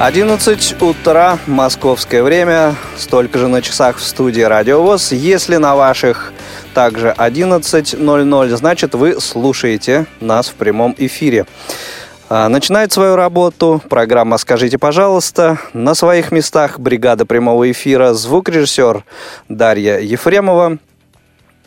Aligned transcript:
11 0.00 0.80
утра, 0.80 1.38
московское 1.46 2.22
время, 2.22 2.74
столько 2.96 3.38
же 3.38 3.48
на 3.48 3.60
часах 3.60 3.98
в 3.98 4.02
студии 4.02 4.40
Радио 4.40 4.80
ВОЗ. 4.80 5.12
Если 5.12 5.56
на 5.56 5.76
ваших 5.76 6.32
также 6.72 7.14
11.00, 7.18 8.56
значит 8.56 8.94
вы 8.94 9.20
слушаете 9.20 10.06
нас 10.20 10.48
в 10.48 10.54
прямом 10.54 10.94
эфире. 10.96 11.44
А, 12.30 12.48
начинает 12.48 12.92
свою 12.92 13.14
работу 13.14 13.82
программа 13.90 14.38
«Скажите, 14.38 14.78
пожалуйста». 14.78 15.58
На 15.74 15.94
своих 15.94 16.32
местах 16.32 16.80
бригада 16.80 17.26
прямого 17.26 17.70
эфира, 17.70 18.14
звукорежиссер 18.14 19.04
Дарья 19.50 19.98
Ефремова, 19.98 20.78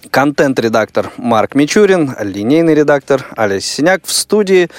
контент-редактор 0.10 1.12
Марк 1.18 1.54
Мичурин, 1.54 2.16
линейный 2.20 2.74
редактор 2.74 3.28
Олеся 3.36 3.76
Синяк 3.76 4.02
в 4.04 4.12
студии 4.12 4.72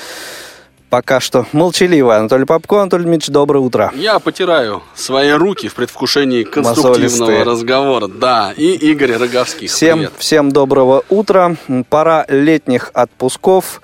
пока 0.90 1.20
что 1.20 1.46
молчаливый 1.52 2.16
Анатолий 2.16 2.44
Попко. 2.44 2.80
Анатолий 2.80 3.04
Дмитриевич, 3.04 3.28
доброе 3.32 3.58
утро. 3.60 3.92
Я 3.94 4.18
потираю 4.18 4.82
свои 4.94 5.30
руки 5.32 5.68
в 5.68 5.74
предвкушении 5.74 6.44
конструктивного 6.44 6.92
Мозолистые. 6.92 7.42
разговора. 7.42 8.08
Да, 8.08 8.52
и 8.56 8.72
Игорь 8.74 9.12
Роговских. 9.16 9.70
Всем, 9.70 9.98
Привет. 9.98 10.12
всем 10.18 10.52
доброго 10.52 11.04
утра. 11.08 11.56
Пора 11.88 12.24
летних 12.28 12.90
отпусков. 12.94 13.80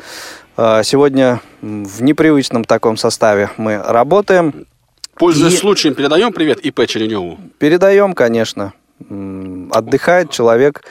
А, 0.56 0.82
Сегодня 0.82 1.40
в 1.62 2.02
непривычном 2.02 2.64
таком 2.64 2.96
составе 2.96 3.50
мы 3.56 3.78
работаем. 3.82 4.66
Пользуясь 5.14 5.54
И- 5.54 5.56
случаем, 5.58 5.94
передаем 5.94 6.32
привет 6.32 6.60
ИП 6.60 6.86
Череневу. 6.86 7.38
Передаем, 7.58 8.14
конечно. 8.14 8.72
Отдыхает 9.72 10.30
человек. 10.30 10.82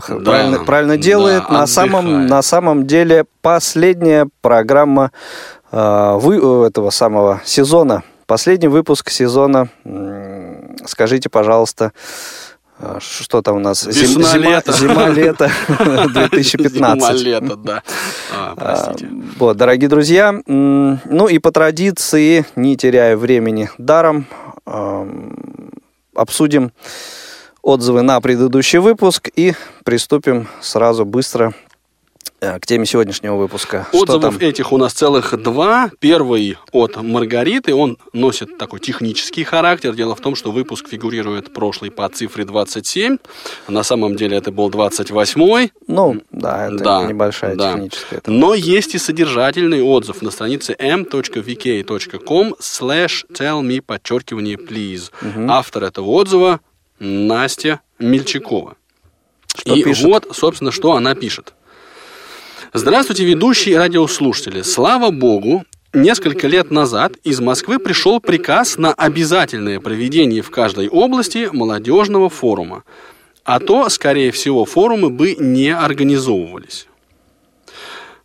Х- 0.00 0.18
Да, 0.18 0.30
правильно, 0.30 0.58
правильно 0.64 0.96
делает. 0.96 1.42
да, 1.48 1.58
на, 1.60 1.66
самом, 1.66 2.26
на 2.26 2.42
самом 2.42 2.86
деле 2.86 3.24
последняя 3.42 4.26
программа 4.40 5.10
э, 5.72 6.14
вы, 6.18 6.66
этого 6.66 6.90
самого 6.90 7.40
сезона. 7.44 8.02
Последний 8.26 8.68
выпуск 8.68 9.10
сезона. 9.10 9.68
Скажите, 10.86 11.28
пожалуйста, 11.28 11.92
э, 12.80 12.98
что 13.00 13.42
там 13.42 13.56
у 13.56 13.60
нас? 13.60 13.84
Весна, 13.86 14.22
зима, 14.24 14.36
лето. 14.50 14.72
зима-лето 14.72 15.50
2015. 16.12 17.18
Зима-лето, 17.18 17.56
да. 17.56 17.82
А, 18.34 18.54
простите. 18.56 19.06
А, 19.10 19.14
Вот, 19.38 19.56
дорогие 19.56 19.88
друзья, 19.88 20.34
ну 20.46 21.26
и 21.28 21.38
по 21.38 21.50
традиции, 21.52 22.44
не 22.56 22.76
теряя 22.76 23.16
времени 23.16 23.68
даром, 23.78 24.26
обсудим 26.14 26.72
отзывы 27.64 28.02
на 28.02 28.20
предыдущий 28.20 28.78
выпуск 28.78 29.30
и 29.34 29.54
приступим 29.84 30.48
сразу 30.60 31.06
быстро 31.06 31.54
э, 32.40 32.58
к 32.60 32.66
теме 32.66 32.84
сегодняшнего 32.84 33.36
выпуска. 33.36 33.88
Отзывов 33.92 34.40
этих 34.42 34.70
у 34.72 34.76
нас 34.76 34.92
целых 34.92 35.42
два. 35.42 35.90
Первый 35.98 36.58
от 36.72 37.02
Маргариты, 37.02 37.74
он 37.74 37.96
носит 38.12 38.58
такой 38.58 38.80
технический 38.80 39.44
характер. 39.44 39.94
Дело 39.94 40.14
в 40.14 40.20
том, 40.20 40.34
что 40.36 40.52
выпуск 40.52 40.88
фигурирует 40.88 41.54
прошлый 41.54 41.90
по 41.90 42.06
цифре 42.10 42.44
27. 42.44 43.16
На 43.68 43.82
самом 43.82 44.14
деле 44.16 44.36
это 44.36 44.52
был 44.52 44.68
28 44.68 45.68
Ну, 45.86 46.20
да, 46.30 46.66
это 46.66 46.76
Да, 46.76 47.04
небольшая 47.04 47.56
да. 47.56 47.72
техническая. 47.72 48.20
Но 48.26 48.52
есть 48.52 48.94
и 48.94 48.98
содержательный 48.98 49.82
отзыв 49.82 50.20
на 50.20 50.30
странице 50.30 50.76
m.vk.com 50.78 52.54
slash 52.60 53.24
tell 53.32 53.62
me, 53.62 53.80
подчеркивание, 53.80 54.56
please. 54.58 55.10
Автор 55.48 55.84
этого 55.84 56.10
отзыва 56.10 56.60
Настя 57.04 57.80
Мельчакова. 57.98 58.76
Что 59.54 59.74
и 59.74 59.82
пишет? 59.82 60.04
вот, 60.04 60.28
собственно, 60.32 60.72
что 60.72 60.92
она 60.92 61.14
пишет. 61.14 61.52
Здравствуйте, 62.72 63.24
ведущие 63.24 63.74
и 63.74 63.78
радиослушатели. 63.78 64.62
Слава 64.62 65.10
богу, 65.10 65.64
несколько 65.92 66.48
лет 66.48 66.70
назад 66.70 67.12
из 67.22 67.40
Москвы 67.40 67.78
пришел 67.78 68.20
приказ 68.20 68.78
на 68.78 68.92
обязательное 68.92 69.80
проведение 69.80 70.42
в 70.42 70.50
каждой 70.50 70.88
области 70.88 71.48
молодежного 71.52 72.28
форума. 72.30 72.84
А 73.44 73.60
то, 73.60 73.88
скорее 73.90 74.32
всего, 74.32 74.64
форумы 74.64 75.10
бы 75.10 75.36
не 75.38 75.68
организовывались. 75.68 76.88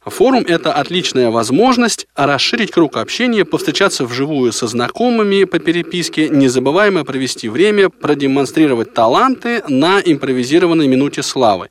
Форум– 0.09 0.43
это 0.47 0.73
отличная 0.73 1.29
возможность 1.29 2.07
расширить 2.15 2.71
круг 2.71 2.97
общения, 2.97 3.45
повстречаться 3.45 4.05
вживую 4.05 4.51
со 4.51 4.67
знакомыми 4.67 5.43
по 5.43 5.59
переписке, 5.59 6.29
незабываемо 6.29 7.03
провести 7.03 7.49
время, 7.49 7.89
продемонстрировать 7.89 8.93
таланты 8.93 9.63
на 9.67 9.99
импровизированной 9.99 10.87
минуте 10.87 11.23
славы, 11.23 11.69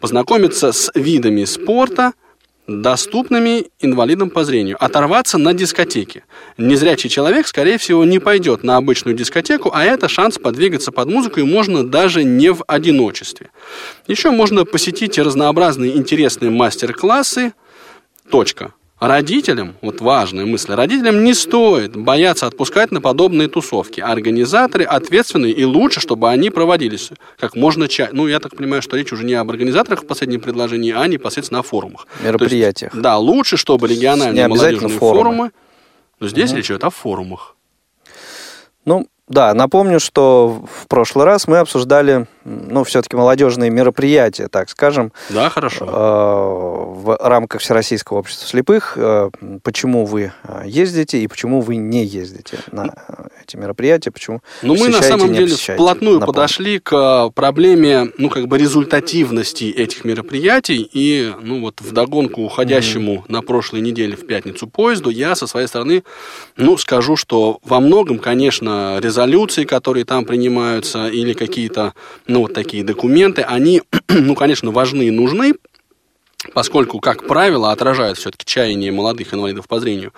познакомиться 0.00 0.72
с 0.72 0.90
видами 0.94 1.44
спорта, 1.44 2.12
доступными 2.68 3.66
инвалидам 3.80 4.30
по 4.30 4.44
зрению, 4.44 4.76
оторваться 4.82 5.36
на 5.38 5.52
дискотеке. 5.52 6.24
Незрячий 6.58 7.10
человек, 7.10 7.46
скорее 7.46 7.76
всего, 7.78 8.04
не 8.04 8.18
пойдет 8.18 8.62
на 8.62 8.76
обычную 8.76 9.16
дискотеку, 9.16 9.70
а 9.74 9.84
это 9.84 10.08
шанс 10.08 10.38
подвигаться 10.38 10.92
под 10.92 11.08
музыку 11.08 11.40
и 11.40 11.44
можно 11.44 11.84
даже 11.84 12.22
не 12.24 12.52
в 12.52 12.62
одиночестве. 12.66 13.50
Еще 14.06 14.30
можно 14.30 14.64
посетить 14.64 15.18
разнообразные 15.18 15.96
интересные 15.96 16.50
мастер-классы. 16.50 17.52
Точка. 18.32 18.72
Родителям, 18.98 19.74
вот 19.82 20.00
важная 20.00 20.46
мысль, 20.46 20.72
родителям 20.72 21.22
не 21.22 21.34
стоит 21.34 21.94
бояться 21.94 22.46
отпускать 22.46 22.90
на 22.90 23.02
подобные 23.02 23.48
тусовки. 23.48 24.00
Организаторы 24.00 24.84
ответственные 24.84 25.52
и 25.52 25.64
лучше, 25.64 26.00
чтобы 26.00 26.30
они 26.30 26.48
проводились 26.48 27.10
как 27.38 27.56
можно 27.56 27.88
чаще. 27.88 28.12
Ну, 28.14 28.28
я 28.28 28.40
так 28.40 28.56
понимаю, 28.56 28.80
что 28.80 28.96
речь 28.96 29.12
уже 29.12 29.24
не 29.24 29.34
об 29.34 29.50
организаторах 29.50 30.04
в 30.04 30.06
последнем 30.06 30.40
предложении, 30.40 30.94
а 30.96 31.06
непосредственно 31.08 31.60
о 31.60 31.62
форумах. 31.62 32.06
Мероприятиях. 32.22 32.94
Есть, 32.94 33.02
да, 33.02 33.18
лучше, 33.18 33.58
чтобы 33.58 33.86
региональные 33.86 34.48
молодежные 34.48 34.88
форумы. 34.88 35.18
форумы. 35.18 35.50
Но 36.20 36.28
здесь 36.28 36.52
речь 36.54 36.70
идет 36.70 36.84
о 36.84 36.90
форумах. 36.90 37.56
Ну, 38.86 39.08
да, 39.28 39.52
напомню, 39.52 40.00
что 40.00 40.64
в 40.80 40.86
прошлый 40.86 41.26
раз 41.26 41.46
мы 41.46 41.58
обсуждали, 41.58 42.28
ну, 42.44 42.84
все-таки 42.84 43.16
молодежные 43.16 43.70
мероприятия, 43.70 44.48
так 44.48 44.68
скажем, 44.70 45.12
Да, 45.30 45.48
хорошо. 45.50 45.84
э, 45.84 45.88
в 47.02 47.16
рамках 47.20 47.60
Всероссийского 47.60 48.18
общества 48.18 48.48
слепых. 48.48 48.94
э, 48.96 49.30
Почему 49.62 50.04
вы 50.06 50.32
э, 50.44 50.62
ездите 50.66 51.18
и 51.22 51.26
почему 51.28 51.60
вы 51.60 51.76
не 51.76 52.04
ездите 52.04 52.58
на 52.70 52.94
эти 53.42 53.56
мероприятия, 53.56 54.10
почему 54.10 54.40
Ну, 54.62 54.76
мы 54.76 54.88
на 54.88 55.02
самом 55.02 55.32
деле 55.32 55.54
вплотную 55.56 56.18
Напомню. 56.20 56.26
подошли 56.34 56.78
к 56.78 57.30
проблеме, 57.30 58.10
ну, 58.18 58.28
как 58.30 58.46
бы 58.48 58.58
результативности 58.58 59.64
этих 59.64 60.04
мероприятий. 60.04 60.88
И, 60.92 61.32
ну, 61.40 61.60
вот 61.60 61.80
вдогонку 61.80 62.42
уходящему 62.42 63.24
на 63.28 63.42
прошлой 63.42 63.80
неделе 63.80 64.16
в 64.16 64.26
пятницу 64.26 64.66
поезду, 64.66 65.10
я 65.10 65.34
со 65.34 65.46
своей 65.46 65.66
стороны, 65.66 66.02
ну, 66.56 66.76
скажу, 66.76 67.16
что 67.16 67.58
во 67.64 67.80
многом, 67.80 68.18
конечно, 68.18 68.98
резолюции, 69.00 69.64
которые 69.64 70.04
там 70.04 70.24
принимаются, 70.24 71.08
или 71.08 71.32
какие-то, 71.32 71.94
ну, 72.32 72.40
вот 72.40 72.54
такие 72.54 72.82
документы, 72.82 73.42
они, 73.42 73.82
ну, 74.08 74.34
конечно, 74.34 74.70
важны 74.70 75.02
и 75.02 75.10
нужны, 75.10 75.54
поскольку, 76.54 76.98
как 76.98 77.26
правило, 77.26 77.70
отражают 77.70 78.18
все-таки 78.18 78.44
чаяние 78.46 78.90
молодых 78.90 79.34
инвалидов 79.34 79.68
по 79.68 79.78
зрению. 79.80 80.12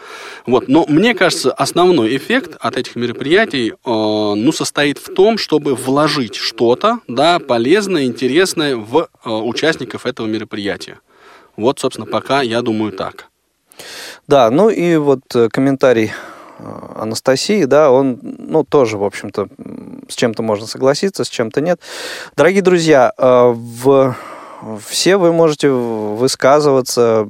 Вот. 0.46 0.68
Но 0.68 0.86
мне 0.88 1.14
кажется, 1.14 1.52
основной 1.52 2.16
эффект 2.16 2.56
от 2.60 2.76
этих 2.76 2.96
мероприятий 2.96 3.70
э, 3.72 3.74
ну, 3.84 4.52
состоит 4.52 4.98
в 4.98 5.12
том, 5.12 5.38
чтобы 5.38 5.74
вложить 5.74 6.36
что-то 6.36 7.00
да, 7.08 7.38
полезное, 7.38 8.04
интересное 8.04 8.76
в 8.76 9.08
э, 9.24 9.28
участников 9.28 10.06
этого 10.06 10.26
мероприятия. 10.26 11.00
Вот, 11.56 11.78
собственно, 11.80 12.06
пока 12.06 12.42
я 12.42 12.62
думаю 12.62 12.92
так. 12.92 13.28
Да, 14.26 14.50
ну 14.50 14.70
и 14.70 14.96
вот 14.96 15.20
э, 15.34 15.48
комментарий 15.50 16.12
Анастасии, 16.96 17.64
да, 17.64 17.90
он, 17.90 18.18
ну, 18.22 18.64
тоже, 18.64 18.98
в 18.98 19.04
общем-то, 19.04 19.48
с 20.08 20.14
чем-то 20.14 20.42
можно 20.42 20.66
согласиться, 20.66 21.24
с 21.24 21.28
чем-то 21.28 21.60
нет. 21.60 21.80
Дорогие 22.36 22.62
друзья, 22.62 23.12
э, 23.16 23.52
в 23.54 24.16
все 24.80 25.18
вы 25.18 25.32
можете 25.32 25.68
высказываться, 25.68 27.28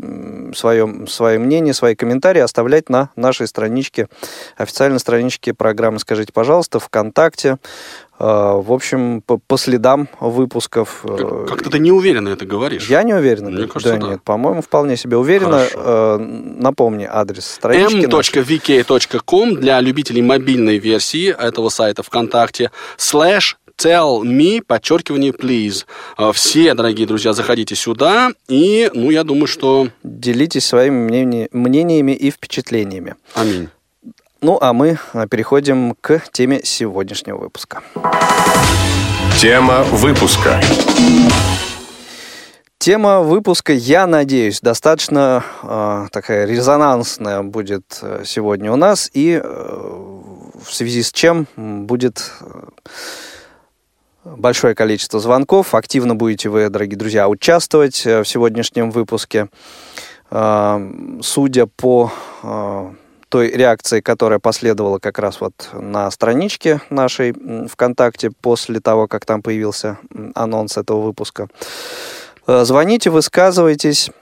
свое, 0.55 1.07
свои 1.09 1.39
мнения, 1.39 1.75
свои 1.75 1.97
комментарии 1.97 2.41
оставлять 2.41 2.89
на 2.89 3.11
нашей 3.17 3.49
страничке, 3.49 4.09
официальной 4.57 5.01
страничке 5.01 5.53
программы 5.53 5.99
«Скажите, 5.99 6.33
пожалуйста», 6.33 6.79
ВКонтакте, 6.79 7.57
Э, 7.57 7.59
в 8.19 8.73
общем, 8.73 9.23
по, 9.23 9.39
по 9.39 9.59
следам 9.59 10.09
выпусков. 10.21 11.05
Э, 11.05 11.47
как, 11.49 11.63
то 11.63 11.71
ты 11.71 11.79
не 11.81 11.91
уверенно 11.91 12.29
это 12.29 12.47
говоришь. 12.47 12.89
Я 12.89 13.03
не 13.03 13.13
уверен. 13.13 13.47
Мне 13.47 13.67
кажется, 13.67 13.95
да, 13.95 14.01
да. 14.01 14.13
нет, 14.13 14.23
по-моему, 14.23 14.63
вполне 14.63 14.97
себе 14.97 15.17
уверенно. 15.17 15.65
Э, 15.75 16.19
напомни 16.19 17.09
адрес 17.11 17.45
странички. 17.47 18.07
m.vk.com 18.07 19.57
для 19.57 19.81
любителей 19.81 20.23
мобильной 20.23 20.79
версии 20.79 21.31
этого 21.31 21.71
сайта 21.71 22.03
ВКонтакте. 22.03 22.71
Slash 22.99 23.57
Tell 23.77 24.23
me, 24.23 24.63
подчеркивание, 24.65 25.33
please. 25.33 25.85
Все, 26.33 26.75
дорогие 26.75 27.09
друзья, 27.09 27.33
заходите 27.33 27.75
сюда, 27.75 28.31
и, 28.47 28.89
ну, 28.95 29.11
я 29.11 29.25
думаю, 29.25 29.49
что... 29.49 29.89
Делитесь 30.05 30.65
своими 30.65 31.49
мнениями 31.51 32.13
и 32.13 32.31
впечатлениями. 32.31 33.17
Аминь. 33.35 33.69
Ну, 34.45 34.59
а 34.61 34.75
мы 34.75 34.99
а, 35.15 35.27
переходим 35.27 35.97
к 36.03 36.23
теме 36.31 36.61
сегодняшнего 36.63 37.39
выпуска. 37.39 37.83
Тема 39.39 39.85
выпуска. 39.85 40.61
Тема 42.77 43.21
выпуска, 43.23 43.73
я 43.73 44.07
надеюсь, 44.07 44.61
достаточно 44.61 45.43
э, 45.63 46.09
такая 46.13 46.45
резонансная 46.45 47.43
будет 47.43 47.99
э, 48.03 48.25
сегодня 48.27 48.71
у 48.71 48.77
нас, 48.77 49.09
и 49.15 49.41
э, 49.43 49.43
в 49.43 50.71
связи 50.71 51.03
с 51.03 51.11
чем 51.11 51.47
будет 51.57 52.31
э, 52.43 52.67
большое 54.27 54.75
количество 54.75 55.21
звонков. 55.21 55.75
Активно 55.75 56.15
будете 56.15 56.51
вы, 56.51 56.69
дорогие 56.69 56.99
друзья, 56.99 57.31
участвовать 57.31 58.05
в 58.05 58.27
сегодняшнем 58.27 58.91
выпуске. 58.91 59.49
Э, 60.31 61.19
судя 61.23 61.65
по 61.65 62.13
э, 62.43 62.91
той 63.35 63.51
реакции, 63.51 64.01
которая 64.01 64.39
последовала 64.39 65.01
как 65.01 65.19
раз 65.19 65.41
вот 65.41 65.71
на 65.73 66.09
страничке 66.13 66.81
нашей 66.89 67.35
ВКонтакте 67.67 68.31
после 68.31 68.79
того, 68.79 69.09
как 69.09 69.27
там 69.27 69.43
появился 69.43 69.99
анонс 70.37 70.77
этого 70.77 71.01
выпуска. 71.01 71.49
Э, 72.47 72.65
звоните, 72.65 73.11
высказывайтесь. 73.11 74.13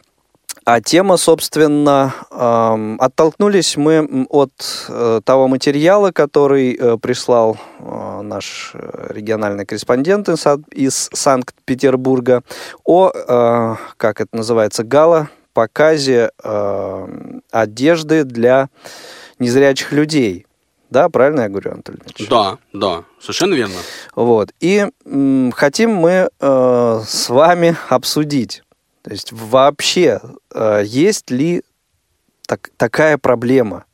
А 0.64 0.80
тема, 0.80 1.18
собственно, 1.18 2.14
э, 2.30 2.96
оттолкнулись 3.00 3.76
мы 3.76 4.26
от 4.30 4.52
э, 4.88 5.20
того 5.22 5.46
материала, 5.46 6.10
который 6.10 6.74
э, 6.74 6.96
прислал 6.96 7.58
э, 7.80 8.20
наш 8.22 8.70
э, 8.72 9.08
региональный 9.10 9.66
корреспондент 9.66 10.30
из, 10.30 10.46
из 10.70 11.10
Санкт-Петербурга 11.12 12.44
о, 12.84 13.10
э, 13.12 13.76
как 13.98 14.22
это 14.22 14.34
называется, 14.34 14.84
гала 14.84 15.28
показе 15.52 16.30
э, 16.42 17.06
одежды 17.50 18.24
для 18.24 18.68
незрячих 19.38 19.92
людей. 19.92 20.46
Да, 20.90 21.08
правильно 21.08 21.42
я 21.42 21.48
говорю, 21.48 21.72
Анатолий 21.72 21.98
Ильич? 22.04 22.28
Да, 22.28 22.58
да, 22.72 23.04
совершенно 23.20 23.54
верно. 23.54 23.76
Вот. 24.14 24.52
И 24.60 24.88
м, 25.06 25.50
хотим 25.52 25.94
мы 25.94 26.28
э, 26.38 27.00
с 27.06 27.28
вами 27.30 27.76
обсудить, 27.88 28.62
то 29.02 29.10
есть 29.10 29.32
вообще 29.32 30.20
э, 30.54 30.82
есть 30.84 31.30
ли 31.30 31.62
так, 32.46 32.70
такая 32.76 33.16
проблема 33.16 33.84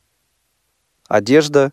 одежда 1.07 1.71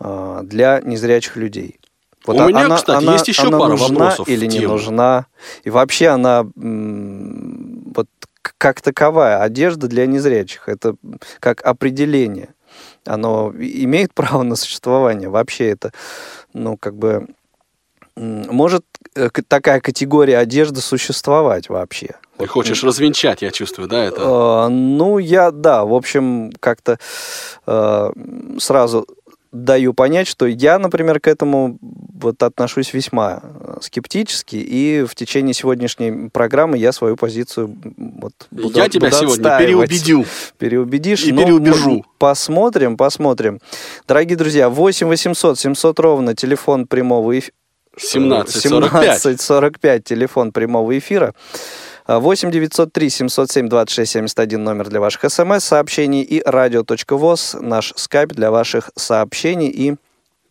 э, 0.00 0.40
для 0.42 0.80
незрячих 0.80 1.36
людей? 1.36 1.78
Вот 2.26 2.36
У 2.36 2.48
меня, 2.48 2.74
кстати, 2.76 3.02
она, 3.02 3.12
есть 3.14 3.28
еще 3.28 3.46
она 3.46 3.58
пара 3.58 3.70
нужна 3.70 3.86
вопросов. 3.98 4.28
или 4.28 4.46
не 4.46 4.60
нужна? 4.60 5.26
И 5.64 5.70
вообще 5.70 6.08
она 6.08 6.44
вот 6.54 8.08
как 8.60 8.82
таковая 8.82 9.40
одежда 9.40 9.88
для 9.88 10.04
незрячих. 10.04 10.68
Это 10.68 10.94
как 11.40 11.62
определение. 11.64 12.50
Оно 13.06 13.50
имеет 13.56 14.12
право 14.14 14.42
на 14.42 14.54
существование. 14.54 15.30
Вообще 15.30 15.70
это, 15.70 15.92
ну, 16.52 16.76
как 16.76 16.94
бы, 16.94 17.26
может 18.16 18.84
э, 19.14 19.30
такая 19.48 19.80
категория 19.80 20.36
одежды 20.36 20.82
существовать 20.82 21.70
вообще? 21.70 22.16
Ты 22.36 22.46
хочешь 22.46 22.84
развенчать, 22.84 23.40
я 23.40 23.50
чувствую, 23.50 23.88
да, 23.88 24.04
это? 24.04 24.20
Э, 24.20 24.68
ну, 24.68 25.16
я, 25.16 25.52
да, 25.52 25.86
в 25.86 25.94
общем, 25.94 26.52
как-то 26.60 26.98
э, 27.66 28.12
сразу 28.58 29.06
даю 29.52 29.94
понять, 29.94 30.28
что 30.28 30.46
я, 30.46 30.78
например, 30.78 31.20
к 31.20 31.26
этому 31.28 31.78
вот 31.80 32.42
отношусь 32.42 32.92
весьма 32.92 33.40
э, 33.42 33.78
скептически, 33.80 34.56
и 34.56 35.04
в 35.08 35.14
течение 35.14 35.54
сегодняшней 35.54 36.28
программы 36.30 36.78
я 36.78 36.92
свою 36.92 37.16
позицию 37.16 37.76
вот 37.96 38.32
буду, 38.50 38.78
Я 38.78 38.88
тебя 38.88 39.08
буду 39.10 39.20
сегодня 39.20 39.58
переубедил. 39.58 40.26
Переубедишь. 40.58 41.24
И 41.24 41.32
ну, 41.32 41.42
переубежу. 41.42 42.04
Посмотрим, 42.18 42.96
посмотрим. 42.96 43.60
Дорогие 44.06 44.36
друзья, 44.36 44.68
8 44.68 45.06
800 45.08 45.58
700 45.58 45.98
ровно 45.98 46.34
телефон 46.34 46.86
прямого 46.86 47.38
эфира. 47.38 47.54
17 47.96 48.62
17 48.62 49.40
45 49.40 50.04
телефон 50.04 50.52
прямого 50.52 50.96
эфира. 50.96 51.34
8 52.18 52.50
903 52.50 53.10
707 53.10 53.68
26 53.68 54.12
71 54.12 54.64
номер 54.64 54.88
для 54.88 55.00
ваших 55.00 55.30
смс-сообщений 55.30 56.22
и 56.22 56.42
радио.воз 56.44 57.56
наш 57.60 57.92
скайп 57.96 58.32
для 58.32 58.50
ваших 58.50 58.90
сообщений 58.96 59.68
и... 59.68 59.96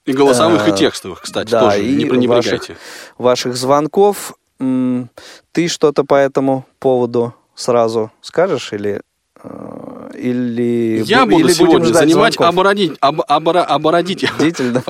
И 0.05 0.13
голосовых, 0.13 0.67
э, 0.67 0.71
и 0.71 0.75
текстовых, 0.75 1.21
кстати, 1.21 1.51
да, 1.51 1.61
тоже, 1.61 1.85
и 1.85 1.95
не 1.95 2.05
пренебрегайте. 2.05 2.73
Ваших, 2.73 2.77
ваших 3.17 3.55
звонков. 3.55 4.33
Ты 4.57 5.67
что-то 5.67 6.03
по 6.03 6.15
этому 6.15 6.65
поводу 6.79 7.33
сразу 7.55 8.11
скажешь 8.21 8.73
или 8.73 9.01
Э, 9.41 9.78
или 10.19 11.01
я 11.05 11.25
буду 11.25 11.45
или 11.45 11.53
сегодня 11.53 11.93
занимать 11.93 12.37
оборонить, 12.37 12.93
об, 12.99 13.21
обора, 13.27 13.63
оборонительную, 13.63 14.83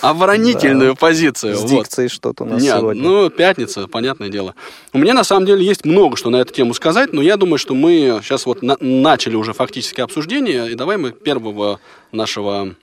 оборонительную 0.00 0.96
позицию. 0.96 1.56
С 1.56 1.64
дикцией 1.64 2.08
что-то 2.08 2.44
у 2.44 2.46
нас 2.46 2.62
Нет, 2.62 2.78
сегодня. 2.78 3.02
Ну, 3.02 3.30
пятница, 3.30 3.86
понятное 3.88 4.28
дело. 4.28 4.54
У 4.92 4.98
меня 4.98 5.14
на 5.14 5.24
самом 5.24 5.46
деле 5.46 5.64
есть 5.64 5.84
много 5.84 6.16
что 6.16 6.30
на 6.30 6.36
эту 6.36 6.52
тему 6.52 6.74
сказать, 6.74 7.12
но 7.12 7.22
я 7.22 7.36
думаю, 7.36 7.58
что 7.58 7.74
мы 7.74 8.20
сейчас 8.22 8.46
вот 8.46 8.62
на, 8.62 8.76
начали 8.80 9.36
уже 9.36 9.52
фактически 9.52 10.00
обсуждение, 10.00 10.70
и 10.70 10.74
давай 10.74 10.96
мы 10.96 11.12
первого 11.12 11.80
нашего 12.12 12.74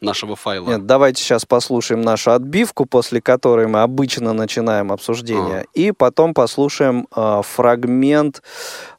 нашего 0.00 0.36
файла. 0.36 0.68
Нет, 0.68 0.86
давайте 0.86 1.22
сейчас 1.22 1.44
послушаем 1.44 2.02
нашу 2.02 2.32
отбивку, 2.32 2.86
после 2.86 3.20
которой 3.20 3.66
мы 3.66 3.82
обычно 3.82 4.32
начинаем 4.32 4.92
обсуждение, 4.92 5.60
а. 5.60 5.64
и 5.74 5.92
потом 5.92 6.34
послушаем 6.34 7.06
э, 7.14 7.42
фрагмент 7.44 8.42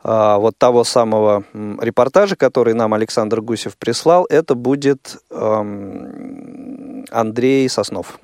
э, 0.04 0.36
вот 0.38 0.58
того 0.58 0.84
самого 0.84 1.44
репортажа, 1.54 2.36
который 2.36 2.74
нам 2.74 2.94
Александр 2.94 3.42
Гусев 3.42 3.78
прислал. 3.78 4.26
Это 4.30 4.56
будет 4.56 5.18
э, 5.30 7.04
Андрей 7.12 7.70
Соснов. 7.70 8.20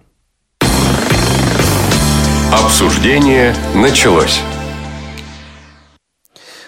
Обсуждение 2.52 3.54
началось. 3.76 4.42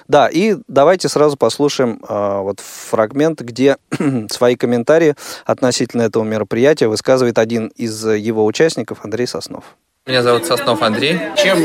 Да, 0.10 0.28
и 0.28 0.58
давайте 0.68 1.08
сразу 1.08 1.38
послушаем 1.38 2.02
э, 2.10 2.40
вот 2.42 2.60
фрагмент, 2.62 3.42
где 3.42 3.78
свои 4.32 4.56
комментарии 4.56 5.14
относительно 5.46 6.02
этого 6.02 6.24
мероприятия 6.24 6.88
высказывает 6.88 7.38
один 7.38 7.68
из 7.76 8.04
его 8.06 8.44
участников 8.44 9.06
Андрей 9.06 9.28
Соснов. 9.28 9.64
Меня 10.07 10.24
зовут 10.24 10.48
Соснов 10.48 10.81
Андрей. 10.81 11.19
Чем 11.38 11.60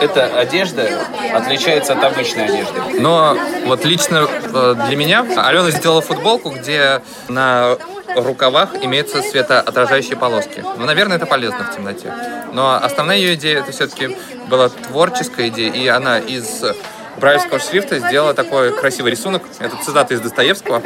эта 0.00 0.40
одежда 0.40 0.88
отличается 1.32 1.92
от 1.92 2.02
обычной 2.02 2.46
одежды? 2.46 3.00
Но 3.00 3.38
вот 3.66 3.84
лично 3.84 4.26
э, 4.28 4.74
для 4.88 4.96
меня 4.96 5.24
Алена 5.36 5.70
сделала 5.70 6.00
футболку, 6.00 6.50
где 6.50 7.00
на 7.28 7.76
рукавах 8.16 8.74
имеются 8.82 9.22
светоотражающие 9.22 10.16
полоски. 10.16 10.64
Ну, 10.78 10.84
наверное, 10.84 11.18
это 11.18 11.26
полезно 11.26 11.62
в 11.62 11.76
темноте. 11.76 12.12
Но 12.52 12.74
основная 12.74 13.18
ее 13.18 13.34
идея 13.34 13.60
это 13.60 13.70
все-таки 13.70 14.16
была 14.48 14.68
творческая 14.68 15.46
идея, 15.48 15.72
и 15.72 15.86
она 15.86 16.18
из 16.18 16.64
брайлевского 17.18 17.58
шрифта 17.58 17.98
сделала 17.98 18.34
такой 18.34 18.72
красивый 18.72 19.10
рисунок. 19.10 19.42
Это 19.58 19.76
цитата 19.82 20.14
из 20.14 20.20
Достоевского. 20.20 20.82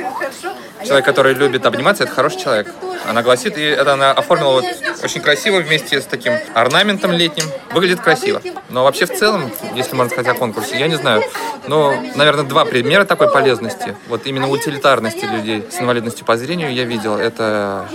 Человек, 0.85 1.05
который 1.05 1.35
любит 1.35 1.67
обниматься, 1.67 2.05
это 2.05 2.13
хороший 2.13 2.41
человек. 2.41 2.73
Она 3.09 3.23
гласит, 3.23 3.59
и 3.59 3.63
это 3.63 3.95
она 3.95 4.13
оформила 4.13 4.53
вот 4.53 4.65
очень 5.03 5.21
красиво 5.21 5.59
вместе 5.59 6.01
с 6.01 6.05
таким 6.05 6.35
орнаментом 6.55 7.13
летним. 7.13 7.47
Выглядит 7.73 8.01
красиво. 8.01 8.41
Но 8.69 8.85
вообще 8.85 9.07
в 9.07 9.17
целом, 9.17 9.51
если 9.75 9.97
можно 9.97 10.11
сказать 10.11 10.37
о 10.37 10.39
конкурсе, 10.39 10.79
я 10.79 10.89
не 10.89 10.97
знаю. 10.97 11.23
Но, 11.67 11.95
наверное, 12.15 12.45
два 12.45 12.65
примера 12.65 13.05
такой 13.05 13.31
полезности. 13.31 13.97
Вот 14.09 14.27
именно 14.27 14.49
утилитарности 14.49 15.25
людей 15.25 15.65
с 15.71 15.81
инвалидностью 15.81 16.25
по 16.25 16.37
зрению 16.37 16.73
я 16.73 16.85
видел. 16.85 17.17
Это 17.17 17.87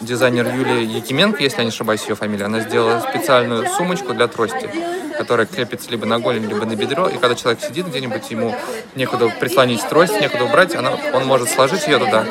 дизайнер 0.00 0.46
Юлия 0.54 0.84
Якименко, 0.84 1.42
если 1.42 1.58
я 1.58 1.64
не 1.64 1.70
ошибаюсь 1.70 2.06
ее 2.06 2.14
фамилия. 2.14 2.44
Она 2.44 2.60
сделала 2.60 3.00
специальную 3.00 3.68
сумочку 3.68 4.14
для 4.14 4.28
трости 4.28 4.70
которая 5.18 5.46
крепится 5.46 5.90
либо 5.90 6.06
на 6.06 6.18
голень, 6.18 6.46
либо 6.46 6.64
на 6.64 6.76
бедро. 6.76 7.08
И 7.08 7.18
когда 7.18 7.34
человек 7.34 7.60
сидит 7.62 7.86
где-нибудь, 7.88 8.30
ему 8.30 8.54
некуда 8.94 9.28
прислонить 9.40 9.86
трость, 9.88 10.18
некуда 10.20 10.44
убрать, 10.44 10.74
она, 10.74 10.92
он 11.12 11.26
может 11.26 11.50
сложить 11.50 11.86
ее 11.86 11.98
туда. 11.98 12.24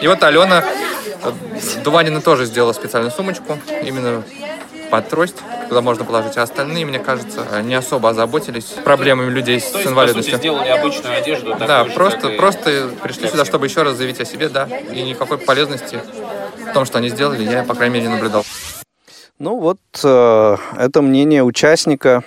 И 0.00 0.08
вот 0.08 0.22
Алена 0.22 0.64
э, 1.22 1.32
Дуванина 1.84 2.20
тоже 2.20 2.44
сделала 2.44 2.72
специальную 2.72 3.12
сумочку, 3.12 3.58
именно 3.82 4.22
под 4.90 5.08
трость, 5.08 5.36
куда 5.68 5.80
можно 5.80 6.04
положить. 6.04 6.36
А 6.36 6.42
остальные, 6.42 6.84
мне 6.84 6.98
кажется, 6.98 7.46
не 7.62 7.74
особо 7.74 8.10
озаботились 8.10 8.64
проблемами 8.84 9.30
людей 9.30 9.58
с 9.58 9.64
есть, 9.64 9.72
по 9.72 9.78
сути, 9.78 9.88
инвалидностью. 9.88 10.36
сделали 10.36 10.68
обычную 10.68 11.16
одежду. 11.16 11.56
Да, 11.58 11.84
же, 11.84 11.92
просто, 11.92 12.20
как 12.20 12.32
и 12.32 12.36
просто 12.36 12.90
пришли 13.02 13.28
сюда, 13.28 13.46
чтобы 13.46 13.66
еще 13.66 13.82
раз 13.82 13.96
заявить 13.96 14.20
о 14.20 14.26
себе, 14.26 14.50
да. 14.50 14.68
И 14.92 15.02
никакой 15.02 15.38
полезности 15.38 15.98
в 16.68 16.74
том, 16.74 16.84
что 16.84 16.98
они 16.98 17.08
сделали, 17.08 17.42
я, 17.42 17.62
по 17.62 17.74
крайней 17.74 17.94
мере, 17.94 18.08
не 18.08 18.14
наблюдал. 18.14 18.44
Ну 19.42 19.58
вот 19.58 19.80
э, 20.04 20.56
это 20.78 21.02
мнение 21.02 21.42
участника 21.42 22.22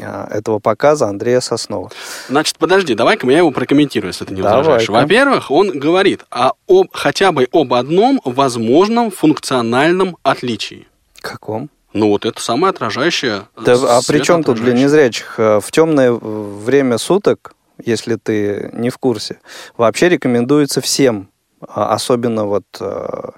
а, 0.00 0.28
этого 0.30 0.60
показа 0.60 1.08
Андрея 1.08 1.40
Соснова. 1.40 1.90
Значит, 2.28 2.56
подожди, 2.58 2.94
давай-ка 2.94 3.28
я 3.28 3.38
его 3.38 3.50
прокомментирую, 3.50 4.10
если 4.10 4.24
ты 4.24 4.32
не 4.32 4.40
возражаешь. 4.40 4.88
Во-первых, 4.88 5.50
он 5.50 5.76
говорит 5.76 6.24
о, 6.30 6.52
об, 6.68 6.86
хотя 6.92 7.32
бы 7.32 7.48
об 7.50 7.74
одном 7.74 8.20
возможном 8.24 9.10
функциональном 9.10 10.16
отличии. 10.22 10.86
Каком? 11.20 11.68
Ну 11.92 12.10
вот 12.10 12.26
это 12.26 12.40
самое 12.40 12.70
отражающее. 12.70 13.48
Да, 13.60 13.72
а 13.96 14.00
при 14.06 14.20
чем 14.20 14.44
тут 14.44 14.58
для 14.58 14.74
незрячих? 14.74 15.34
Э, 15.38 15.58
В 15.60 15.68
темное 15.72 16.12
время 16.12 16.98
суток, 16.98 17.54
если 17.84 18.14
ты 18.14 18.70
не 18.72 18.90
в 18.90 18.98
курсе, 18.98 19.40
вообще 19.76 20.10
рекомендуется 20.10 20.80
всем, 20.80 21.28
а 21.66 21.92
особенно 21.92 22.44
вот 22.44 22.66
э, 22.78 23.30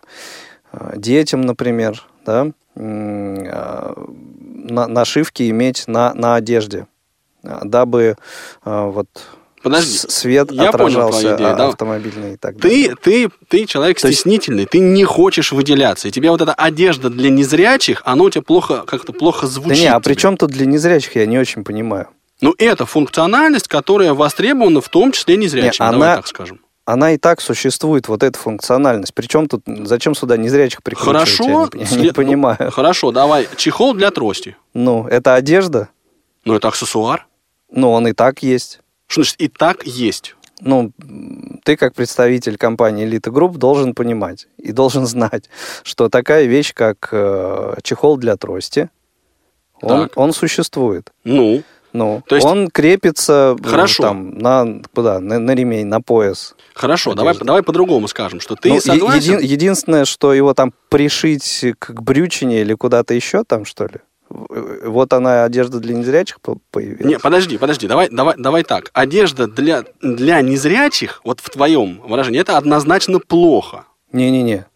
э, 0.75 0.93
детям, 0.97 1.41
например, 1.41 2.05
да, 2.31 2.53
э, 2.77 3.95
на- 4.73 4.87
нашивки 4.87 5.49
иметь 5.51 5.85
на, 5.87 6.15
на 6.15 6.37
одежде, 6.37 6.87
э, 7.43 7.59
дабы 7.63 8.17
э, 8.65 8.91
вот 8.91 9.07
Подожди, 9.63 9.99
свет 10.09 10.51
я 10.53 10.73
понял 10.73 10.73
твою 10.73 11.07
отражался 11.09 11.37
идею, 11.37 11.57
да. 11.57 11.67
автомобильный 11.69 12.33
и 12.35 12.37
так 12.39 12.57
далее. 12.57 12.95
Ты, 13.03 13.29
ты, 13.29 13.31
ты 13.49 13.67
человек 13.67 14.01
То 14.01 14.09
есть- 14.09 14.21
стеснительный, 14.21 14.65
ты 14.65 14.79
не 14.79 15.05
хочешь 15.05 15.53
выделяться. 15.53 16.09
И 16.09 16.11
тебе 16.11 16.31
вот 16.31 16.41
эта 16.41 16.55
одежда 16.55 17.11
для 17.11 17.29
незрячих, 17.29 18.01
она 18.07 18.25
у 18.25 18.31
тебя 18.31 18.41
плохо, 18.43 18.85
как-то 18.87 19.13
плохо 19.13 19.43
Да 19.43 19.53
звучит. 19.53 19.81
не, 19.83 19.87
а 19.89 20.01
при 20.01 20.15
чем 20.15 20.39
тут 20.39 20.51
для 20.51 20.65
незрячих, 20.65 21.15
я 21.17 21.27
не 21.27 21.39
очень 21.39 21.63
понимаю. 21.63 22.07
Ну, 22.41 22.55
это 22.57 22.87
функциональность, 22.87 23.69
которая 23.69 24.15
востребована 24.15 24.81
в 24.81 24.89
том 24.89 25.13
числе 25.13 25.37
незрячим, 25.37 25.85
Не, 25.85 25.91
давай 25.93 26.09
она- 26.09 26.17
так 26.17 26.27
скажем. 26.27 26.61
Она 26.93 27.13
и 27.13 27.19
так 27.19 27.41
существует, 27.41 28.09
вот 28.09 28.25
эта 28.25 28.37
функциональность. 28.37 29.15
Причем 29.15 29.47
тут, 29.47 29.63
зачем 29.67 30.17
сюда 30.17 30.37
незрячих 30.37 30.83
прикручивать? 30.83 31.17
Хорошо, 31.37 31.69
я 31.75 31.87
не, 31.97 31.97
не 32.03 32.07
ну, 32.09 32.13
понимаю. 32.15 32.73
хорошо, 32.73 33.13
давай. 33.13 33.47
Чехол 33.57 33.95
для 33.95 34.11
трости. 34.11 34.57
Ну, 34.75 35.07
это 35.07 35.37
одежда, 35.37 35.89
Ну, 36.45 36.55
это 36.55 36.67
аксессуар. 36.67 37.29
но 37.71 37.93
он 37.93 38.09
и 38.09 38.13
так 38.13 38.43
есть. 38.43 38.81
Что 39.07 39.23
значит 39.23 39.41
и 39.41 39.47
так 39.47 39.87
есть? 39.87 40.35
Ну, 40.61 40.91
ты 41.63 41.77
как 41.77 41.95
представитель 41.95 42.57
компании 42.57 43.07
Elite 43.09 43.31
Group 43.33 43.57
должен 43.57 43.95
понимать 43.95 44.49
и 44.59 44.73
должен 44.73 45.07
знать, 45.07 45.49
что 45.85 46.09
такая 46.09 46.47
вещь, 46.47 46.75
как 46.75 47.09
э, 47.13 47.77
чехол 47.85 48.17
для 48.17 48.37
трости, 48.37 48.91
он, 49.81 50.09
Так. 50.09 50.17
он 50.17 50.33
существует. 50.33 51.13
Ну, 51.23 51.63
Ну, 51.93 52.23
То 52.27 52.37
есть- 52.37 52.47
он 52.47 52.69
крепится 52.71 53.57
Хорошо. 53.65 54.03
там, 54.05 54.39
на, 54.39 54.81
куда, 54.95 55.19
на, 55.21 55.39
на 55.39 55.51
ремень, 55.55 55.87
на 55.87 56.01
пояс. 56.01 56.55
хорошо, 56.75 57.15
давай, 57.15 57.33
Одежда. 57.33 57.45
давай 57.47 57.63
по-другому 57.63 58.07
скажем, 58.09 58.41
что 58.41 58.55
ты 58.57 58.69
Ну, 58.71 58.81
согласен. 58.81 59.19
един- 59.39 59.41
единственное, 59.41 60.05
что 60.05 60.33
его 60.33 60.55
там 60.55 60.73
пришить 60.89 61.65
к 61.79 61.93
брючине 62.01 62.61
или 62.61 62.75
куда-то 62.75 63.13
еще 63.15 63.43
там, 63.45 63.65
что 63.65 63.85
ли? 63.87 63.97
Вот 64.31 65.13
она, 65.13 65.43
одежда 65.45 65.81
для 65.81 65.95
незрячих 65.97 66.41
по- 66.41 66.59
появилась. 66.71 67.05
Не, 67.05 67.19
подожди, 67.19 67.59
подожди, 67.59 67.89
давай, 67.89 68.09
давай, 68.11 68.37
давай 68.39 68.63
так. 68.63 68.91
Одежда 68.93 69.49
для, 69.49 69.85
для 70.01 70.41
незрячих, 70.41 71.21
вот 71.25 71.41
в 71.41 71.51
твоем 71.51 72.01
выражении, 72.07 72.41
это 72.41 72.57
однозначно 72.57 73.19
плохо. 73.19 73.87
Не-не-не. 74.13 74.67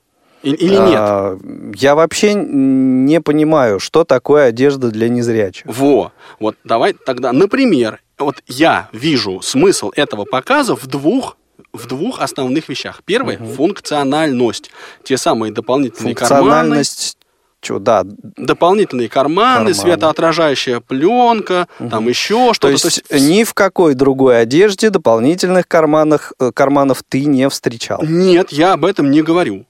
И- 0.44 0.50
Или 0.50 0.76
нет? 0.76 0.96
А, 0.98 1.38
я 1.74 1.94
вообще 1.94 2.34
не 2.34 3.20
понимаю, 3.20 3.80
что 3.80 4.04
такое 4.04 4.46
одежда 4.46 4.90
для 4.90 5.08
незрячих. 5.08 5.64
Во, 5.66 6.12
вот 6.38 6.56
давай 6.64 6.92
тогда, 6.92 7.32
например, 7.32 8.00
вот 8.18 8.42
я 8.46 8.88
вижу 8.92 9.40
смысл 9.42 9.90
этого 9.96 10.24
показа 10.24 10.76
в 10.76 10.86
двух 10.86 11.36
в 11.72 11.86
двух 11.86 12.20
основных 12.20 12.68
вещах. 12.68 13.02
Первое 13.04 13.36
функциональность. 13.38 14.70
Те 15.02 15.16
самые 15.16 15.52
дополнительные 15.52 16.14
карманы, 16.14 16.42
Функциональность... 16.42 17.16
Чё, 17.60 17.78
да, 17.78 18.02
дополнительные 18.04 19.08
карманы, 19.08 19.72
Карманы. 19.72 19.74
светоотражающая 19.74 20.80
пленка, 20.80 21.66
там 21.90 22.08
еще 22.08 22.48
то 22.48 22.54
что-то. 22.54 22.72
есть, 22.72 23.04
ни 23.10 23.42
в 23.44 23.54
какой 23.54 23.94
другой 23.94 24.38
одежде 24.40 24.90
дополнительных 24.90 25.66
карманах, 25.66 26.34
э, 26.38 26.52
карманов 26.52 27.02
ты 27.08 27.24
не 27.24 27.48
встречал. 27.48 28.02
Нет, 28.02 28.52
я 28.52 28.74
об 28.74 28.84
этом 28.84 29.10
не 29.10 29.22
говорю. 29.22 29.64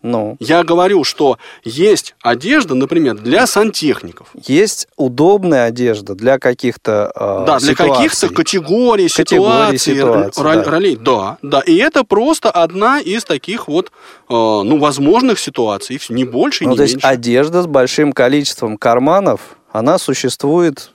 Ну, 0.00 0.36
Я 0.38 0.62
говорю, 0.62 1.02
что 1.02 1.38
есть 1.64 2.14
одежда, 2.22 2.74
например, 2.74 3.16
для 3.18 3.46
сантехников. 3.48 4.28
есть 4.34 4.86
удобная 4.96 5.64
одежда 5.64 6.14
для 6.14 6.38
каких-то 6.38 7.10
э, 7.16 7.44
да, 7.46 7.58
для 7.58 7.72
ситуаций. 7.72 7.94
каких-то 7.96 8.28
категорий, 8.34 9.08
Категорий, 9.08 9.76
ситуаций, 9.78 9.94
ситуаций, 9.96 10.42
роль- 10.42 10.64
да. 10.64 10.70
ролей. 10.70 10.96
Да, 10.96 11.38
да. 11.42 11.60
И 11.60 11.74
это 11.76 12.04
просто 12.04 12.50
одна 12.50 13.00
из 13.00 13.24
таких 13.24 13.66
вот, 13.66 13.86
э, 13.88 13.90
ну, 14.28 14.78
возможных 14.78 15.40
ситуаций. 15.40 16.00
Не 16.10 16.24
больше, 16.24 16.64
Ну, 16.64 16.70
не 16.70 16.76
то 16.76 16.82
есть 16.84 16.94
меньше. 16.94 17.06
одежда 17.06 17.62
с 17.62 17.66
большим 17.66 18.12
количеством 18.12 18.78
карманов, 18.78 19.56
она 19.72 19.98
существует 19.98 20.92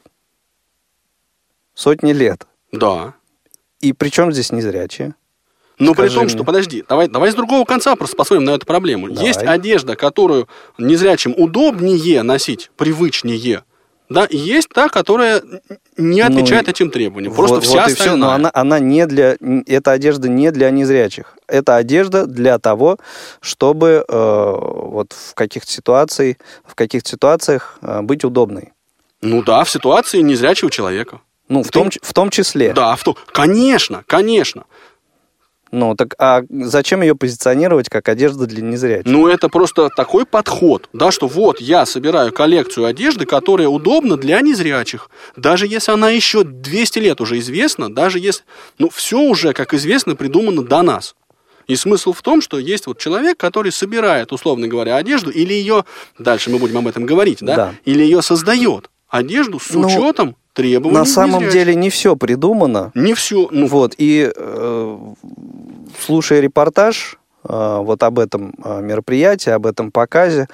сотни 1.75 2.13
лет. 2.13 2.47
Да. 2.71 3.13
И 3.81 3.91
причем 3.93 4.31
здесь 4.31 4.51
незрячие? 4.51 5.15
Но 5.85 5.93
при 5.93 6.01
Скажи 6.01 6.15
том, 6.15 6.23
мне. 6.25 6.33
что, 6.33 6.43
подожди, 6.43 6.83
давай, 6.87 7.07
давай 7.07 7.31
с 7.31 7.35
другого 7.35 7.65
конца 7.65 7.95
просто 7.95 8.15
посмотрим 8.15 8.45
на 8.45 8.51
эту 8.51 8.65
проблему. 8.65 9.09
Давай. 9.09 9.25
Есть 9.27 9.41
одежда, 9.43 9.95
которую 9.95 10.47
незрячим 10.77 11.33
удобнее 11.37 12.23
носить, 12.23 12.71
привычнее. 12.77 13.63
Да, 14.09 14.25
и 14.25 14.37
есть 14.37 14.69
та, 14.69 14.89
которая 14.89 15.41
не 15.97 16.21
Ну, 16.23 16.27
отвечает 16.35 16.67
и- 16.67 16.71
этим 16.71 16.91
требованиям. 16.91 17.33
Просто 17.33 17.55
Вот- 17.55 17.63
вся 17.63 17.81
вот 17.81 17.89
и 17.89 17.93
остальная. 17.93 18.17
Но 18.17 18.31
она, 18.31 18.51
она 18.53 18.77
не 18.79 19.07
для... 19.07 19.37
Эта 19.65 19.91
одежда 19.91 20.27
не 20.29 20.51
для 20.51 20.69
незрячих. 20.69 21.35
Это 21.47 21.77
одежда 21.77 22.27
для 22.27 22.59
того, 22.59 22.97
чтобы 23.41 24.05
э, 24.07 24.55
вот 24.59 25.13
в 25.13 25.33
каких-то 25.33 25.71
ситуациях, 25.71 26.35
в 26.65 26.75
каких-то 26.75 27.09
ситуациях 27.09 27.77
э, 27.81 28.01
быть 28.01 28.23
удобной. 28.23 28.73
Ну 29.21 29.41
да, 29.41 29.63
в 29.63 29.69
ситуации 29.69 30.19
незрячего 30.21 30.69
человека. 30.69 31.21
Ну, 31.49 31.61
в, 31.63 31.67
Ты- 31.67 31.71
том, 31.71 31.89
в 32.01 32.13
том 32.13 32.29
числе. 32.29 32.73
Да, 32.73 32.95
в 32.95 33.03
то... 33.03 33.15
Конечно, 33.31 34.03
конечно. 34.05 34.65
Ну, 35.73 35.95
так 35.95 36.13
а 36.19 36.43
зачем 36.51 37.01
ее 37.01 37.15
позиционировать 37.15 37.89
как 37.89 38.07
одежда 38.07 38.45
для 38.45 38.61
незрячих? 38.61 39.07
Ну, 39.07 39.27
это 39.27 39.49
просто 39.49 39.89
такой 39.89 40.23
подход, 40.23 40.87
да, 40.93 41.09
что 41.09 41.27
вот 41.27 41.59
я 41.59 41.87
собираю 41.87 42.31
коллекцию 42.31 42.85
одежды, 42.85 43.25
которая 43.25 43.67
удобна 43.67 44.15
для 44.15 44.39
незрячих. 44.41 45.09
Даже 45.35 45.65
если 45.65 45.91
она 45.91 46.11
еще 46.11 46.43
200 46.43 46.99
лет 46.99 47.21
уже 47.21 47.39
известна, 47.39 47.91
даже 47.91 48.19
если... 48.19 48.43
Ну, 48.77 48.91
все 48.91 49.17
уже, 49.19 49.53
как 49.53 49.73
известно, 49.73 50.15
придумано 50.15 50.61
до 50.63 50.83
нас. 50.83 51.15
И 51.65 51.75
смысл 51.75 52.13
в 52.13 52.21
том, 52.21 52.41
что 52.41 52.59
есть 52.59 52.85
вот 52.85 52.99
человек, 52.99 53.37
который 53.37 53.71
собирает, 53.71 54.31
условно 54.31 54.67
говоря, 54.67 54.97
одежду, 54.97 55.31
или 55.31 55.53
ее, 55.53 55.85
дальше 56.19 56.51
мы 56.51 56.59
будем 56.59 56.77
об 56.77 56.87
этом 56.87 57.07
говорить, 57.07 57.39
да, 57.41 57.55
Да. 57.55 57.73
или 57.83 58.03
ее 58.03 58.21
создает, 58.21 58.91
одежду 59.09 59.59
с 59.59 59.71
Ну, 59.71 59.87
учетом 59.87 60.35
требований 60.53 60.97
На 60.99 61.05
самом 61.05 61.41
незрячих. 61.43 61.53
деле 61.53 61.75
не 61.75 61.89
все 61.89 62.15
придумано. 62.15 62.91
Не 62.95 63.13
все, 63.13 63.47
ну, 63.51 63.67
Вот, 63.67 63.95
и 63.97 64.31
э, 64.35 64.97
слушая 65.99 66.39
репортаж 66.41 67.17
э, 67.47 67.77
вот 67.81 68.03
об 68.03 68.19
этом 68.19 68.53
э, 68.63 68.81
мероприятии, 68.81 69.49
об 69.49 69.65
этом 69.65 69.91
показе, 69.91 70.47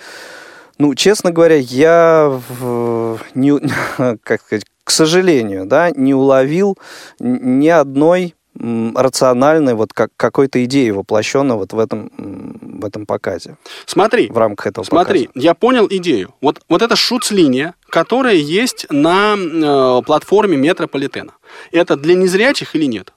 ну, 0.78 0.96
честно 0.96 1.32
говоря, 1.32 1.56
я, 1.58 2.40
в- 2.60 3.20
не, 3.36 3.60
как 4.24 4.42
сказать, 4.42 4.66
к 4.84 4.92
сожалению, 4.92 5.66
да, 5.66 5.92
не 5.92 6.14
уловил 6.16 6.78
ни 7.20 7.68
одной 7.68 8.36
рациональной 8.60 9.74
вот 9.74 9.94
как, 9.94 10.12
какой-то 10.18 10.64
идеи 10.66 10.90
воплощенной 10.90 11.56
вот 11.56 11.74
в 11.74 11.80
этом, 11.80 12.12
в 12.18 12.86
этом 12.86 13.06
показе, 13.06 13.58
смотри, 13.86 14.28
в 14.30 14.38
рамках 14.38 14.68
этого 14.68 14.84
Смотри, 14.84 15.28
показа. 15.28 15.46
я 15.46 15.54
понял 15.54 15.88
идею. 15.90 16.34
Вот, 16.42 16.62
вот 16.68 16.82
эта 16.82 16.96
шуц-линия, 16.96 17.74
которая 17.88 18.36
есть 18.36 18.86
на 18.90 19.36
э, 19.38 20.02
платформе 20.06 20.58
метрополитена. 20.58 21.34
Это 21.72 21.96
для 21.96 22.16
незрячих 22.16 22.76
или 22.76 22.86
нет? 22.86 23.14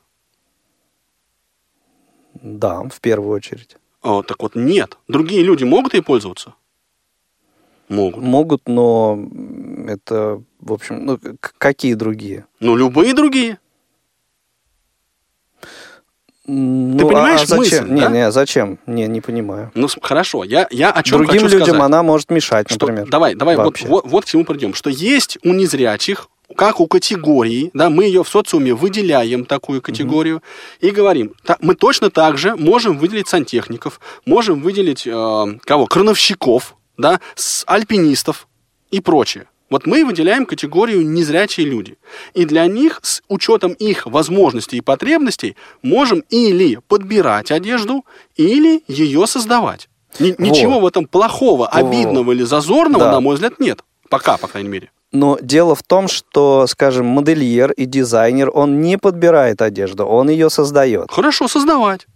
Да, 2.35 2.83
в 2.83 3.01
первую 3.01 3.37
очередь. 3.37 3.77
О, 4.03 4.23
так 4.23 4.43
вот, 4.43 4.55
нет. 4.55 4.99
Другие 5.09 5.43
люди 5.43 5.65
могут 5.65 5.95
ей 5.95 6.03
пользоваться? 6.03 6.55
Могут. 7.89 8.23
Могут, 8.23 8.69
но 8.69 9.19
это, 9.87 10.43
в 10.61 10.73
общем, 10.73 11.05
ну, 11.05 11.19
какие 11.59 11.95
другие? 11.95 12.47
Ну, 12.59 12.75
любые 12.75 13.15
другие. 13.15 13.59
Ну, 16.45 16.99
понимаешь 17.09 17.43
а 17.43 17.47
зачем? 17.47 17.59
мысль, 17.59 17.85
не, 17.93 18.01
да? 18.01 18.09
не, 18.09 18.33
зачем? 18.33 18.79
Не, 18.87 19.07
не 19.07 19.21
понимаю. 19.21 19.71
Ну, 19.75 19.87
хорошо, 20.01 20.43
я, 20.43 20.67
я 20.71 20.91
о 20.91 21.03
чем 21.03 21.19
Другим 21.19 21.43
людям 21.45 21.63
сказать. 21.63 21.81
она 21.83 22.03
может 22.03 22.31
мешать, 22.31 22.69
Что- 22.69 22.87
например. 22.87 23.09
давай, 23.09 23.35
давай, 23.37 23.57
вот, 23.57 23.65
вообще. 23.67 23.87
вот, 23.87 24.05
вот 24.07 24.25
к 24.25 24.29
чему 24.29 24.45
придем. 24.45 24.75
Что 24.75 24.91
есть 24.91 25.39
у 25.45 25.53
незрячих, 25.53 26.29
как 26.57 26.81
у 26.81 26.87
категории, 26.89 27.71
да, 27.75 27.91
мы 27.91 28.05
ее 28.07 28.25
в 28.25 28.29
социуме 28.29 28.75
выделяем, 28.75 29.45
такую 29.45 29.81
категорию, 29.81 30.43
и 30.81 30.91
говорим, 30.91 31.33
та- 31.45 31.59
мы 31.61 31.77
точно 31.77 32.11
так 32.11 32.37
же 32.39 32.57
можем 32.57 32.99
выделить 32.99 33.29
сантехников, 33.29 34.01
можем 34.27 34.61
выделить, 34.63 35.07
э, 35.07 35.47
кого, 35.65 35.87
крановщиков, 35.87 36.75
да, 36.99 37.21
с 37.37 37.63
альпинистов 37.69 38.49
и 38.91 39.01
прочее. 39.01 39.47
Вот 39.73 39.87
мы 39.87 40.05
выделяем 40.05 40.45
категорию 40.45 41.05
незрячие 41.09 41.67
люди. 41.67 41.97
И 42.35 42.45
для 42.45 42.67
них, 42.67 43.01
с 43.03 43.23
учетом 43.29 43.73
их 43.73 44.07
возможностей 44.07 44.77
и 44.77 44.81
потребностей, 44.83 45.57
можем 45.83 46.23
или 46.29 46.79
подбирать 46.89 47.51
одежду, 47.51 48.05
или 48.37 48.85
ее 48.87 49.27
создавать. 49.27 49.89
Ни-. 50.19 50.35
Ничего 50.37 50.79
в 50.79 50.87
этом 50.87 51.07
плохого, 51.07 51.67
обидного 51.69 52.33
или 52.33 52.43
зазорного, 52.43 53.05
Да. 53.05 53.13
на 53.13 53.21
мой 53.21 53.37
взгляд, 53.37 53.59
нет. 53.59 53.81
Пока, 54.11 54.37
по 54.37 54.47
крайней 54.47 54.69
мере. 54.69 54.91
Но 55.11 55.39
дело 55.41 55.75
в 55.75 55.83
том, 55.83 56.07
что, 56.07 56.67
скажем, 56.67 57.07
модельер 57.07 57.73
и 57.73 57.87
дизайнер, 57.87 58.51
он 58.53 58.83
не 58.83 58.99
подбирает 58.99 59.63
одежду, 59.63 60.05
он 60.05 60.29
ее 60.29 60.51
создает. 60.51 61.11
Хорошо, 61.11 61.49
создавать. 61.49 62.07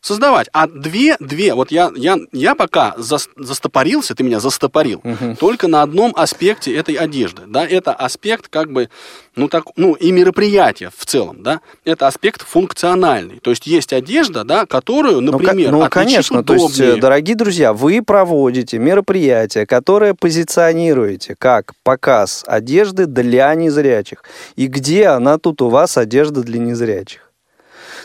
Создавать. 0.00 0.48
А 0.52 0.68
две, 0.68 1.16
две, 1.18 1.54
вот 1.54 1.72
я, 1.72 1.90
я, 1.96 2.16
я 2.32 2.54
пока 2.54 2.94
зас- 2.98 3.28
застопорился, 3.36 4.14
ты 4.14 4.22
меня 4.22 4.38
застопорил, 4.38 5.02
только 5.40 5.66
на 5.66 5.82
одном 5.82 6.12
аспекте 6.16 6.72
этой 6.74 6.94
одежды. 6.94 7.42
Да, 7.46 7.66
это 7.66 7.92
аспект 7.92 8.46
как 8.48 8.70
бы, 8.72 8.90
ну 9.34 9.48
так, 9.48 9.64
ну 9.76 9.94
и 9.94 10.12
мероприятия 10.12 10.90
в 10.96 11.04
целом, 11.04 11.42
да, 11.42 11.60
это 11.84 12.06
аспект 12.06 12.42
функциональный. 12.46 13.40
То 13.40 13.50
есть 13.50 13.66
есть 13.66 13.92
одежда, 13.92 14.44
да, 14.44 14.66
которую, 14.66 15.20
Ну, 15.20 15.32
например, 15.32 15.72
ну, 15.72 15.78
отличить 15.82 15.92
конечно, 15.92 16.44
то 16.44 16.54
есть, 16.54 16.78
э, 16.78 16.84
удобнее. 16.84 17.00
дорогие 17.00 17.36
друзья, 17.36 17.72
вы 17.72 18.00
проводите 18.00 18.78
мероприятие, 18.78 19.66
которое 19.66 20.14
позиционируете 20.14 21.34
как 21.38 21.72
показ 21.82 22.44
одежды 22.46 23.06
для 23.06 23.52
незрячих. 23.54 24.22
И 24.54 24.68
где 24.68 25.06
она 25.06 25.38
тут 25.38 25.60
у 25.60 25.68
вас 25.68 25.98
одежда 25.98 26.42
для 26.42 26.60
незрячих? 26.60 27.27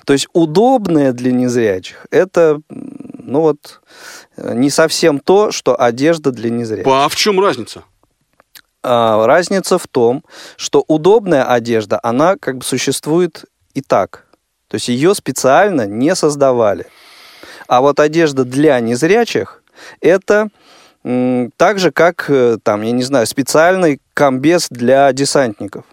То 0.05 0.13
есть 0.13 0.27
удобная 0.33 1.13
для 1.13 1.31
незрячих, 1.31 2.05
это, 2.11 2.61
ну 2.69 3.41
вот, 3.41 3.81
э, 4.37 4.53
не 4.53 4.69
совсем 4.69 5.19
то, 5.19 5.51
что 5.51 5.79
одежда 5.79 6.31
для 6.31 6.49
незрячих. 6.49 6.87
А 6.87 7.07
в 7.07 7.15
чем 7.15 7.39
разница? 7.39 7.83
А, 8.83 9.25
разница 9.25 9.77
в 9.77 9.87
том, 9.87 10.23
что 10.57 10.83
удобная 10.87 11.45
одежда, 11.45 11.99
она 12.03 12.35
как 12.37 12.57
бы 12.57 12.63
существует 12.63 13.45
и 13.73 13.81
так. 13.81 14.25
То 14.67 14.75
есть 14.75 14.89
ее 14.89 15.15
специально 15.15 15.85
не 15.85 16.15
создавали. 16.15 16.87
А 17.67 17.79
вот 17.79 17.99
одежда 17.99 18.43
для 18.43 18.79
незрячих 18.79 19.63
это 20.01 20.49
так 21.57 21.79
же, 21.79 21.91
как, 21.91 22.29
э, 22.29 22.57
там, 22.63 22.81
я 22.81 22.91
не 22.91 23.03
знаю, 23.03 23.27
специальный 23.27 23.99
комбез 24.13 24.67
для 24.69 25.11
десантников. 25.11 25.83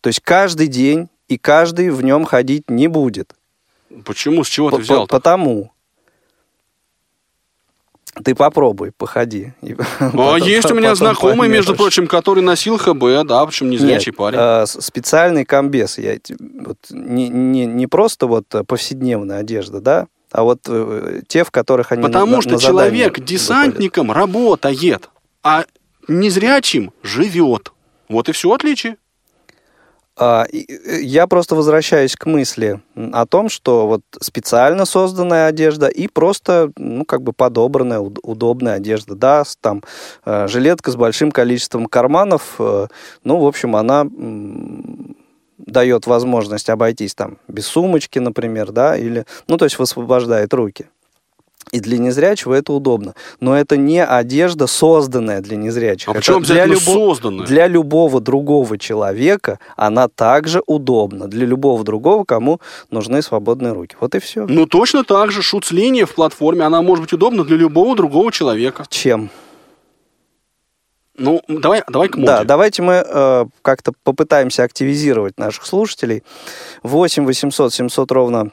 То 0.00 0.08
есть 0.08 0.20
каждый 0.20 0.68
день 0.68 1.08
и 1.28 1.38
каждый 1.38 1.90
в 1.90 2.02
нем 2.02 2.24
ходить 2.24 2.68
не 2.70 2.88
будет. 2.88 3.34
Почему? 4.04 4.44
С 4.44 4.48
чего 4.48 4.70
ты 4.70 4.78
взял? 4.78 5.06
по- 5.06 5.16
Потому. 5.16 5.72
Ты 8.24 8.34
попробуй, 8.34 8.92
походи. 8.96 9.52
А 10.00 10.10
потом- 10.10 10.36
есть 10.48 10.70
у 10.70 10.74
меня 10.74 10.94
знакомый, 10.94 11.48
между 11.50 11.72
поймешь. 11.72 11.78
прочим, 11.94 12.06
который 12.06 12.42
носил 12.42 12.78
ХБ, 12.78 13.26
да, 13.28 13.44
причем 13.44 13.68
незрячий 13.68 14.10
Нет, 14.10 14.16
парень. 14.16 14.38
э, 14.40 14.66
специальный 14.66 15.44
комбез. 15.44 15.98
Я, 15.98 16.16
вот, 16.40 16.78
не, 16.90 17.28
не, 17.28 17.66
не 17.66 17.86
просто 17.86 18.26
вот 18.26 18.46
э, 18.54 18.64
повседневная 18.64 19.38
одежда, 19.40 19.80
да, 19.82 20.06
а 20.32 20.44
вот 20.44 20.60
э, 20.66 21.20
те, 21.28 21.44
в 21.44 21.50
которых 21.50 21.92
они 21.92 22.02
Потому 22.02 22.36
на- 22.36 22.42
что 22.42 22.52
на 22.52 22.58
человек 22.58 23.08
выходят. 23.18 23.28
десантником 23.28 24.10
работает, 24.10 25.10
а 25.42 25.64
незрячим 26.08 26.92
живет. 27.02 27.72
Вот 28.08 28.30
и 28.30 28.32
все 28.32 28.50
отличие. 28.50 28.96
А, 30.18 30.46
э, 30.50 31.00
я 31.02 31.26
просто 31.26 31.54
возвращаюсь 31.54 32.16
к 32.16 32.24
мысли 32.24 32.80
о 32.94 33.26
том, 33.26 33.50
что 33.50 33.86
вот 33.86 34.00
специально 34.20 34.86
созданная 34.86 35.46
одежда 35.46 35.88
и 35.88 36.08
просто, 36.08 36.72
ну, 36.76 37.04
как 37.04 37.22
бы 37.22 37.32
подобранная, 37.34 38.00
уд- 38.00 38.18
удобная 38.22 38.74
одежда, 38.74 39.14
да, 39.14 39.44
там, 39.60 39.82
э, 40.24 40.48
жилетка 40.48 40.90
с 40.90 40.96
большим 40.96 41.30
количеством 41.30 41.86
карманов, 41.86 42.54
э, 42.58 42.86
ну, 43.24 43.38
в 43.38 43.46
общем, 43.46 43.76
она 43.76 44.06
дает 45.58 46.06
возможность 46.06 46.70
обойтись 46.70 47.14
там 47.14 47.38
без 47.48 47.66
сумочки, 47.66 48.18
например, 48.18 48.72
да, 48.72 48.96
или, 48.96 49.26
ну, 49.48 49.58
то 49.58 49.64
есть 49.66 49.78
высвобождает 49.78 50.54
руки. 50.54 50.86
И 51.72 51.80
для 51.80 51.98
незрячего 51.98 52.54
это 52.54 52.72
удобно. 52.72 53.14
Но 53.40 53.56
это 53.56 53.76
не 53.76 54.04
одежда, 54.04 54.68
созданная 54.68 55.40
для 55.40 55.56
незрячих. 55.56 56.08
А 56.08 56.12
Это 56.12 56.20
почему 56.20 56.40
для 56.40 56.64
любо- 56.64 56.78
созданная? 56.78 57.46
Для 57.46 57.66
любого 57.66 58.20
другого 58.20 58.78
человека 58.78 59.58
она 59.76 60.06
также 60.06 60.62
удобна. 60.66 61.26
Для 61.26 61.44
любого 61.44 61.82
другого, 61.82 62.24
кому 62.24 62.60
нужны 62.90 63.20
свободные 63.20 63.72
руки. 63.72 63.96
Вот 64.00 64.14
и 64.14 64.20
все. 64.20 64.46
Ну, 64.48 64.66
точно 64.66 65.02
так 65.02 65.32
же 65.32 65.42
шуц-линия 65.42 66.06
в 66.06 66.14
платформе, 66.14 66.62
она 66.64 66.82
может 66.82 67.02
быть 67.04 67.12
удобна 67.12 67.44
для 67.44 67.56
любого 67.56 67.96
другого 67.96 68.30
человека. 68.30 68.84
Чем? 68.88 69.30
Ну, 71.18 71.40
давай, 71.48 71.82
давай 71.88 72.08
к 72.08 72.14
моде. 72.16 72.26
Да, 72.26 72.44
давайте 72.44 72.82
мы 72.82 73.02
э, 73.04 73.46
как-то 73.62 73.92
попытаемся 74.04 74.62
активизировать 74.62 75.38
наших 75.38 75.66
слушателей. 75.66 76.22
8 76.84 77.24
800 77.24 77.72
700 77.72 78.12
ровно 78.12 78.50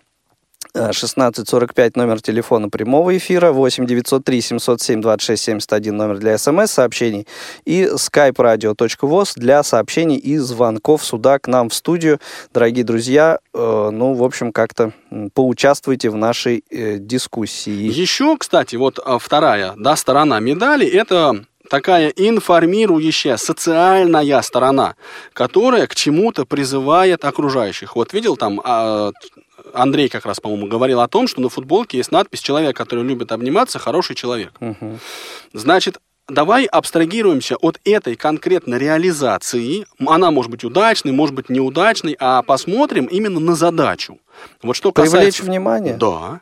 1645 0.74 1.96
номер 1.96 2.22
телефона 2.22 2.68
прямого 2.70 3.16
эфира, 3.16 3.52
8 3.52 3.86
903 3.86 4.42
707 4.42 5.02
26 5.02 5.44
71 5.44 5.96
номер 5.96 6.18
для 6.18 6.38
смс-сообщений 6.38 7.28
и 7.66 7.84
skype 7.84 8.36
radio.voz 8.36 9.34
для 9.36 9.62
сообщений 9.62 10.18
и 10.18 10.38
звонков 10.38 11.06
сюда 11.06 11.38
к 11.38 11.48
нам 11.48 11.70
в 11.70 11.76
студию. 11.76 12.20
Дорогие 12.54 12.84
друзья, 12.84 13.38
э, 13.54 13.90
ну, 13.92 14.14
в 14.14 14.24
общем, 14.24 14.52
как-то 14.52 14.94
поучаствуйте 15.36 16.10
в 16.10 16.16
нашей 16.16 16.64
э, 16.72 16.98
дискуссии. 16.98 17.72
Еще, 17.72 18.36
кстати, 18.38 18.76
вот 18.76 19.00
а, 19.06 19.20
вторая 19.20 19.74
да, 19.78 19.96
сторона 19.96 20.40
медали– 20.40 20.88
это 20.88 21.46
такая 21.70 22.10
информирующая 22.10 23.38
социальная 23.38 24.42
сторона, 24.42 24.96
которая 25.34 25.88
к 25.88 25.96
чему-то 25.96 26.46
призывает 26.46 27.26
окружающих. 27.26 27.96
Вот 27.96 28.14
видел 28.14 28.38
там, 28.38 28.62
а, 28.64 29.12
Андрей 29.74 30.10
как 30.10 30.26
раз, 30.26 30.40
по-моему, 30.40 30.68
говорил 30.68 31.02
о 31.02 31.08
том, 31.08 31.28
что 31.28 31.42
на 31.42 31.50
футболке 31.50 31.98
есть 31.98 32.12
надпись 32.12 32.42
«Человек, 32.42 32.76
который 32.76 33.04
любит 33.04 33.32
обниматься, 33.32 33.80
хороший 33.80 34.16
человек». 34.16 34.54
Мгм. 34.60 35.00
Значит, 35.54 36.00
давай 36.28 36.66
абстрагируемся 36.66 37.56
от 37.58 37.80
этой 37.84 38.16
конкретно 38.16 38.76
реализации. 38.76 39.86
Она 40.06 40.32
может 40.32 40.52
быть 40.52 40.64
удачной, 40.64 41.12
может 41.12 41.36
быть 41.36 41.50
неудачной, 41.50 42.16
а 42.20 42.42
посмотрим 42.44 43.06
именно 43.06 43.40
на 43.40 43.56
задачу. 43.56 44.20
Вот 44.62 44.76
что 44.76 44.92
Привлечь 44.92 45.12
касается... 45.12 45.44
внимание? 45.44 45.96
Да. 45.96 46.42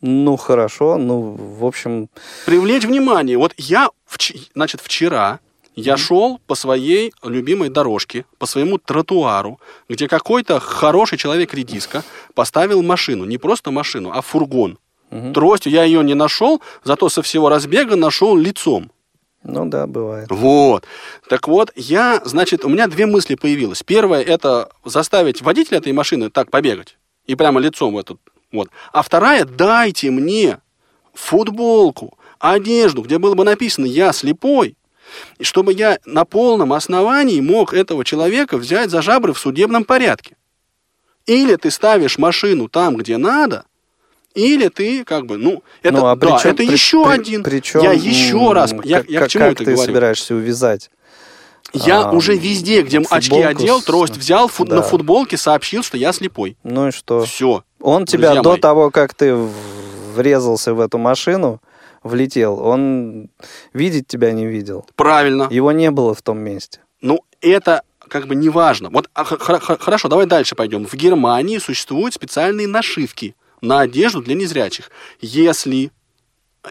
Ну, 0.00 0.36
хорошо. 0.36 0.96
Ну, 0.96 1.36
в 1.38 1.64
общем, 1.64 2.08
Привлечь 2.44 2.84
внимание. 2.84 3.38
Вот 3.38 3.52
я, 3.56 3.90
значит, 4.54 4.80
вчера 4.80 5.38
я 5.74 5.96
шел 5.96 6.38
по 6.46 6.54
своей 6.54 7.12
любимой 7.22 7.68
дорожке, 7.68 8.24
по 8.38 8.46
своему 8.46 8.78
тротуару, 8.78 9.58
где 9.88 10.08
какой-то 10.08 10.60
хороший 10.60 11.18
человек 11.18 11.54
редиска 11.54 12.02
поставил 12.34 12.82
машину. 12.82 13.24
Не 13.24 13.38
просто 13.38 13.70
машину, 13.70 14.10
а 14.12 14.20
фургон. 14.20 14.78
Тростью 15.34 15.72
я 15.72 15.84
ее 15.84 16.02
не 16.02 16.14
нашел, 16.14 16.62
зато 16.84 17.08
со 17.10 17.20
всего 17.22 17.50
разбега 17.50 17.96
нашел 17.96 18.34
лицом. 18.34 18.90
ну 19.44 19.66
да, 19.66 19.86
бывает. 19.86 20.28
Вот. 20.30 20.84
Так 21.28 21.48
вот, 21.48 21.70
я, 21.76 22.22
значит, 22.24 22.64
у 22.64 22.70
меня 22.70 22.86
две 22.86 23.04
мысли 23.04 23.34
появилось. 23.34 23.82
Первое, 23.82 24.22
это 24.22 24.70
заставить 24.86 25.42
водителя 25.42 25.78
этой 25.78 25.92
машины 25.92 26.30
так 26.30 26.50
побегать. 26.50 26.96
И 27.26 27.34
прямо 27.34 27.60
лицом 27.60 27.92
в 27.92 27.98
этот. 27.98 28.18
Вот. 28.52 28.70
А 28.92 29.02
вторая, 29.02 29.44
дайте 29.44 30.10
мне 30.10 30.60
футболку, 31.12 32.16
одежду, 32.38 33.02
где 33.02 33.18
было 33.18 33.34
бы 33.34 33.44
написано 33.44 33.84
«Я 33.84 34.12
слепой», 34.12 34.76
чтобы 35.40 35.72
я 35.72 35.98
на 36.06 36.24
полном 36.24 36.72
основании 36.72 37.40
мог 37.40 37.74
этого 37.74 38.04
человека 38.04 38.56
взять 38.58 38.90
за 38.90 39.02
жабры 39.02 39.32
в 39.32 39.38
судебном 39.38 39.84
порядке. 39.84 40.36
Или 41.26 41.56
ты 41.56 41.70
ставишь 41.70 42.18
машину 42.18 42.68
там, 42.68 42.96
где 42.96 43.16
надо, 43.16 43.64
или 44.34 44.68
ты 44.68 45.04
как 45.04 45.26
бы, 45.26 45.36
ну, 45.36 45.62
это, 45.82 45.96
ну, 45.96 46.06
а 46.06 46.16
да, 46.16 46.26
причем- 46.36 46.50
это 46.50 46.56
при- 46.64 46.72
еще 46.72 47.04
при- 47.04 47.12
один. 47.12 47.42
причем, 47.42 47.80
я 47.82 47.92
еще 47.92 48.52
раз, 48.52 48.72
я, 48.84 48.98
как, 49.00 49.10
я 49.10 49.18
как- 49.20 49.28
к 49.28 49.30
чему 49.32 49.44
как 49.44 49.52
это 49.52 49.64
ты 49.64 49.72
говорю? 49.74 49.86
собираешься 49.86 50.34
увязать? 50.34 50.90
Я 51.74 52.02
А, 52.02 52.10
уже 52.12 52.36
везде, 52.36 52.82
где 52.82 52.98
очки 52.98 53.40
одел, 53.40 53.80
трость 53.80 54.16
взял, 54.16 54.48
фут- 54.48 54.68
да. 54.68 54.76
на 54.76 54.82
футболке 54.82 55.36
сообщил, 55.38 55.82
что 55.82 55.96
я 55.96 56.12
слепой. 56.12 56.56
Ну 56.64 56.88
и 56.88 56.90
что? 56.90 57.24
Все. 57.24 57.62
Он 57.80 58.04
тебя 58.04 58.34
до 58.42 58.50
мои. 58.50 58.60
того, 58.60 58.90
как 58.90 59.14
ты 59.14 59.34
врезался 60.14 60.74
в 60.74 60.80
эту 60.80 60.98
машину, 60.98 61.60
влетел, 62.02 62.58
он 62.60 63.30
видеть 63.72 64.06
тебя 64.06 64.32
не 64.32 64.46
видел. 64.46 64.86
Правильно. 64.96 65.48
Его 65.50 65.72
не 65.72 65.90
было 65.90 66.14
в 66.14 66.22
том 66.22 66.38
месте. 66.38 66.80
Ну, 67.00 67.20
это 67.40 67.82
как 68.08 68.26
бы 68.26 68.34
не 68.34 68.48
важно. 68.48 68.90
Вот 68.90 69.08
а, 69.14 69.24
хорошо, 69.24 70.08
давай 70.08 70.26
дальше 70.26 70.54
пойдем. 70.54 70.86
В 70.86 70.94
Германии 70.94 71.58
существуют 71.58 72.14
специальные 72.14 72.68
нашивки 72.68 73.34
на 73.60 73.80
одежду 73.80 74.22
для 74.22 74.34
незрячих. 74.34 74.90
Если 75.20 75.90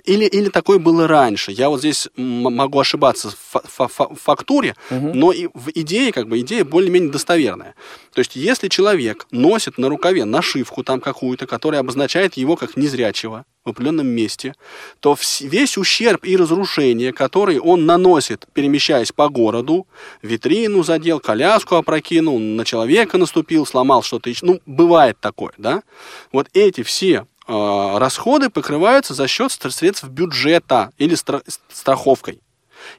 или, 0.06 0.26
или 0.26 0.50
такое 0.50 0.80
было 0.80 1.08
раньше. 1.08 1.52
Я 1.52 1.70
вот 1.70 1.80
здесь 1.80 2.08
могу 2.16 2.80
ошибаться 2.80 3.30
в 3.30 3.38
фа- 3.38 3.64
фа- 3.66 3.88
фа- 3.88 4.16
фактуре, 4.16 4.76
но 4.90 5.32
и 5.32 5.48
в 5.54 5.70
идее, 5.76 6.12
как 6.12 6.28
бы, 6.28 6.40
идея 6.40 6.64
более-менее 6.64 7.12
достоверная. 7.12 7.76
То 8.14 8.20
есть, 8.20 8.36
если 8.36 8.68
человек 8.70 9.28
носит 9.32 9.78
на 9.78 9.90
рукаве 9.90 10.26
нашивку 10.26 10.84
там 10.84 11.02
какую-то, 11.02 11.46
которая 11.48 11.82
обозначает 11.82 12.36
его 12.38 12.56
как 12.56 12.78
незрячего 12.78 13.46
в 13.66 13.70
определенном 13.70 14.08
месте, 14.08 14.56
то 15.02 15.16
весь 15.42 15.78
ущерб 15.78 16.24
и 16.24 16.36
разрушение, 16.38 17.14
который 17.14 17.60
он 17.60 17.86
наносит, 17.86 18.48
перемещаясь 18.54 19.12
по 19.12 19.30
городу, 19.30 19.88
витрину 20.22 20.84
задел, 20.84 21.20
коляску 21.20 21.76
опрокинул, 21.76 22.40
на 22.40 22.66
человека 22.66 23.18
наступил, 23.18 23.66
сломал 23.66 24.04
что-то 24.04 24.30
еще, 24.30 24.46
ну, 24.46 24.62
бывает 24.66 25.18
такое, 25.20 25.52
да? 25.58 25.84
Вот 26.32 26.48
эти 26.54 26.82
все 26.84 27.26
расходы 27.52 28.50
покрываются 28.50 29.14
за 29.14 29.28
счет 29.28 29.52
средств 29.52 30.06
бюджета 30.06 30.92
или 30.98 31.16
стра- 31.16 31.44
страховкой. 31.70 32.42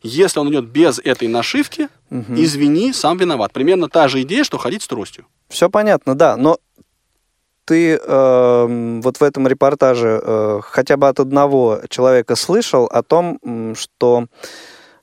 Если 0.02 0.38
он 0.38 0.50
идет 0.50 0.66
без 0.66 0.98
этой 0.98 1.28
нашивки, 1.28 1.88
извини, 2.10 2.92
сам 2.92 3.18
виноват. 3.18 3.52
Примерно 3.52 3.88
та 3.88 4.08
же 4.08 4.22
идея, 4.22 4.44
что 4.44 4.58
ходить 4.58 4.82
с 4.82 4.88
тростью. 4.88 5.26
Все 5.48 5.68
понятно, 5.68 6.14
да, 6.14 6.36
но 6.36 6.58
ты 7.64 7.96
эм, 7.96 9.00
вот 9.02 9.18
в 9.18 9.22
этом 9.22 9.46
репортаже 9.46 10.20
э, 10.22 10.60
хотя 10.62 10.96
бы 10.96 11.08
от 11.08 11.20
одного 11.20 11.80
человека 11.88 12.34
слышал 12.34 12.86
о 12.86 13.02
том, 13.02 13.38
что 13.76 14.26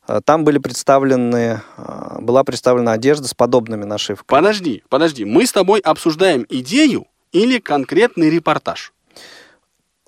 э, 0.08 0.20
там 0.26 0.44
были 0.44 0.58
представлены, 0.58 1.62
э, 1.78 2.18
была 2.20 2.44
представлена 2.44 2.92
одежда 2.94 3.28
с 3.28 3.34
подобными 3.34 3.86
нашивками. 3.86 4.38
Подожди, 4.38 4.84
подожди. 4.90 5.24
Мы 5.24 5.46
с 5.46 5.54
тобой 5.54 5.80
обсуждаем 5.80 6.46
идею 6.50 7.08
или 7.32 7.60
конкретный 7.60 8.30
репортаж? 8.30 8.94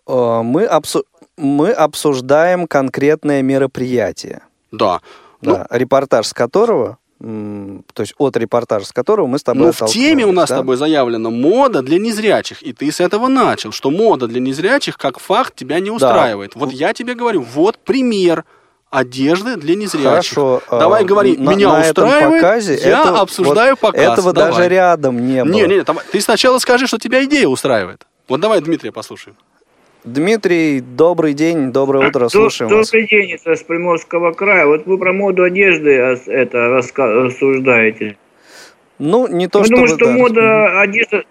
Э, 0.08 0.42
мы, 0.44 0.66
обсу- 0.66 1.04
мы 1.38 1.72
обсуждаем 1.72 2.68
конкретное 2.68 3.42
мероприятие, 3.42 4.42
Да. 4.72 5.02
Ну, 5.42 5.54
да, 5.56 5.68
репортаж 5.72 6.28
с 6.28 6.34
которого, 6.34 6.98
то 7.20 8.02
есть 8.02 8.14
от 8.18 8.38
репортажа 8.38 8.86
с 8.86 8.92
которого 8.92 9.26
мы 9.28 9.40
с 9.40 9.44
тобой 9.44 9.68
Ну, 9.68 9.72
в 9.72 9.86
теме 9.88 10.26
у 10.26 10.32
нас 10.32 10.50
да? 10.50 10.56
с 10.56 10.60
тобой 10.60 10.76
заявлено 10.78 11.30
мода 11.32 11.82
для 11.82 11.98
незрячих. 12.00 12.62
И 12.64 12.74
ты 12.74 12.92
с 12.92 13.00
этого 13.00 13.28
начал, 13.28 13.72
что 13.72 13.90
мода 13.92 14.28
для 14.28 14.40
незрячих 14.40 14.98
как 14.98 15.20
факт 15.20 15.56
тебя 15.56 15.80
не 15.80 15.90
устраивает. 15.92 16.56
Вот 16.56 16.72
я 16.72 16.94
тебе 16.94 17.14
говорю, 17.16 17.42
вот 17.42 17.78
пример 17.80 18.46
одежды 18.92 19.56
для 19.56 19.76
незрячих. 19.76 20.34
Хорошо. 20.36 20.62
э, 20.70 20.80
Давай 20.80 21.06
говори, 21.06 21.38
на- 21.38 21.52
меня 21.52 21.70
на 21.74 21.82
этом 21.84 22.06
устраивает, 22.06 22.42
показе 22.42 22.74
я 22.76 23.02
это- 23.02 23.20
обсуждаю 23.22 23.72
вот 23.72 23.80
показ. 23.80 24.20
Этого 24.20 24.34
Давай. 24.34 24.52
даже 24.52 24.68
рядом 24.68 25.26
не 25.26 25.44
было. 25.44 25.54
Не, 25.54 25.62
не, 25.68 25.82
давай. 25.84 26.04
ты 26.12 26.20
сначала 26.22 26.60
скажи, 26.60 26.88
что 26.88 26.98
тебя 26.98 27.24
идея 27.26 27.48
устраивает. 27.48 28.06
Вот 28.28 28.40
давай 28.42 28.62
Дмитрия 28.62 28.92
послушаем. 28.92 29.38
Дмитрий, 30.04 30.82
добрый 30.82 31.34
день, 31.36 31.72
доброе 31.72 32.08
утро, 32.08 32.28
слушаем 32.28 32.72
вас. 32.72 32.90
Добрый 32.90 33.08
день, 33.08 33.34
это 33.34 33.56
с 33.56 33.62
Приморского 33.62 34.32
края. 34.32 34.66
Вот 34.66 34.88
вы 34.88 34.98
про 34.98 35.14
моду 35.14 35.44
одежды 35.44 35.92
это 35.92 36.70
рассуждаете. 36.70 38.18
Ну, 38.98 39.28
не 39.28 39.48
то, 39.48 39.60
Я 39.60 39.66
чтобы... 39.66 39.76
думаю, 39.76 39.88
что 39.88 40.06
да. 40.06 40.12
мода 40.12 40.82
одежда, 40.82 41.24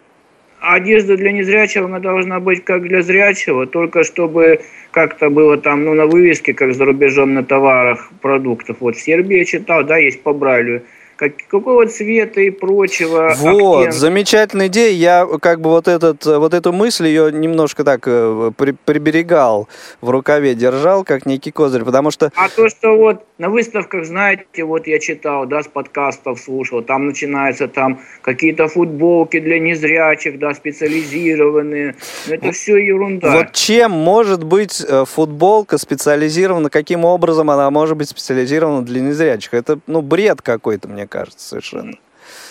одежда 0.60 1.16
для 1.16 1.32
незрячего 1.32 1.86
она 1.86 1.98
должна 1.98 2.38
быть 2.38 2.62
как 2.62 2.82
для 2.82 3.02
зрячего, 3.02 3.66
только 3.66 4.04
чтобы 4.04 4.60
как-то 4.92 5.30
было 5.30 5.56
там, 5.56 5.84
ну, 5.84 5.94
на 5.94 6.06
вывеске, 6.06 6.54
как 6.54 6.72
за 6.72 6.84
рубежом 6.84 7.34
на 7.34 7.44
товарах, 7.44 8.12
продуктов. 8.20 8.76
Вот 8.78 8.94
в 8.94 9.00
Сербии 9.00 9.38
я 9.38 9.44
читал, 9.46 9.82
да, 9.82 9.96
есть 9.96 10.22
по 10.22 10.32
Брайлю. 10.32 10.82
Как, 11.20 11.32
какого 11.50 11.86
цвета 11.86 12.40
и 12.40 12.48
прочего. 12.48 13.34
Вот, 13.36 13.80
оттенка. 13.80 13.92
замечательная 13.92 14.68
идея. 14.68 14.92
Я 14.92 15.28
как 15.38 15.60
бы 15.60 15.68
вот, 15.68 15.86
этот, 15.86 16.26
э, 16.26 16.38
вот 16.38 16.54
эту 16.54 16.72
мысль 16.72 17.08
ее 17.08 17.30
немножко 17.30 17.84
так 17.84 18.04
э, 18.06 18.52
при- 18.56 18.72
приберегал, 18.72 19.68
в 20.00 20.08
рукаве 20.08 20.54
держал, 20.54 21.04
как 21.04 21.26
некий 21.26 21.50
козырь, 21.50 21.84
потому 21.84 22.10
что 22.10 22.32
А 22.36 22.48
то, 22.48 22.70
что 22.70 22.96
вот 22.96 23.26
на 23.36 23.50
выставках, 23.50 24.06
знаете, 24.06 24.64
вот 24.64 24.86
я 24.86 24.98
читал, 24.98 25.44
да, 25.44 25.62
с 25.62 25.68
подкастов 25.68 26.40
слушал, 26.40 26.80
там 26.80 27.06
начинаются 27.06 27.68
там 27.68 28.00
какие-то 28.22 28.68
футболки 28.68 29.40
для 29.40 29.58
незрячих, 29.58 30.38
да, 30.38 30.54
специализированные. 30.54 31.96
Но 32.28 32.34
это 32.34 32.52
все 32.52 32.78
ерунда. 32.78 33.30
вот 33.36 33.52
чем 33.52 33.90
может 33.90 34.42
быть 34.42 34.82
э, 34.88 35.04
футболка 35.04 35.76
специализирована, 35.76 36.70
каким 36.70 37.04
образом 37.04 37.50
она 37.50 37.70
может 37.70 37.98
быть 37.98 38.08
специализирована 38.08 38.86
для 38.86 39.02
незрячих? 39.02 39.52
Это, 39.52 39.80
ну, 39.86 40.00
бред 40.00 40.40
какой-то, 40.40 40.88
мне 40.88 41.09
кажется, 41.10 41.46
совершенно. 41.46 41.98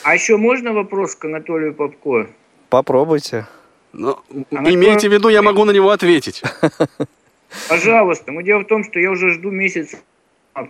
А 0.04 0.13
еще 0.13 0.38
можно 0.38 0.74
вопрос 0.74 1.15
к 1.15 1.26
Анатолию 1.26 1.74
Попко? 1.74 2.28
Попробуйте. 2.69 3.48
Но, 3.91 4.24
Она 4.52 4.72
имейте 4.72 5.10
в 5.10 5.13
виду, 5.13 5.30
я 5.30 5.41
могу 5.41 5.65
на 5.65 5.72
него 5.72 5.89
ответить. 5.89 6.43
Пожалуйста. 7.69 8.32
Но 8.32 8.41
дело 8.41 8.60
в 8.60 8.67
том, 8.67 8.84
что 8.84 9.00
я 9.00 9.10
уже 9.10 9.34
жду 9.34 9.50
месяц, 9.50 9.95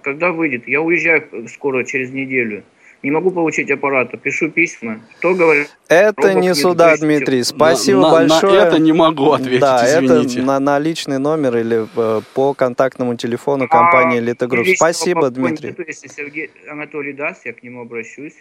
когда 0.04 0.32
выйдет. 0.32 0.68
Я 0.68 0.82
уезжаю 0.82 1.48
скоро, 1.50 1.84
через 1.84 2.12
неделю. 2.12 2.64
Не 3.02 3.12
могу 3.12 3.32
получить 3.32 3.72
аппарата. 3.72 4.18
Пишу 4.18 4.50
письма. 4.52 5.00
Что 5.20 5.34
говорят? 5.34 5.68
Это 5.88 6.28
Робот 6.28 6.42
не 6.44 6.54
суда, 6.54 6.96
сбросите. 6.98 7.06
Дмитрий. 7.06 7.44
Спасибо 7.44 8.02
На- 8.02 8.12
на- 8.12 8.20
на 8.24 8.28
большое. 8.28 8.62
это 8.62 8.80
не 8.80 8.92
могу 8.92 9.32
ответить, 9.32 9.62
Да, 9.62 9.86
извините. 9.86 10.40
это 10.40 10.48
на, 10.48 10.60
на 10.60 10.80
личный 10.80 11.18
номер 11.18 11.58
или 11.58 11.88
э, 11.96 12.22
по 12.34 12.54
контактному 12.54 13.16
телефону 13.16 13.70
компании 13.70 14.20
А 14.20 14.22
Elite 14.22 14.48
Group. 14.48 14.64
личного 14.64 14.76
Спасибо, 14.92 15.30
Дмитрий. 15.30 15.74
Если 15.88 16.08
Сергей 16.10 16.52
Анатолий 16.70 17.14
даст, 17.14 17.46
я 17.46 17.54
к 17.54 17.64
нему 17.64 17.82
обращусь. 17.82 18.34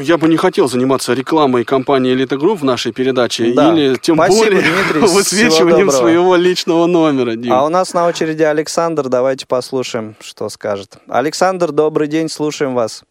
Я 0.00 0.18
бы 0.18 0.28
не 0.28 0.36
хотел 0.36 0.66
заниматься 0.68 1.12
рекламой 1.14 1.64
компании 1.64 2.14
Elite 2.14 2.36
Group 2.38 2.56
в 2.56 2.64
нашей 2.64 2.92
передаче, 2.92 3.52
Да. 3.54 3.72
или 3.72 3.94
тем 3.96 4.16
Спасибо, 4.16 4.46
более 4.46 4.62
Дмитрий, 4.62 5.00
высвечиванием 5.14 5.90
своего 5.90 6.34
личного 6.34 6.86
номера. 6.86 7.36
Дим. 7.36 7.52
А 7.52 7.64
у 7.64 7.68
нас 7.68 7.94
на 7.94 8.06
очереди 8.08 8.42
Александр. 8.42 9.08
Давайте 9.08 9.46
послушаем, 9.46 10.16
что 10.20 10.48
скажет. 10.48 10.98
Александр, 11.08 11.70
добрый 11.70 12.08
день, 12.08 12.28
слушаем 12.28 12.74
вас. 12.74 13.04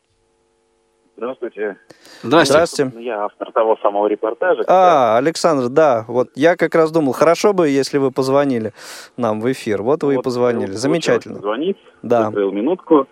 Здравствуйте. 1.15 1.78
Здрасте. 2.22 2.54
Здравствуйте. 2.54 2.91
Ну, 2.96 3.00
Я 3.02 3.24
автор 3.26 3.52
того 3.54 3.78
самого 3.82 4.08
репортажа. 4.08 4.63
А, 4.67 5.15
Александр, 5.17 5.69
да, 5.69 6.04
вот 6.08 6.30
я 6.36 6.58
как 6.58 6.76
раз 6.76 6.91
думал, 6.91 7.13
хорошо 7.13 7.54
бы, 7.54 7.69
если 7.69 7.98
вы 7.98 8.12
позвонили 8.12 8.74
нам 9.15 9.39
в 9.39 9.50
эфир. 9.52 9.84
Вот 9.84 10.04
вы 10.04 10.13
и 10.13 10.15
Вот, 10.17 10.24
позвонили. 10.26 10.72
вот 10.72 10.80
Замечательно. 10.80 11.39
Звонить, 11.39 11.78
Да. 12.02 12.30
минутку. 12.30 13.08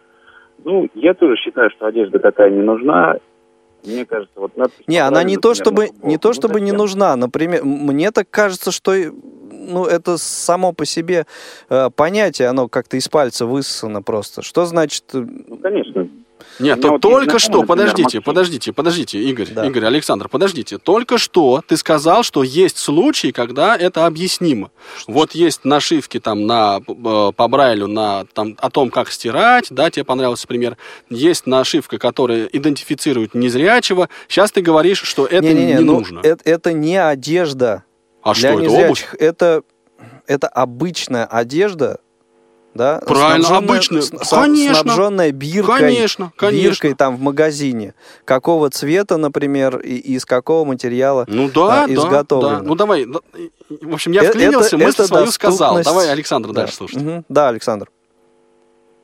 Ну, 0.65 0.89
я 0.93 1.13
тоже 1.13 1.35
считаю, 1.37 1.69
что 1.71 1.85
одежда 1.85 2.19
такая 2.19 2.49
не 2.49 2.61
нужна. 2.61 3.15
Мне 3.83 4.05
кажется, 4.05 4.33
вот 4.35 4.55
надпись 4.57 4.85
Не, 4.87 4.99
она 4.99 5.23
не 5.23 5.37
то, 5.37 5.53
чтобы, 5.53 5.89
не 6.03 6.17
то, 6.17 6.29
Ну, 6.29 6.33
чтобы 6.33 6.61
не 6.61 6.71
нужна. 6.71 7.15
Например, 7.15 7.63
мне 7.63 8.11
так 8.11 8.29
кажется, 8.29 8.71
что 8.71 8.93
ну, 9.51 9.85
это 9.85 10.17
само 10.17 10.73
по 10.73 10.85
себе 10.85 11.25
э, 11.69 11.89
понятие, 11.95 12.47
оно 12.47 12.67
как-то 12.67 12.97
из 12.97 13.07
пальца 13.07 13.45
высосано 13.45 14.01
просто. 14.01 14.41
Что 14.41 14.65
значит... 14.65 15.03
э, 15.13 15.19
Ну, 15.47 15.57
конечно. 15.57 16.07
Нет, 16.59 16.81
то 16.81 16.89
вот 16.89 17.01
только 17.01 17.39
что, 17.39 17.61
например, 17.61 17.67
подождите, 17.67 18.21
подождите, 18.21 18.73
подождите, 18.73 19.19
Игорь, 19.23 19.47
Да. 19.51 19.65
Игорь, 19.65 19.85
Александр, 19.85 20.29
подождите. 20.29 20.77
Только 20.77 21.17
что 21.17 21.61
ты 21.65 21.77
сказал, 21.77 22.23
что 22.23 22.43
есть 22.43 22.77
случаи, 22.77 23.31
когда 23.31 23.75
это 23.75 24.05
объяснимо. 24.05 24.71
Вот 25.07 25.31
есть 25.33 25.65
нашивки 25.65 26.19
там 26.19 26.45
на, 26.45 26.79
э, 26.87 27.31
по 27.35 27.47
Брайлю 27.47 27.87
на, 27.87 28.25
там, 28.33 28.55
о 28.59 28.69
том, 28.69 28.89
как 28.89 29.11
стирать, 29.11 29.67
да, 29.69 29.89
тебе 29.89 30.05
понравился 30.05 30.47
пример. 30.47 30.77
Есть 31.09 31.47
нашивка, 31.47 31.97
которая 31.97 32.45
идентифицирует 32.45 33.33
незрячего. 33.33 34.09
Сейчас 34.27 34.51
ты 34.51 34.61
говоришь, 34.61 35.01
что 35.01 35.25
это 35.25 35.43
Не-не-не, 35.43 35.73
не 35.73 35.79
ну, 35.79 35.93
нужно. 35.99 36.19
Это, 36.23 36.41
это 36.49 36.73
не 36.73 36.97
одежда 36.97 37.83
а 38.21 38.33
для 38.33 38.51
что, 38.51 38.61
это 38.61 38.71
обувь? 38.71 39.15
Это, 39.19 39.63
это 40.27 40.47
обычная 40.47 41.25
одежда, 41.25 41.99
да? 42.73 43.01
Правильно, 43.05 43.43
снабженная- 43.47 44.01
с- 44.01 44.29
Конечно. 44.29 44.75
Снабженная 44.75 45.31
биркой, 45.31 45.79
Конечно, 45.79 46.31
конечно. 46.35 46.69
биркой 46.69 46.93
там 46.95 47.15
в 47.17 47.21
магазине. 47.21 47.93
Какого 48.25 48.69
цвета, 48.69 49.17
например, 49.17 49.77
и 49.79 49.95
из 49.95 50.25
какого 50.25 50.65
материала 50.65 51.25
Ну 51.27 51.49
да, 51.53 51.83
а, 51.83 51.87
да, 51.87 51.93
изготовлено. 51.93 52.59
да. 52.59 52.63
Ну 52.63 52.75
давай, 52.75 53.05
да, 53.05 53.19
в 53.81 53.93
общем, 53.93 54.11
я 54.13 54.23
Э- 54.23 54.29
вклинился, 54.29 54.75
это- 54.75 54.85
мысль 54.85 55.01
это 55.01 55.07
свою 55.07 55.25
сказал. 55.27 55.75
доступность- 55.75 55.89
Давай, 55.89 56.11
Александр, 56.11 56.49
Да. 56.49 56.53
дальше 56.53 56.75
слушай. 56.75 57.01
Мгм. 57.01 57.25
Да, 57.29 57.49
Александр. 57.49 57.87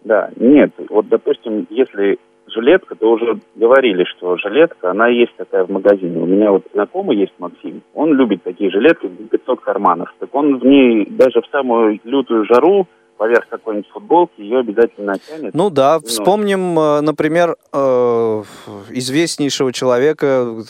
Да, 0.03 0.29
нет. 0.37 0.71
Вот, 0.89 1.09
допустим, 1.09 1.67
если 1.69 2.17
жилетка, 2.47 2.95
то 2.95 3.11
уже 3.11 3.39
говорили, 3.55 4.05
что 4.05 4.37
жилетка, 4.37 4.91
она 4.91 5.07
есть 5.09 5.35
такая 5.35 5.65
в 5.65 5.69
магазине. 5.69 6.17
У 6.17 6.25
меня 6.25 6.51
вот 6.51 6.63
знакомый 6.73 7.17
есть 7.17 7.33
Максим, 7.39 7.81
он 7.93 8.13
любит 8.13 8.41
такие 8.43 8.71
жилетки, 8.71 9.07
где 9.07 9.25
500 9.25 9.59
карманов. 9.61 10.13
Так 10.19 10.33
он 10.33 10.57
в 10.59 10.65
ней 10.65 11.05
даже 11.09 11.41
в 11.41 11.47
самую 11.51 11.99
лютую 12.05 12.45
жару 12.45 12.87
поверх 13.17 13.47
какой-нибудь 13.49 13.89
футболки 13.91 14.39
ее 14.41 14.59
обязательно 14.59 15.13
натянет. 15.13 15.53
Ну 15.53 15.69
да, 15.69 15.99
Ну. 16.01 16.07
вспомним, 16.07 16.79
э, 16.79 17.01
например, 17.01 17.57
э, 17.73 18.43
известнейшего 18.91 19.73
человека 19.73 20.63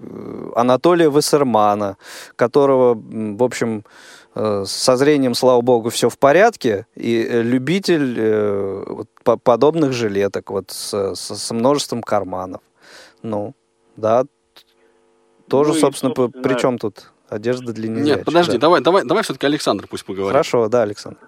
э, 0.00 0.50
Анатолия 0.56 1.08
Вассермана, 1.08 1.96
которого, 2.36 2.94
в 3.00 3.42
общем, 3.42 3.84
со 4.34 4.96
зрением, 4.96 5.34
слава 5.34 5.60
богу, 5.60 5.90
все 5.90 6.08
в 6.08 6.18
порядке, 6.18 6.86
и 6.96 7.22
любитель 7.42 8.84
вот 8.86 9.08
подобных 9.44 9.92
жилеток, 9.92 10.50
вот 10.50 10.70
с- 10.70 11.14
с- 11.14 11.36
со 11.36 11.54
множеством 11.54 12.02
карманов. 12.02 12.62
Ну, 13.22 13.54
да, 13.96 14.24
тоже, 15.48 15.74
Ну 15.74 15.78
собственно, 15.80 16.14
собственно, 16.16 16.42
при 16.42 16.58
чем 16.58 16.78
тут 16.78 17.12
одежда 17.28 17.74
для 17.74 17.88
незрячих. 17.90 18.16
Нет, 18.16 18.24
подожди, 18.24 18.52
да. 18.52 18.58
давай, 18.58 18.80
давай, 18.80 19.04
давай 19.04 19.22
все-таки 19.22 19.44
Александр 19.46 19.86
пусть 19.86 20.06
поговорит. 20.06 20.32
Хорошо, 20.32 20.66
да, 20.68 20.80
Александр. 20.82 21.18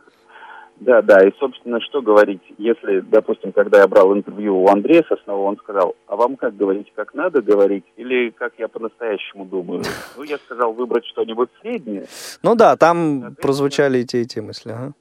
Да, 0.84 1.00
да, 1.00 1.26
и, 1.26 1.32
собственно, 1.40 1.80
что 1.80 2.02
говорить, 2.02 2.42
если, 2.58 3.00
допустим, 3.00 3.52
когда 3.52 3.78
я 3.78 3.88
брал 3.88 4.12
интервью 4.12 4.64
у 4.64 4.68
Андрея 4.68 5.02
Соснова, 5.08 5.44
он 5.44 5.56
сказал, 5.56 5.96
а 6.06 6.14
вам 6.14 6.36
как 6.36 6.54
говорить, 6.58 6.92
как 6.94 7.14
надо 7.14 7.40
говорить, 7.40 7.84
или 7.96 8.28
как 8.28 8.52
я 8.58 8.68
по-настоящему 8.68 9.46
думаю? 9.46 9.82
Ну, 10.18 10.22
я 10.24 10.36
сказал 10.36 10.74
выбрать 10.74 11.06
что-нибудь 11.06 11.48
среднее. 11.62 12.04
Ну 12.42 12.54
да, 12.54 12.76
там 12.76 13.34
прозвучали 13.40 13.98
и 14.00 14.04
те, 14.04 14.22
и 14.22 14.26
те 14.26 14.42
мысли. 14.42 14.72
ага. 14.72 14.92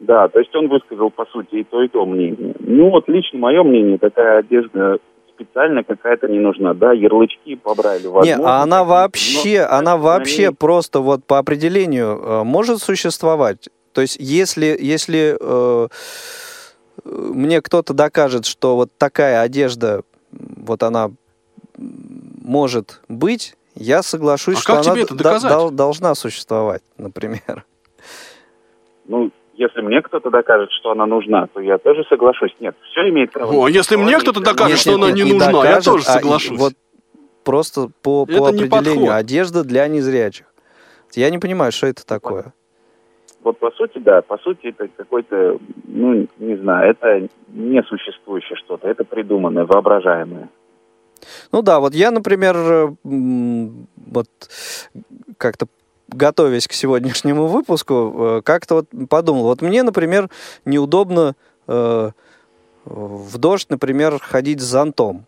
Да, 0.00 0.26
то 0.26 0.40
есть 0.40 0.54
он 0.56 0.68
высказал, 0.68 1.10
по 1.10 1.24
сути, 1.26 1.54
и 1.54 1.64
то, 1.64 1.82
и 1.82 1.88
то 1.88 2.04
мнение. 2.04 2.54
Ну, 2.58 2.90
вот 2.90 3.08
лично 3.08 3.38
мое 3.38 3.62
мнение, 3.62 3.98
такая 3.98 4.40
одежда 4.40 4.98
специально 5.36 5.84
какая-то 5.84 6.26
не 6.26 6.38
нужна. 6.40 6.74
Да, 6.74 6.92
ярлычки 6.92 7.54
по 7.54 7.74
Брайлю 7.74 8.08
Не, 8.08 8.08
возможно, 8.10 8.44
а 8.58 8.62
она 8.62 8.84
вообще, 8.84 9.60
но 9.60 9.78
она 9.78 9.92
на 9.92 9.96
вообще 9.98 10.48
ней- 10.48 10.54
просто 10.54 11.00
вот 11.00 11.24
по 11.24 11.38
определению 11.38 12.18
э, 12.20 12.42
может 12.42 12.78
существовать. 12.78 13.68
То 13.96 14.02
есть 14.02 14.18
если, 14.20 14.76
если 14.78 15.38
э, 15.40 15.88
мне 17.02 17.62
кто-то 17.62 17.94
докажет, 17.94 18.44
что 18.44 18.76
вот 18.76 18.90
такая 18.98 19.40
одежда, 19.40 20.02
вот 20.32 20.82
она 20.82 21.12
может 21.78 23.00
быть, 23.08 23.56
я 23.74 24.02
соглашусь, 24.02 24.58
А 24.58 24.60
что 24.60 24.72
она 24.74 24.82
тебе 24.82 25.00
это 25.04 25.14
д- 25.14 25.24
доказать? 25.24 25.50
дол- 25.50 25.70
должна 25.70 26.14
существовать, 26.14 26.82
например. 26.98 27.64
Ну, 29.06 29.30
если 29.54 29.80
мне 29.80 30.02
кто-то 30.02 30.28
докажет, 30.28 30.68
что 30.72 30.90
она 30.90 31.06
нужна, 31.06 31.46
то 31.46 31.60
я 31.60 31.78
тоже 31.78 32.04
соглашусь. 32.10 32.54
Нет, 32.60 32.76
все 32.90 33.08
имеет 33.08 33.32
право. 33.32 33.50
О, 33.50 33.66
если 33.66 33.96
мне 33.96 34.18
кто-то 34.18 34.40
докажет, 34.40 34.78
что 34.78 34.96
она 34.96 35.10
не 35.10 35.22
нужна, 35.22 35.46
я 35.46 35.52
докажет, 35.52 35.84
тоже 35.84 36.04
а, 36.06 36.10
и 36.10 36.20
соглашусь. 36.20 36.58
вот 36.58 36.74
просто 37.44 37.88
по, 38.02 38.26
по 38.26 38.30
Это 38.30 38.50
не 38.52 38.64
определению 38.64 39.14
одежда 39.14 39.64
для 39.64 39.88
незрячих. 39.88 40.44
Я 41.14 41.30
не 41.30 41.38
понимаю, 41.38 41.72
что 41.72 41.86
это 41.86 42.04
такое. 42.04 42.52
Вот 43.46 43.58
по 43.60 43.70
сути, 43.70 43.98
да, 43.98 44.22
по 44.22 44.38
сути 44.38 44.74
это 44.76 44.88
какой-то, 44.96 45.58
ну, 45.84 46.26
не 46.38 46.56
знаю, 46.56 46.90
это 46.90 47.28
несуществующее 47.46 48.56
что-то, 48.56 48.88
это 48.88 49.04
придуманное, 49.04 49.64
воображаемое. 49.64 50.48
Ну 51.52 51.62
да, 51.62 51.78
вот 51.78 51.94
я, 51.94 52.10
например, 52.10 52.96
вот 53.04 54.28
как-то 55.38 55.68
готовясь 56.08 56.66
к 56.66 56.72
сегодняшнему 56.72 57.46
выпуску, 57.46 58.14
э, 58.18 58.42
как-то 58.42 58.74
вот 58.74 58.86
подумал, 59.08 59.44
вот 59.44 59.62
мне, 59.62 59.84
например, 59.84 60.28
неудобно 60.64 61.36
э, 61.68 62.10
в 62.84 63.38
дождь, 63.38 63.70
например, 63.70 64.18
ходить 64.20 64.60
с 64.60 64.64
зонтом. 64.64 65.24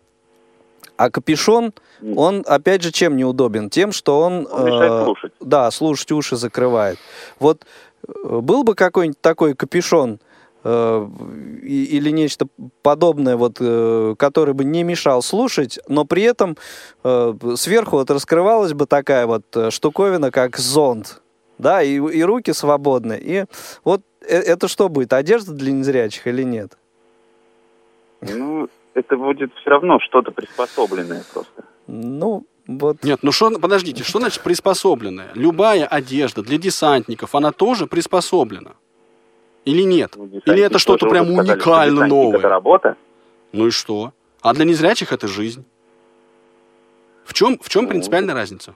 А 0.99 1.09
капюшон, 1.09 1.71
он, 2.17 2.43
опять 2.45 2.83
же, 2.83 2.91
чем 2.91 3.15
неудобен? 3.15 3.69
Тем, 3.69 3.93
что 3.93 4.19
он... 4.19 4.45
Он 4.51 4.67
э, 4.67 5.03
слушать. 5.05 5.31
Да, 5.39 5.71
слушать 5.71 6.11
уши 6.11 6.35
закрывает. 6.35 6.97
Вот 7.39 7.65
был 8.07 8.63
бы 8.63 8.75
какой-нибудь 8.75 9.21
такой 9.21 9.55
капюшон 9.55 10.19
э, 10.63 11.07
или 11.63 12.09
нечто 12.11 12.47
подобное, 12.81 13.35
вот, 13.35 13.57
э, 13.59 14.15
который 14.17 14.53
бы 14.53 14.63
не 14.63 14.83
мешал 14.83 15.21
слушать, 15.21 15.79
но 15.87 16.05
при 16.05 16.23
этом 16.23 16.57
э, 17.03 17.33
сверху 17.55 17.97
вот 17.97 18.09
раскрывалась 18.09 18.73
бы 18.73 18.85
такая 18.85 19.25
вот 19.25 19.45
э, 19.55 19.69
штуковина, 19.71 20.31
как 20.31 20.57
зонт, 20.57 21.21
да, 21.57 21.81
и, 21.81 21.95
и 21.95 22.23
руки 22.23 22.53
свободны. 22.53 23.19
И 23.21 23.45
вот 23.83 24.01
э- 24.21 24.37
это 24.37 24.67
что 24.67 24.89
будет, 24.89 25.13
одежда 25.13 25.53
для 25.53 25.71
незрячих 25.71 26.27
или 26.27 26.43
нет? 26.43 26.77
Ну, 28.21 28.67
это 28.93 29.15
будет 29.15 29.53
все 29.55 29.69
равно 29.69 29.99
что-то 29.99 30.31
приспособленное 30.31 31.23
просто. 31.33 31.63
Ну, 31.87 32.45
вот... 32.77 33.03
Нет, 33.03 33.19
ну 33.23 33.31
что, 33.31 33.49
подождите, 33.57 34.03
что 34.03 34.19
значит 34.19 34.43
приспособленная? 34.43 35.31
Любая 35.33 35.87
одежда 35.87 36.43
для 36.43 36.59
десантников, 36.59 37.33
она 37.33 37.51
тоже 37.51 37.87
приспособлена. 37.87 38.73
Или 39.65 39.81
нет? 39.81 40.13
Ну, 40.15 40.27
Или 40.45 40.61
это 40.61 40.77
что-то 40.77 41.09
прям 41.09 41.25
сказали, 41.25 41.51
уникально 41.51 42.05
новое? 42.05 42.37
Это 42.37 42.49
работа. 42.49 42.95
Ну 43.53 43.67
и 43.67 43.71
что? 43.71 44.13
А 44.41 44.53
для 44.53 44.65
незрячих 44.65 45.11
это 45.11 45.27
жизнь. 45.27 45.65
В 47.25 47.33
чем, 47.33 47.57
в 47.59 47.69
чем 47.69 47.85
Ну, 47.85 47.89
принципиальная 47.89 48.35
разница? 48.35 48.75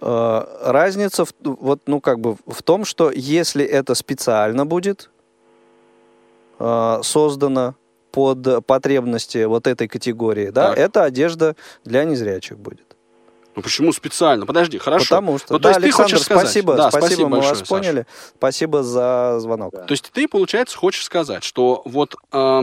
Э, 0.00 0.44
разница 0.64 1.26
в, 1.26 1.32
вот, 1.44 1.82
ну, 1.86 2.00
как 2.00 2.18
бы 2.18 2.36
в 2.44 2.62
том, 2.64 2.84
что 2.84 3.12
если 3.12 3.64
это 3.64 3.94
специально 3.94 4.66
будет 4.66 5.10
э, 6.58 7.00
создано 7.02 7.76
под 8.18 8.66
потребности 8.66 9.44
вот 9.44 9.68
этой 9.68 9.86
категории, 9.86 10.50
да, 10.50 10.70
Так. 10.70 10.78
это 10.78 11.04
одежда 11.04 11.54
для 11.84 12.02
незрячих 12.02 12.58
будет. 12.58 12.96
Ну 13.54 13.62
почему 13.62 13.92
специально? 13.92 14.44
Подожди, 14.44 14.78
хорошо. 14.78 15.04
Потому 15.16 15.38
что, 15.38 15.52
Ну, 15.52 15.58
да, 15.60 15.68
есть 15.68 15.80
ты 15.80 15.84
Александр, 15.86 16.12
хочешь 16.12 16.24
сказать- 16.24 16.44
спасибо, 16.46 16.74
Да, 16.74 16.90
спасибо, 16.90 17.06
спасибо 17.06 17.28
мы 17.28 17.36
большое, 17.36 17.50
вас 17.50 17.58
Саша. 17.60 17.68
поняли. 17.68 18.06
Спасибо 18.36 18.82
за 18.82 19.36
звонок. 19.38 19.72
То 19.72 19.92
есть 19.92 20.10
ты, 20.12 20.26
получается, 20.26 20.76
хочешь 20.76 21.04
сказать, 21.04 21.44
что 21.44 21.82
вот 21.84 22.16
э, 22.32 22.60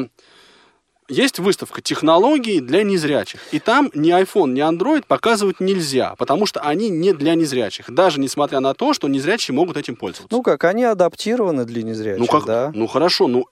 есть 1.07 1.39
выставка 1.39 1.81
технологий 1.81 2.59
для 2.59 2.83
незрячих, 2.83 3.39
и 3.53 3.59
там 3.59 3.91
ни 3.93 4.11
iPhone, 4.11 4.51
ни 4.51 4.61
Android 4.61 5.05
показывать 5.07 5.59
нельзя, 5.61 6.15
потому 6.17 6.45
что 6.45 6.59
они 6.61 6.89
не 6.89 7.13
для 7.13 7.35
незрячих, 7.35 7.93
даже 7.93 8.19
несмотря 8.19 8.59
на 8.59 8.73
то, 8.73 8.93
что 8.93 9.07
незрячие 9.07 9.55
могут 9.55 9.77
этим 9.77 9.95
пользоваться. 9.95 10.35
Ну 10.35 10.41
как, 10.43 10.63
они 10.65 10.83
адаптированы 10.83 11.63
для 11.65 11.83
незрячих, 11.83 12.19
Ну, 12.19 12.27
как, 12.27 12.45
да? 12.45 12.71
ну 12.73 12.87
хорошо, 12.87 13.27
ну 13.27 13.45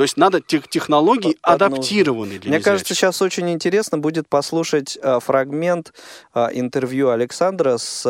то 0.00 0.04
есть 0.04 0.16
надо 0.16 0.40
тех 0.40 0.66
технологии 0.66 1.36
Под- 1.42 1.60
адаптированные 1.60 2.38
для 2.38 2.48
Мне 2.48 2.56
незрячих. 2.56 2.64
кажется, 2.64 2.94
сейчас 2.94 3.20
очень 3.20 3.50
интересно 3.50 3.98
будет 3.98 4.30
послушать 4.30 4.96
э, 5.02 5.20
фрагмент 5.20 5.92
э, 6.34 6.46
интервью 6.54 7.10
Александра 7.10 7.76
с... 7.76 8.06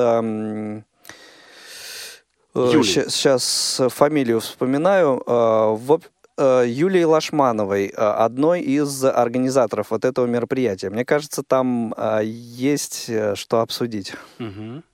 Юлией. 2.54 3.10
Сейчас 3.10 3.80
фамилию 3.88 4.38
вспоминаю. 4.38 5.20
э, 5.26 5.30
в 5.32 6.00
э, 6.38 6.64
Юлией 6.68 7.06
Лашмановой, 7.06 7.88
э, 7.88 7.90
одной 7.96 8.60
из 8.60 9.02
организаторов 9.04 9.90
вот 9.90 10.04
этого 10.04 10.26
мероприятия. 10.26 10.90
Мне 10.90 11.04
кажется, 11.04 11.42
там 11.42 11.92
э, 11.96 12.20
есть 12.24 13.06
э, 13.08 13.34
что 13.34 13.62
обсудить. 13.62 14.12
Мгм. 14.38 14.84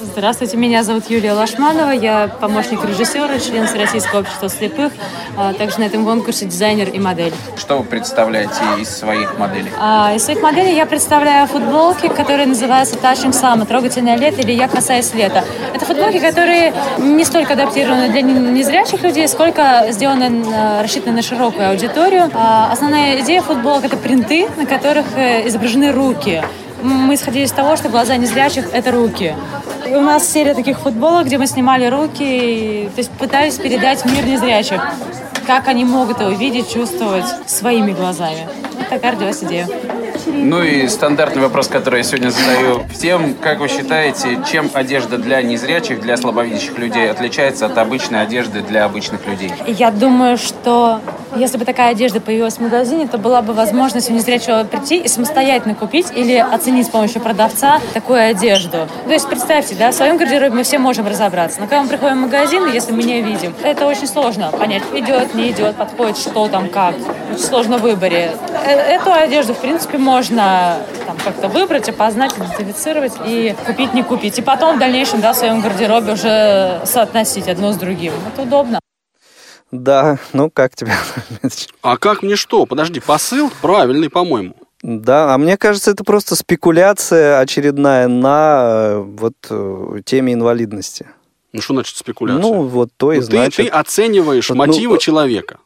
Здравствуйте, 0.00 0.56
меня 0.56 0.82
зовут 0.82 1.08
Юлия 1.08 1.32
Лашманова, 1.32 1.90
я 1.90 2.26
помощник 2.40 2.84
режиссера, 2.84 3.38
член 3.38 3.66
Всероссийского 3.68 4.20
общества 4.20 4.48
слепых, 4.48 4.92
а 5.36 5.52
также 5.52 5.78
на 5.78 5.84
этом 5.84 6.04
конкурсе 6.04 6.46
дизайнер 6.46 6.88
и 6.88 6.98
модель. 6.98 7.32
Что 7.56 7.78
вы 7.78 7.84
представляете 7.84 8.60
из 8.80 8.88
своих 8.90 9.38
моделей? 9.38 9.70
А 9.78 10.12
из 10.14 10.24
своих 10.24 10.42
моделей 10.42 10.74
я 10.74 10.86
представляю 10.86 11.46
футболки, 11.46 12.08
которые 12.08 12.46
называются 12.46 12.96
Touching 12.96 13.30
Summer, 13.30 13.64
трогательное 13.64 14.16
лето 14.16 14.40
или 14.40 14.50
Я 14.52 14.66
касаюсь 14.66 15.14
лета. 15.14 15.44
Это 15.72 15.84
футболки, 15.86 16.18
которые 16.18 16.74
не 16.98 17.24
столько 17.24 17.52
адаптированы 17.52 18.08
для 18.08 18.22
не- 18.22 18.32
незрячих 18.34 19.02
людей, 19.02 19.28
сколько 19.28 19.86
сделаны, 19.90 20.44
э, 20.44 20.82
рассчитаны 20.82 21.16
на 21.16 21.22
широкую 21.22 21.70
аудиторию. 21.70 22.28
А 22.34 22.70
Основная 22.72 23.20
идея 23.20 23.42
футболок– 23.42 23.84
это 23.86 23.96
принты, 23.96 24.48
на 24.56 24.66
которых 24.66 25.06
э, 25.16 25.46
изображены 25.46 25.92
руки. 25.92 26.42
Мы 26.82 27.14
исходили 27.14 27.44
из 27.44 27.52
того, 27.52 27.76
что 27.76 27.88
глаза 27.88 28.16
незрячих– 28.16 28.66
это 28.72 28.90
руки. 28.90 29.34
И 29.88 29.94
у 29.94 30.00
нас 30.00 30.28
серия 30.28 30.54
таких 30.54 30.80
футболок, 30.80 31.26
где 31.26 31.38
мы 31.38 31.46
снимали 31.46 31.86
руки, 31.86 32.22
и, 32.22 32.88
то 32.94 32.98
есть 32.98 33.10
пытались 33.12 33.54
передать 33.54 34.04
мир 34.04 34.24
незрячих. 34.24 34.82
Как 35.46 35.68
они 35.68 35.84
могут 35.84 36.20
его 36.20 36.30
видеть, 36.30 36.72
чувствовать 36.72 37.24
своими 37.46 37.92
глазами. 37.92 38.48
Вот 38.76 38.88
такая 38.88 39.12
родилась 39.12 39.42
идея. 39.42 39.68
Ну 40.26 40.62
и 40.62 40.86
стандартный 40.88 41.42
вопрос, 41.42 41.68
который 41.68 41.98
я 41.98 42.02
сегодня 42.04 42.30
задаю 42.30 42.82
всем. 42.92 43.34
Как 43.34 43.58
вы 43.58 43.68
считаете, 43.68 44.38
чем 44.50 44.70
одежда 44.72 45.18
для 45.18 45.42
незрячих, 45.42 46.00
для 46.00 46.16
слабовидящих 46.16 46.78
людей 46.78 47.10
отличается 47.10 47.66
от 47.66 47.76
обычной 47.76 48.22
одежды 48.22 48.62
для 48.62 48.84
обычных 48.84 49.26
людей? 49.26 49.52
Я 49.66 49.90
думаю, 49.90 50.38
что 50.38 51.00
если 51.36 51.56
бы 51.58 51.64
такая 51.64 51.90
одежда 51.90 52.20
появилась 52.20 52.54
в 52.54 52.60
магазине, 52.60 53.06
то 53.06 53.18
была 53.18 53.42
бы 53.42 53.52
возможность 53.52 54.10
у 54.10 54.12
незрячего 54.12 54.64
прийти 54.64 54.98
и 54.98 55.08
самостоятельно 55.08 55.74
купить 55.74 56.06
или 56.14 56.36
оценить 56.36 56.86
с 56.86 56.90
помощью 56.90 57.20
продавца 57.20 57.80
такую 57.94 58.30
одежду. 58.30 58.88
То 59.04 59.12
есть 59.12 59.28
представьте, 59.28 59.74
да, 59.74 59.90
в 59.90 59.94
своем 59.94 60.16
гардеробе 60.16 60.56
мы 60.56 60.62
все 60.62 60.78
можем 60.78 61.06
разобраться. 61.06 61.60
Но 61.60 61.66
когда 61.66 61.82
мы 61.82 61.88
приходим 61.88 62.18
в 62.18 62.20
магазин, 62.22 62.66
если 62.72 62.92
мы 62.92 63.02
не 63.02 63.22
видим, 63.22 63.54
это 63.62 63.86
очень 63.86 64.06
сложно 64.06 64.50
понять, 64.50 64.82
идет, 64.94 65.34
не 65.34 65.50
идет, 65.50 65.76
подходит, 65.76 66.18
что 66.18 66.48
там, 66.48 66.68
как. 66.68 66.94
Очень 67.30 67.42
сложно 67.42 67.78
в 67.78 67.82
выборе. 67.82 68.32
Э, 68.66 68.92
Эту 68.92 69.12
одежду, 69.12 69.54
в 69.54 69.58
принципе, 69.58 69.98
можно 69.98 70.76
там, 71.06 71.16
как-то 71.24 71.48
выбрать, 71.48 71.88
опознать, 71.88 72.32
идентифицировать 72.36 73.12
и 73.26 73.54
купить, 73.66 73.94
не 73.94 74.02
купить. 74.02 74.38
И 74.38 74.42
потом 74.42 74.76
в 74.76 74.78
дальнейшем 74.78 75.20
да, 75.20 75.32
в 75.32 75.36
своем 75.36 75.60
гардеробе 75.60 76.12
уже 76.12 76.80
соотносить 76.84 77.48
одно 77.48 77.72
с 77.72 77.76
другим. 77.76 78.12
Это 78.32 78.42
удобно. 78.42 78.78
Да, 79.72 80.18
ну 80.34 80.50
как 80.50 80.76
тебе? 80.76 80.92
А 81.82 81.96
как 81.96 82.22
мне 82.22 82.36
что? 82.36 82.66
Подожди, 82.66 83.00
посыл 83.00 83.50
правильный, 83.62 84.10
по-моему. 84.10 84.54
Да, 84.82 85.34
а 85.34 85.38
мне 85.38 85.56
кажется, 85.56 85.92
это 85.92 86.04
просто 86.04 86.36
спекуляция 86.36 87.38
очередная 87.38 88.06
на 88.08 88.58
э, 88.66 88.98
вот 88.98 89.34
э, 89.48 90.00
теме 90.04 90.34
инвалидности. 90.34 91.08
Ну 91.52 91.60
что 91.60 91.74
значит 91.74 91.96
спекуляция? 91.96 92.42
Ну, 92.42 92.64
вот 92.64 92.90
то 92.96 93.12
и 93.12 93.16
Ну, 93.20 93.22
ты, 93.22 93.30
значит. 93.30 93.56
ты 93.56 93.68
оцениваешь 93.68 94.48
Ну, 94.50 94.56
мотивы 94.56 94.96
э, 94.96 94.98
человека. 94.98 95.58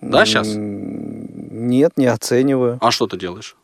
Да, 0.00 0.24
сейчас? 0.24 0.48
Нет, 0.54 1.92
не 1.96 2.06
оцениваю. 2.06 2.78
А 2.80 2.90
что 2.90 3.06
ты 3.06 3.16
делаешь? 3.16 3.56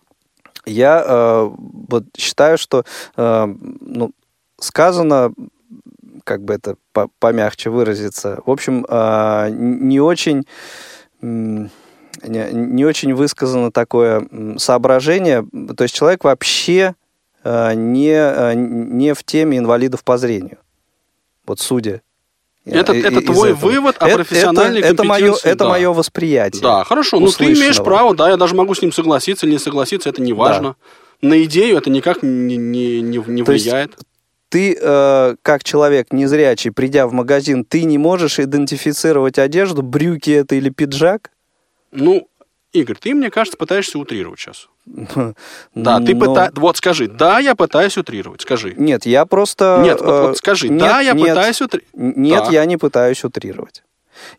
Я 0.66 1.02
э, 1.04 1.50
вот 1.88 2.04
считаю, 2.16 2.58
что 2.58 2.84
э, 3.16 3.54
ну, 3.80 4.12
сказано, 4.60 5.32
как 6.28 6.42
бы 6.44 6.52
это 6.52 6.76
по- 6.92 7.08
помягче 7.18 7.70
выразиться, 7.70 8.40
в 8.44 8.50
общем, 8.50 8.84
э, 8.86 9.48
не 9.50 9.98
очень 9.98 10.44
не, 11.22 12.84
очень 12.84 13.14
высказано 13.14 13.70
такое 13.72 14.26
соображение. 14.58 15.46
То 15.76 15.82
есть 15.84 15.94
человек 15.94 16.24
вообще 16.24 16.94
э, 17.44 17.74
не, 17.74 18.10
э, 18.12 18.54
не 18.54 19.14
в 19.14 19.22
теме 19.24 19.58
инвалидов 19.58 20.02
по 20.04 20.18
зрению. 20.18 20.58
Вот 21.46 21.60
судя. 21.60 22.02
Это, 22.66 22.92
и- 22.92 23.00
это 23.00 23.20
твой 23.22 23.52
этого. 23.52 23.70
вывод 23.70 23.96
о 24.00 24.06
Это- 24.08 24.16
профессиональной 24.16 24.80
это, 24.80 24.88
это 24.94 25.04
мое, 25.04 25.18
компетенции, 25.20 25.48
это 25.50 25.64
да. 25.64 25.70
мое 25.70 25.92
восприятие. 25.92 26.60
Да, 26.62 26.84
хорошо. 26.84 27.20
Ну, 27.20 27.28
ты 27.30 27.44
имеешь 27.44 27.78
право, 27.78 28.14
да, 28.14 28.28
я 28.30 28.36
даже 28.36 28.54
могу 28.54 28.74
с 28.74 28.82
ним 28.82 28.92
согласиться 28.92 29.46
или 29.46 29.52
не 29.54 29.58
согласиться, 29.58 30.08
это 30.10 30.20
не 30.20 30.32
важно. 30.32 30.76
На 31.22 31.42
идею 31.44 31.78
это 31.78 31.88
никак 31.90 32.22
не, 32.22 32.56
не, 32.56 33.00
не, 33.00 33.18
не 33.26 33.42
То 33.44 33.52
есть 33.52 33.64
влияет. 33.64 33.96
Ты, 34.48 34.76
э, 34.80 35.36
как 35.42 35.64
человек 35.64 36.12
незрячий, 36.12 36.70
придя 36.70 37.06
в 37.06 37.12
магазин, 37.12 37.64
ты 37.64 37.84
не 37.84 37.98
можешь 37.98 38.38
идентифицировать 38.40 39.38
одежду, 39.38 39.82
брюки 39.82 40.30
это 40.30 40.54
или 40.54 40.70
пиджак? 40.70 41.30
Ну, 41.92 42.28
Игорь, 42.72 42.96
ты, 42.98 43.14
мне 43.14 43.30
кажется, 43.30 43.56
пытаешься 43.58 43.98
утрировать 43.98 44.40
сейчас. 44.40 44.68
Да, 45.74 46.00
ты 46.00 46.14
Но- 46.14 46.20
пытаешься... 46.20 46.60
Вот 46.60 46.76
скажи, 46.76 47.08
да, 47.08 47.38
я 47.40 47.54
пытаюсь 47.54 47.96
утрировать, 47.96 48.40
скажи. 48.42 48.74
Нет, 48.76 49.06
я 49.06 49.26
просто... 49.26 49.80
Нет, 49.82 50.00
вот, 50.00 50.08
э, 50.08 50.26
вот 50.28 50.38
скажи, 50.38 50.68
нет, 50.68 50.78
да, 50.80 51.00
я 51.00 51.12
нет, 51.12 51.28
пытаюсь 51.28 51.60
утрировать. 51.60 52.16
Нет, 52.16 52.50
я 52.50 52.64
не 52.64 52.76
пытаюсь 52.76 53.24
утрировать. 53.24 53.82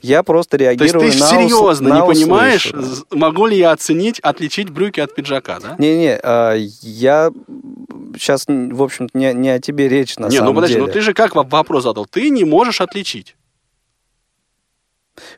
Я 0.02 0.24
просто 0.24 0.58
То 0.58 0.64
есть 0.64 0.80
реагирую 0.80 1.12
ты 1.12 1.18
на 1.20 1.26
ус- 1.26 1.30
серьезно 1.32 1.90
на 1.90 2.02
не 2.02 2.08
понимаешь, 2.08 2.66
услышанное. 2.68 2.96
з- 2.96 3.04
могу 3.12 3.46
ли 3.48 3.58
я 3.58 3.72
оценить, 3.72 4.20
отличить 4.22 4.70
брюки 4.70 5.00
от 5.00 5.14
пиджака, 5.16 5.60
да? 5.60 5.76
Не-не, 5.78 6.20
а, 6.22 6.56
я 6.82 7.32
сейчас, 8.18 8.46
в 8.48 8.82
общем-то, 8.84 9.18
не, 9.18 9.34
не 9.34 9.50
о 9.50 9.60
тебе 9.60 9.88
речь 9.88 10.18
на 10.18 10.28
не, 10.28 10.38
самом 10.38 10.50
ну 10.50 10.56
подожди, 10.56 10.76
деле. 10.76 10.88
ну 10.88 10.92
ты 10.92 11.02
же 11.02 11.14
как 11.14 11.36
во- 11.36 11.44
вопрос 11.44 11.84
задал? 11.84 12.06
Ты 12.06 12.30
не 12.30 12.44
можешь 12.44 12.82
отличить. 12.82 13.36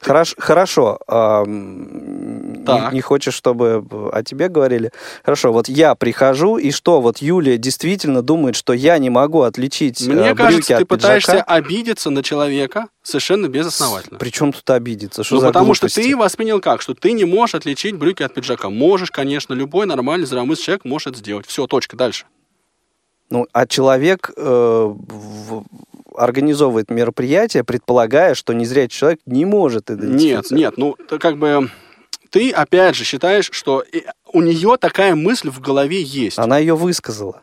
Хорошо, 0.02 0.36
хорошо. 0.38 1.00
а, 1.08 1.44
не, 1.46 2.94
не 2.94 3.02
хочешь, 3.02 3.34
чтобы 3.34 3.84
о 4.12 4.24
тебе 4.24 4.48
говорили? 4.50 4.92
Хорошо, 5.24 5.52
вот 5.52 5.70
я 5.70 5.96
прихожу, 5.96 6.58
и 6.58 6.72
что, 6.72 7.02
вот 7.02 7.20
Юлия 7.20 7.58
действительно 7.58 8.22
думает, 8.22 8.56
что 8.56 8.74
я 8.74 8.98
не 8.98 9.10
могу 9.10 9.42
отличить 9.42 10.02
Мне 10.08 10.30
э, 10.30 10.34
брюки 10.34 10.38
кажется, 10.38 10.76
ты 10.78 10.82
от 10.84 10.88
пытаешься 10.88 11.32
пиджака? 11.32 11.54
обидеться 11.54 12.10
на 12.10 12.24
человека 12.24 12.88
совершенно 13.04 13.48
безосновательно. 13.48 14.20
Причем 14.20 14.54
тут 14.54 14.70
обидеться? 14.70 15.24
Что 15.24 15.36
ну, 15.36 15.42
потому 15.42 15.74
что 15.74 15.88
глупости? 15.88 16.02
ты 16.10 16.16
воспринял 16.16 16.60
как? 16.60 16.82
Что 16.82 16.94
ты 16.94 17.12
не 17.14 17.26
можешь 17.26 17.56
отличить 17.56 17.96
брюки 17.96 18.24
от 18.24 18.34
пиджака. 18.34 18.70
Можешь, 18.70 19.12
конечно, 19.12 19.54
любой 19.54 19.86
нормальный 19.86 20.26
здравомыслящий 20.26 20.66
человек 20.66 20.86
может 20.86 21.08
это 21.10 21.20
сделать. 21.20 21.46
Все, 21.48 21.68
точка, 21.68 21.96
дальше. 21.98 22.26
Ну, 23.30 23.48
а 23.54 23.66
человек 23.66 24.30
э, 24.36 24.44
в- 24.94 25.64
организовывает 26.16 26.90
мероприятие, 26.90 27.64
предполагая, 27.64 28.34
что 28.36 28.54
незрячий 28.54 28.98
человек 28.98 29.20
не 29.26 29.46
может 29.46 29.90
Нет, 29.90 30.00
идентифицировать. 30.00 30.52
нет, 30.52 30.74
ну, 30.78 30.96
ты 31.10 31.18
как 31.20 31.38
бы... 31.38 31.70
Ты, 32.30 32.50
опять 32.52 32.96
же, 32.96 33.04
считаешь, 33.04 33.50
что 33.52 33.82
и- 33.82 34.04
у 34.32 34.42
нее 34.42 34.78
такая 34.80 35.16
мысль 35.16 35.50
в 35.50 35.60
голове 35.60 36.02
есть. 36.02 36.40
Она 36.40 36.60
ее 36.60 36.76
высказала. 36.76 37.42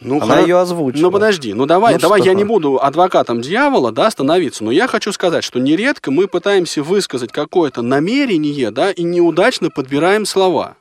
Ну, 0.00 0.20
Она 0.20 0.40
хоро- 0.40 0.42
ее 0.42 0.58
озвучила. 0.58 1.02
Ну 1.02 1.10
подожди, 1.10 1.54
ну 1.54 1.64
давай, 1.64 1.94
Ну 1.94 2.00
давай 2.00 2.20
я 2.20 2.34
не 2.34 2.44
буду 2.44 2.78
адвокатом 2.82 3.40
дьявола, 3.40 3.90
да, 3.90 4.10
становиться, 4.10 4.62
но 4.62 4.70
я 4.70 4.86
хочу 4.86 5.12
сказать, 5.12 5.44
что 5.44 5.60
нередко 5.60 6.10
мы 6.10 6.28
пытаемся 6.28 6.82
высказать 6.82 7.32
какое-то 7.32 7.80
намерение, 7.80 8.70
да, 8.70 8.90
и 8.90 9.02
неудачно 9.02 9.70
подбираем 9.70 10.26
слова. 10.26 10.76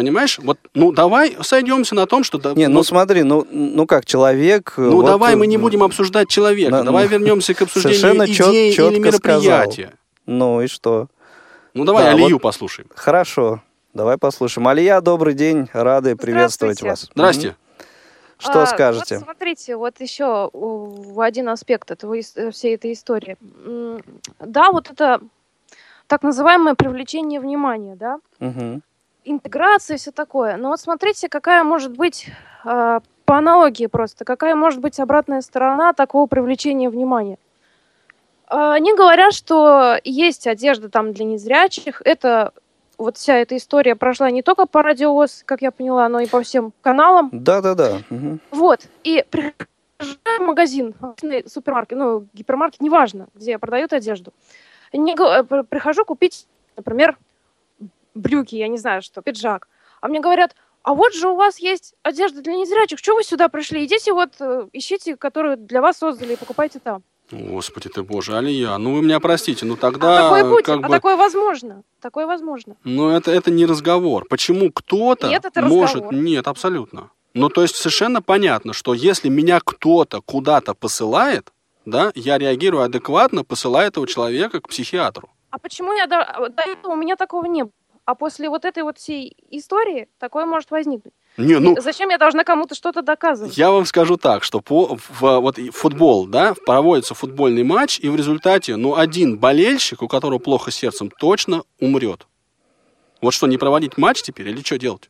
Понимаешь? 0.00 0.38
Вот, 0.42 0.58
ну 0.72 0.92
давай 0.92 1.36
сойдемся 1.42 1.94
на 1.94 2.06
том, 2.06 2.24
что... 2.24 2.38
да, 2.38 2.54
Не, 2.54 2.68
ну 2.68 2.76
вот- 2.78 2.86
смотри, 2.86 3.22
ну, 3.22 3.46
ну 3.50 3.86
как 3.86 4.06
человек... 4.06 4.72
ну 4.78 4.92
вот, 4.92 5.04
давай 5.04 5.36
мы 5.36 5.46
не 5.46 5.58
будем 5.58 5.82
обсуждать 5.82 6.28
человека, 6.30 6.70
на- 6.70 6.84
давай 6.84 7.04
на- 7.06 7.10
вернемся 7.10 7.52
к 7.52 7.60
обсуждению 7.60 8.26
чет- 8.28 8.48
идеи 8.48 8.68
или 8.68 8.74
четко 8.74 8.98
мероприятия. 8.98 9.92
Ну 10.24 10.62
и 10.62 10.68
что? 10.68 11.08
Ну 11.74 11.84
давай 11.84 12.04
Да, 12.04 12.10
Алию 12.12 12.36
вот- 12.36 12.42
послушаем. 12.42 12.88
Хорошо, 12.94 13.62
давай 13.92 14.16
послушаем. 14.16 14.68
Алия, 14.68 15.02
добрый 15.02 15.34
день, 15.34 15.68
рады 15.74 16.16
приветствовать 16.16 16.80
вас. 16.80 17.10
Здрасте. 17.14 17.56
Что 18.38 18.62
А, 18.62 18.66
скажете? 18.66 19.16
Вот 19.16 19.24
смотрите, 19.24 19.76
вот 19.76 20.00
еще 20.00 20.48
в 20.54 21.20
один 21.20 21.50
аспект 21.50 21.90
этого, 21.90 22.16
э, 22.16 22.50
всей 22.52 22.74
этой 22.74 22.94
истории. 22.94 23.36
Да, 24.38 24.72
вот 24.72 24.90
это 24.90 25.20
так 26.06 26.22
называемое 26.22 26.74
привлечение 26.74 27.38
внимания, 27.38 27.96
да, 27.96 28.18
Мгм. 28.38 28.80
Интеграция 29.24 29.96
и 29.96 29.98
все 29.98 30.10
такое. 30.10 30.56
Но 30.56 30.68
вот 30.70 30.80
смотрите, 30.80 31.28
какая 31.28 31.64
может 31.64 31.96
быть, 31.96 32.26
а, 32.64 33.00
по 33.24 33.38
аналогии 33.38 33.86
просто, 33.86 34.24
какая 34.24 34.54
может 34.54 34.80
быть 34.80 34.98
обратная 34.98 35.40
сторона 35.40 35.92
такого 35.92 36.26
привлечения 36.26 36.90
внимания. 36.90 37.38
А, 38.46 38.74
Они 38.74 38.94
говорят, 38.94 39.32
что 39.32 39.96
есть 40.04 40.46
одежда 40.46 40.88
там 40.88 41.12
для 41.12 41.24
незрячих. 41.24 42.02
Это 42.04 42.52
вот 42.98 43.16
вся 43.16 43.36
эта 43.36 43.56
история 43.56 43.96
прошла 43.96 44.30
не 44.30 44.42
только 44.42 44.66
по 44.66 44.82
радиовоз, 44.82 45.42
как 45.46 45.62
я 45.62 45.70
поняла, 45.70 46.08
но 46.08 46.20
и 46.20 46.26
по 46.26 46.42
всем 46.42 46.72
каналам. 46.82 47.30
Да-да-да. 47.32 47.98
мгм. 48.10 48.40
Вот. 48.50 48.80
И 49.04 49.24
прихожу 49.30 49.54
в 50.00 50.40
магазин, 50.40 50.94
супермаркет, 51.46 51.96
ну, 51.98 52.26
гипермаркет, 52.34 52.80
неважно, 52.80 53.28
где 53.34 53.58
продают 53.58 53.92
одежду. 53.92 54.32
Не 54.92 55.12
э, 55.14 55.44
при- 55.44 55.62
прихожу 55.62 56.04
купить, 56.04 56.46
например, 56.76 57.16
брюки, 58.14 58.56
я 58.56 58.68
не 58.68 58.78
знаю 58.78 59.02
что, 59.02 59.22
пиджак. 59.22 59.68
А 60.00 60.08
мне 60.08 60.20
говорят, 60.20 60.54
а 60.82 60.94
вот 60.94 61.14
же 61.14 61.28
у 61.28 61.36
вас 61.36 61.58
есть 61.58 61.94
одежда 62.02 62.40
для 62.42 62.54
незрячих, 62.54 62.98
что 62.98 63.14
вы 63.14 63.22
сюда 63.22 63.48
пришли? 63.48 63.84
Идите 63.84 64.12
вот, 64.12 64.34
э, 64.40 64.68
ищите, 64.72 65.16
которую 65.16 65.56
для 65.56 65.82
вас 65.82 65.98
создали, 65.98 66.34
и 66.34 66.36
покупайте 66.36 66.78
там. 66.78 67.02
Господи 67.30 67.88
ты 67.88 68.02
боже, 68.02 68.36
Алия, 68.36 68.76
ну 68.78 68.94
вы 68.94 69.02
меня 69.02 69.20
простите, 69.20 69.64
ну 69.64 69.76
тогда 69.76 70.18
а 70.18 70.22
такое 70.22 70.50
будет, 70.50 70.66
как 70.66 70.78
а 70.78 70.88
бы... 70.88 70.88
такое 70.88 71.16
возможно. 71.16 71.82
Такое 72.00 72.26
возможно. 72.26 72.76
Ну, 72.82 73.10
это, 73.10 73.30
это 73.30 73.50
не 73.50 73.66
разговор. 73.66 74.26
Почему 74.28 74.72
кто-то 74.72 75.28
Нет, 75.28 75.44
это 75.44 75.62
может... 75.62 75.96
разговор. 75.96 76.14
Нет, 76.14 76.48
абсолютно. 76.48 77.10
Ну, 77.34 77.48
то 77.48 77.62
есть 77.62 77.76
совершенно 77.76 78.20
понятно, 78.20 78.72
что 78.72 78.94
если 78.94 79.28
меня 79.28 79.60
кто-то 79.64 80.20
куда-то 80.22 80.74
посылает, 80.74 81.52
да, 81.86 82.10
я 82.16 82.38
реагирую 82.38 82.82
адекватно, 82.82 83.44
посылая 83.44 83.88
этого 83.88 84.06
человека 84.06 84.60
к 84.60 84.68
психиатру. 84.68 85.30
А 85.50 85.58
почему 85.58 85.92
я 85.92 86.06
до, 86.06 86.48
до 86.48 86.62
этого 86.62 86.92
у 86.92 86.96
меня 86.96 87.16
такого 87.16 87.46
не 87.46 87.62
было? 87.64 87.72
А 88.10 88.16
после 88.16 88.50
вот 88.50 88.64
этой 88.64 88.82
вот 88.82 88.98
всей 88.98 89.36
истории 89.50 90.08
такое 90.18 90.44
может 90.44 90.72
возникнуть. 90.72 91.14
Не, 91.36 91.60
ну, 91.60 91.76
Зачем 91.80 92.08
я 92.08 92.18
должна 92.18 92.42
кому-то 92.42 92.74
что-то 92.74 93.02
доказывать? 93.02 93.56
я 93.56 93.70
вам 93.70 93.86
скажу 93.86 94.16
так, 94.16 94.42
что 94.42 94.60
по, 94.60 94.96
в, 94.96 95.20
вот 95.38 95.58
футбол, 95.72 96.26
да, 96.26 96.54
проводится 96.66 97.14
футбольный 97.14 97.62
матч, 97.62 98.00
и 98.00 98.08
в 98.08 98.16
результате, 98.16 98.74
ну, 98.74 98.96
один 98.96 99.38
болельщик, 99.38 100.02
у 100.02 100.08
которого 100.08 100.40
плохо 100.40 100.72
сердцем, 100.72 101.08
точно 101.08 101.62
умрет. 101.78 102.26
Вот 103.22 103.32
что, 103.32 103.46
не 103.46 103.58
проводить 103.58 103.96
матч 103.96 104.22
теперь 104.22 104.48
или 104.48 104.60
что 104.60 104.76
делать? 104.76 105.08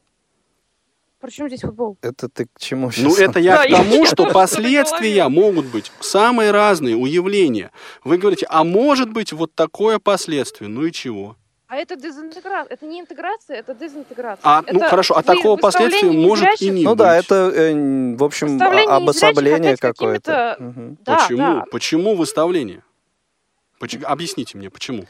Причем 1.22 1.48
здесь 1.48 1.62
футбол? 1.62 1.96
Это 2.02 2.28
ты 2.28 2.48
к 2.52 2.60
чему 2.60 2.88
Ну, 2.98 3.12
сейчас? 3.12 3.18
это 3.18 3.40
я 3.40 3.56
Да, 3.56 3.66
к 3.66 3.70
тому, 3.70 3.94
я 3.94 4.06
что 4.06 4.26
последствия 4.26 5.26
могут 5.28 5.64
быть 5.64 5.90
самые 6.00 6.50
разные 6.50 6.96
у 6.96 7.06
явления. 7.06 7.72
Вы 8.04 8.18
говорите, 8.18 8.46
а 8.50 8.62
может 8.62 9.10
быть 9.10 9.32
вот 9.32 9.54
такое 9.54 9.98
последствие, 9.98 10.68
ну 10.68 10.84
и 10.84 10.92
чего? 10.92 11.36
А 11.70 11.76
это 11.76 11.94
дезинтеграция. 11.94 12.74
Это 12.74 12.84
не 12.84 12.98
интеграция, 13.00 13.58
это 13.58 13.74
дезинтеграция. 13.76 14.40
А, 14.42 14.62
ну 14.62 14.78
Это 14.80 14.88
хорошо, 14.88 15.16
а 15.16 15.22
такого 15.22 15.56
последствия 15.56 16.10
может 16.10 16.60
и 16.60 16.68
не 16.68 16.82
Ну 16.82 16.90
быть. 16.90 16.98
да, 16.98 17.16
это, 17.16 17.34
э, 17.54 18.16
в 18.16 18.24
общем, 18.24 18.60
а- 18.60 18.96
обособление 18.96 19.76
какое-то. 19.76 20.56
Мгм. 20.58 20.98
Да, 21.04 21.16
Почему? 21.18 21.38
да. 21.38 21.64
Почему 21.70 22.16
выставление? 22.16 22.82
Поч- 23.78 24.02
Объясните 24.02 24.58
мне, 24.58 24.68
почему? 24.68 25.04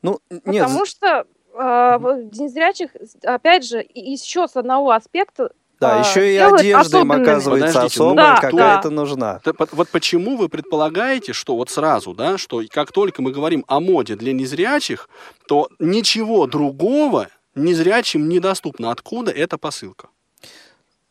Ну, 0.00 0.18
нет, 0.46 0.64
Потому 0.64 0.86
что 0.86 1.26
э, 1.54 1.98
вот 1.98 2.32
незрячих, 2.36 2.90
опять 3.22 3.66
же, 3.66 3.86
еще 3.94 4.48
с 4.48 4.56
одного 4.56 4.92
аспекта 4.92 5.50
да, 5.80 5.96
а, 5.96 6.00
еще 6.00 6.34
и 6.34 6.36
одежда 6.36 6.66
им 6.66 6.76
особенными. 6.76 7.22
оказывается 7.22 7.72
Подождите, 7.74 8.00
ну, 8.00 8.06
особая, 8.06 8.26
да, 8.34 8.40
какая-то 8.40 8.88
да. 8.88 8.94
нужна. 8.94 9.40
Вот 9.72 9.88
почему 9.90 10.36
вы 10.36 10.48
предполагаете, 10.48 11.32
что 11.32 11.56
вот 11.56 11.70
сразу, 11.70 12.14
да, 12.14 12.38
что 12.38 12.62
как 12.68 12.92
только 12.92 13.22
мы 13.22 13.30
говорим 13.30 13.64
о 13.68 13.80
моде 13.80 14.16
для 14.16 14.32
незрячих, 14.32 15.08
то 15.46 15.68
ничего 15.78 16.46
другого 16.46 17.28
незрячим 17.54 18.28
недоступно. 18.28 18.90
Откуда 18.90 19.30
эта 19.30 19.58
посылка? 19.58 20.08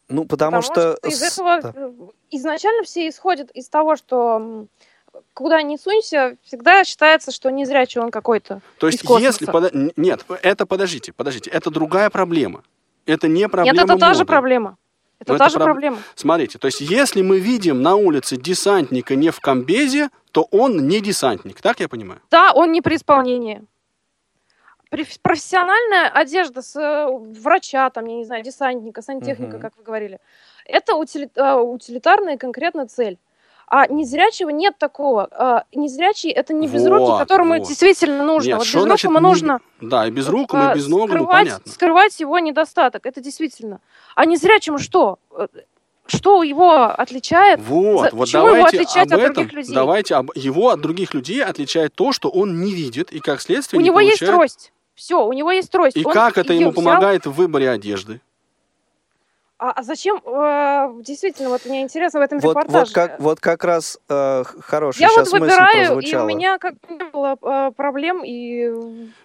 Ну, 0.10 0.26
потому, 0.26 0.62
что... 0.62 0.98
из 1.04 1.20
с- 1.20 1.34
этого 1.34 1.62
да. 1.62 1.74
э, 1.76 1.92
изначально 2.32 2.84
все 2.84 3.10
исходят 3.10 3.52
из 3.52 3.68
того, 3.68 3.98
что 3.98 4.68
куда 5.34 5.62
ни 5.62 5.78
сунься, 5.78 6.38
всегда 6.44 6.84
считается, 6.84 7.32
что 7.32 7.50
незрячий 7.50 8.00
он 8.00 8.12
какой-то. 8.12 8.62
То 8.78 8.88
есть, 8.88 9.04
из 9.04 9.20
если... 9.20 9.48
Нет, 10.00 10.26
это 10.42 10.66
подождите, 10.66 11.12
подождите. 11.14 11.50
Это 11.50 11.70
другая 11.70 12.10
проблема. 12.10 12.64
Это 13.08 13.28
не 13.28 13.48
проблема 13.50 13.74
Нет, 13.76 13.84
это 13.90 13.98
та 14.00 14.14
же 14.14 14.20
моды. 14.20 14.26
проблема. 14.28 14.78
Это 15.20 15.34
Но 15.34 15.38
та 15.40 15.46
это 15.46 15.54
же 15.54 15.58
проб- 15.60 15.64
проблема. 15.64 15.98
Смотрите, 16.16 16.60
то 16.60 16.68
есть 16.68 16.82
если 16.82 17.24
мы 17.24 17.40
видим 17.40 17.82
на 17.82 17.96
улице 17.96 18.38
десантника 18.38 19.16
не 19.16 19.32
в 19.32 19.40
комбезе, 19.40 20.10
то 20.32 20.48
он 20.52 20.88
не 20.88 21.00
десантник, 21.02 21.60
так 21.62 21.80
я 21.80 21.88
понимаю? 21.88 22.22
Да, 22.30 22.52
он 22.54 22.72
не 22.72 22.82
при 22.82 22.96
исполнении. 22.98 23.64
проф- 24.92 25.18
профессиональная 25.22 26.08
одежда 26.10 26.62
с 26.62 26.76
э, 26.80 27.08
врача, 27.42 27.90
там, 27.90 28.06
я 28.06 28.16
не 28.18 28.26
знаю, 28.26 28.44
десантника, 28.44 29.02
сантехника, 29.02 29.54
Мгм. 29.58 29.62
как 29.62 29.76
вы 29.78 29.84
говорили, 29.84 30.20
это 30.66 30.94
э, 30.94 30.96
утилитарная 30.96 32.38
конкретно 32.38 32.88
цель. 32.88 33.18
А 33.70 33.86
незрячего 33.88 34.50
нет 34.50 34.78
такого. 34.78 35.28
А, 35.32 35.64
Незрячий 35.76 36.32
это 36.32 36.54
не 36.54 36.68
безрукий, 36.70 37.06
Вот, 37.08 37.20
которому 37.20 37.58
вот. 37.58 37.68
действительно 37.68 38.24
нужно. 38.24 38.48
Нет, 38.52 38.58
вот 38.60 38.66
безрукому 38.68 39.20
не- 39.20 39.24
нужно 39.24 39.60
Да, 39.82 40.08
и 40.08 40.12
без 40.12 40.30
рук, 40.30 40.54
и 40.54 40.58
а, 40.58 40.74
без 40.74 40.88
ног, 40.88 41.10
ну 41.10 41.16
скрывать, 41.16 41.48
понятно. 41.48 41.72
скрывать 41.72 42.20
его 42.22 42.40
недостаток. 42.40 43.06
Это 43.06 43.20
действительно. 43.20 43.82
А 44.16 44.26
незрячему 44.26 44.78
что? 44.80 45.20
Э, 45.36 45.48
Что 46.06 46.42
его 46.44 46.86
отличает? 46.86 47.60
Вот, 47.60 48.12
За- 48.12 48.16
вот 48.16 48.30
его 48.30 48.46
давайте 48.48 48.78
отличать 48.78 49.12
об 49.12 49.20
от 49.20 49.20
этом, 49.20 49.34
других 49.34 49.54
людей? 49.54 49.76
давайте 49.76 50.16
об, 50.16 50.32
его 50.36 50.70
от 50.70 50.80
других 50.80 51.14
людей 51.14 51.44
отличает 51.44 51.94
то, 51.94 52.14
что 52.14 52.30
он 52.30 52.62
не 52.62 52.72
видит 52.74 53.12
и 53.12 53.20
как 53.20 53.42
следствие 53.42 53.80
У 53.80 53.82
не 53.82 53.88
него 53.90 54.00
есть 54.00 54.20
получает- 54.20 54.38
трость. 54.38 54.74
Все, 54.96 55.26
у 55.28 55.34
него 55.34 55.52
есть 55.52 55.70
трость. 55.70 55.98
И 55.98 56.06
Он 56.06 56.14
как 56.14 56.38
это 56.38 56.54
ему 56.54 56.72
взял. 56.72 56.82
помогает 56.82 57.26
в 57.26 57.34
выборе 57.34 57.70
одежды? 57.70 58.22
А, 59.60 59.72
а 59.72 59.84
зачем? 59.84 60.22
э, 60.24 61.02
действительно, 61.02 61.50
вот 61.50 61.66
мне 61.66 61.82
интересно 61.82 62.20
в 62.20 62.24
этом 62.24 62.38
Вот, 62.40 62.50
репортаже. 62.52 62.80
вот, 62.80 62.90
как, 62.92 63.20
вот 63.20 63.40
как 63.40 63.64
раз 63.64 63.98
э, 64.08 64.44
хорошая 64.62 65.02
Я 65.02 65.08
вот 65.08 65.26
сейчас 65.26 65.34
мысль 65.34 65.44
выбираю, 65.46 65.84
и 65.84 65.86
прозвучала. 65.88 66.24
у 66.24 66.28
меня 66.28 66.58
как 66.60 66.74
бы 66.76 66.94
не 66.96 67.04
было 67.10 67.38
э, 67.42 67.72
проблем, 67.76 68.22
и 68.24 68.70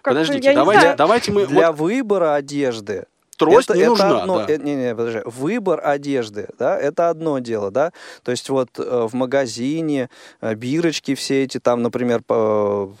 как 0.01 0.13
Подождите, 0.13 0.45
я 0.47 0.51
не 0.53 0.55
давайте, 0.55 0.81
знаю. 0.81 0.97
давайте 0.97 1.31
мы... 1.31 1.45
Для 1.45 1.71
вот 1.71 1.81
выбора 1.81 2.33
одежды 2.33 3.05
трость 3.37 3.69
это, 3.69 3.77
не 3.77 3.81
это 3.83 3.89
нужна, 3.91 4.21
одно, 4.23 4.37
да. 4.39 4.45
э, 4.53 4.57
не, 4.57 4.75
не, 4.75 4.95
подожди. 4.95 5.19
Выбор 5.25 5.81
одежды, 5.83 6.47
да, 6.57 6.79
это 6.79 7.09
одно 7.09 7.37
дело, 7.37 7.69
да. 7.69 7.91
То 8.23 8.31
есть 8.31 8.49
вот 8.49 8.69
э, 8.79 9.07
в 9.07 9.13
магазине 9.13 10.09
э, 10.41 10.55
бирочки 10.55 11.13
все 11.13 11.43
эти 11.43 11.59
там, 11.59 11.83
например, 11.83 12.23
по 12.23 12.91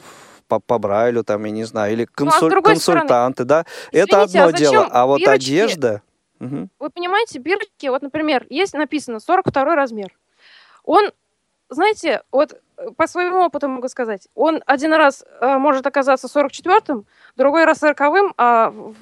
по, 0.47 0.59
по 0.59 0.77
Брайлю, 0.77 1.23
там, 1.23 1.43
я 1.45 1.51
не 1.51 1.63
знаю, 1.63 1.93
или 1.93 2.07
Ну, 2.19 2.27
а 2.27 2.31
с 2.31 2.35
консуль- 2.35 2.49
другой 2.51 2.75
стороны, 2.75 2.99
консультанты, 3.01 3.43
да, 3.45 3.65
это 3.91 4.25
извините, 4.25 4.39
а 4.39 4.43
одно 4.45 4.57
дело. 4.57 4.73
зачем 4.75 4.89
А 4.91 5.05
вот 5.07 5.19
бирочки? 5.21 5.35
одежда... 5.51 6.01
Мгм. 6.43 6.69
Вы 6.79 6.89
понимаете, 6.89 7.39
бирки, 7.39 7.87
вот, 7.87 8.01
например, 8.01 8.45
есть 8.49 8.73
написано 8.73 9.19
42 9.19 9.75
размер. 9.75 10.11
Он, 10.83 11.11
знаете, 11.69 12.21
вот 12.31 12.59
э, 12.77 12.89
по 12.97 13.07
своему 13.07 13.45
опыту 13.45 13.69
могу 13.69 13.87
сказать, 13.87 14.27
он 14.35 14.61
один 14.65 14.93
раз 14.93 15.23
э, 15.39 15.57
может 15.57 15.87
оказаться 15.87 16.27
44-м, 16.27 17.05
другой 17.37 17.63
раз 17.63 17.81
40-м, 17.81 18.33
а 18.37 18.71
в, 18.71 18.93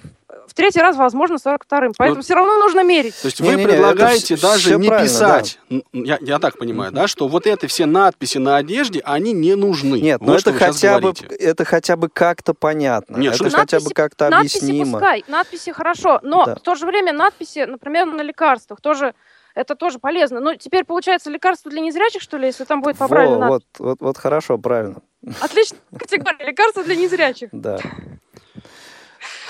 в 0.51 0.53
третий 0.53 0.81
раз, 0.81 0.97
возможно, 0.97 1.35
42-м. 1.35 1.93
Поэтому 1.97 2.17
Ну, 2.17 2.21
все 2.23 2.33
равно 2.35 2.57
нужно 2.57 2.83
мерить. 2.83 3.15
То 3.21 3.27
есть 3.27 3.39
Не-не-не, 3.39 3.55
вы 3.55 3.61
это 3.63 3.71
предлагаете 3.71 4.33
вс- 4.35 4.41
даже 4.41 4.75
не 4.75 4.89
писать, 4.89 5.59
Н- 5.69 5.83
я, 5.93 6.17
я 6.19 6.39
так 6.39 6.57
понимаю, 6.57 6.91
да, 6.91 7.07
что 7.07 7.29
вот 7.29 7.47
эти 7.47 7.67
все 7.67 7.85
надписи 7.85 8.37
на 8.37 8.57
одежде, 8.57 8.99
они 9.05 9.31
не 9.31 9.55
нужны. 9.55 10.01
Нет, 10.01 10.19
Вот 10.19 10.27
ну 10.27 10.39
что 10.39 10.49
это 10.49 10.59
вы 10.59 10.65
щас 10.65 10.75
хотя 10.75 10.99
бы, 10.99 11.13
это 11.39 11.63
хотя 11.63 11.95
бы 11.95 12.09
как-то 12.09 12.53
понятно. 12.53 13.15
Нет, 13.17 13.35
это 13.35 13.49
что 13.49 13.57
хотя 13.57 13.77
бы 13.77 13.83
Надписи- 13.85 13.93
как-то 13.93 14.29
надписи 14.29 14.57
объяснимо. 14.57 14.99
пускай, 14.99 15.23
надписи 15.29 15.71
хорошо, 15.71 16.19
но 16.21 16.45
Да. 16.45 16.55
в 16.55 16.59
то 16.59 16.75
же 16.75 16.85
время 16.85 17.13
надписи, 17.13 17.59
например, 17.65 18.07
на 18.07 18.21
лекарствах 18.21 18.81
тоже 18.81 19.13
это 19.55 19.75
тоже 19.75 19.99
полезно. 19.99 20.39
Ну, 20.41 20.55
теперь 20.55 20.83
получается 20.85 21.29
лекарство 21.29 21.71
для 21.71 21.79
незрячих, 21.81 22.21
что 22.21 22.37
ли, 22.37 22.47
если 22.47 22.63
там 22.65 22.81
будет 22.81 22.99
Во, 22.99 23.07
поправлено? 23.07 23.47
вот, 23.47 23.63
вот, 23.79 23.97
вот 24.01 24.17
хорошо, 24.17 24.57
правильно. 24.57 25.01
Отлично, 25.39 25.77
категория. 25.97 26.45
Лекарство 26.45 26.83
для 26.83 26.95
незрячих. 26.95 27.49
Да. 27.51 27.77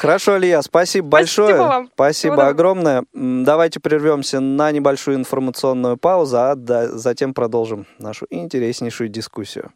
Хорошо, 0.01 0.39
Илья, 0.39 0.63
спасибо 0.63 1.05
Спасибо 1.09 1.45
большое. 1.45 1.57
вам. 1.59 1.89
Спасибо 1.93 2.33
Всего 2.33 2.47
огромное. 2.47 3.03
Давайте 3.13 3.79
прервемся 3.79 4.39
на 4.39 4.71
небольшую 4.71 5.15
информационную 5.17 5.95
паузу, 5.95 6.37
а 6.39 6.55
да- 6.55 6.87
затем 6.87 7.35
продолжим 7.35 7.85
нашу 7.99 8.25
интереснейшую 8.31 9.09
дискуссию. 9.09 9.71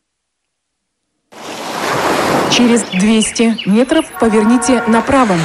Через 2.50 2.82
200 2.86 3.70
метров 3.70 4.06
поверните 4.20 4.82
направо. 4.88 5.36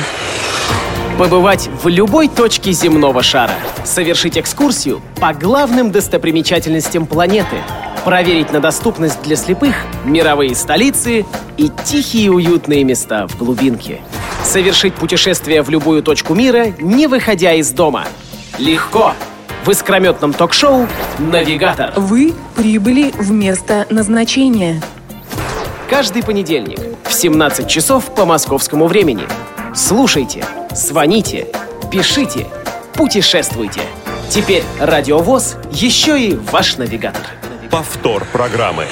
Побывать 1.18 1.68
в 1.82 1.86
любой 1.88 2.28
точке 2.28 2.72
земного 2.72 3.22
шара. 3.22 3.52
Совершить 3.84 4.38
экскурсию 4.38 5.02
по 5.20 5.34
главным 5.34 5.92
достопримечательностям 5.92 7.06
планеты. 7.06 7.58
Проверить 8.04 8.50
на 8.50 8.60
доступность 8.60 9.20
для 9.22 9.36
слепых 9.36 9.74
мировые 10.04 10.54
столицы 10.54 11.26
и 11.58 11.70
тихие 11.84 12.30
уютные 12.30 12.82
места 12.82 13.26
в 13.26 13.36
глубинке. 13.36 14.00
Совершить 14.42 14.94
путешествие 14.94 15.62
в 15.62 15.68
любую 15.68 16.02
точку 16.02 16.34
мира, 16.34 16.68
не 16.78 17.06
выходя 17.06 17.52
из 17.52 17.70
дома. 17.72 18.04
Легко. 18.58 19.12
В 19.64 19.70
искрометном 19.70 20.32
ток-шоу 20.32 20.88
«Навигатор». 21.18 21.92
Вы 21.96 22.32
прибыли 22.56 23.10
в 23.10 23.30
место 23.30 23.86
назначения. 23.90 24.80
Каждый 25.90 26.22
понедельник 26.22 26.78
в 27.04 27.12
17 27.12 27.68
часов 27.68 28.14
по 28.14 28.24
московскому 28.24 28.86
времени. 28.86 29.24
Слушайте, 29.74 30.46
звоните, 30.70 31.48
пишите, 31.90 32.46
путешествуйте. 32.94 33.82
Теперь 34.30 34.62
Радиовоз 34.80 35.56
еще 35.70 36.18
и 36.18 36.34
ваш 36.34 36.78
навигатор. 36.78 37.39
Повтор 37.70 38.26
программы. 38.32 38.86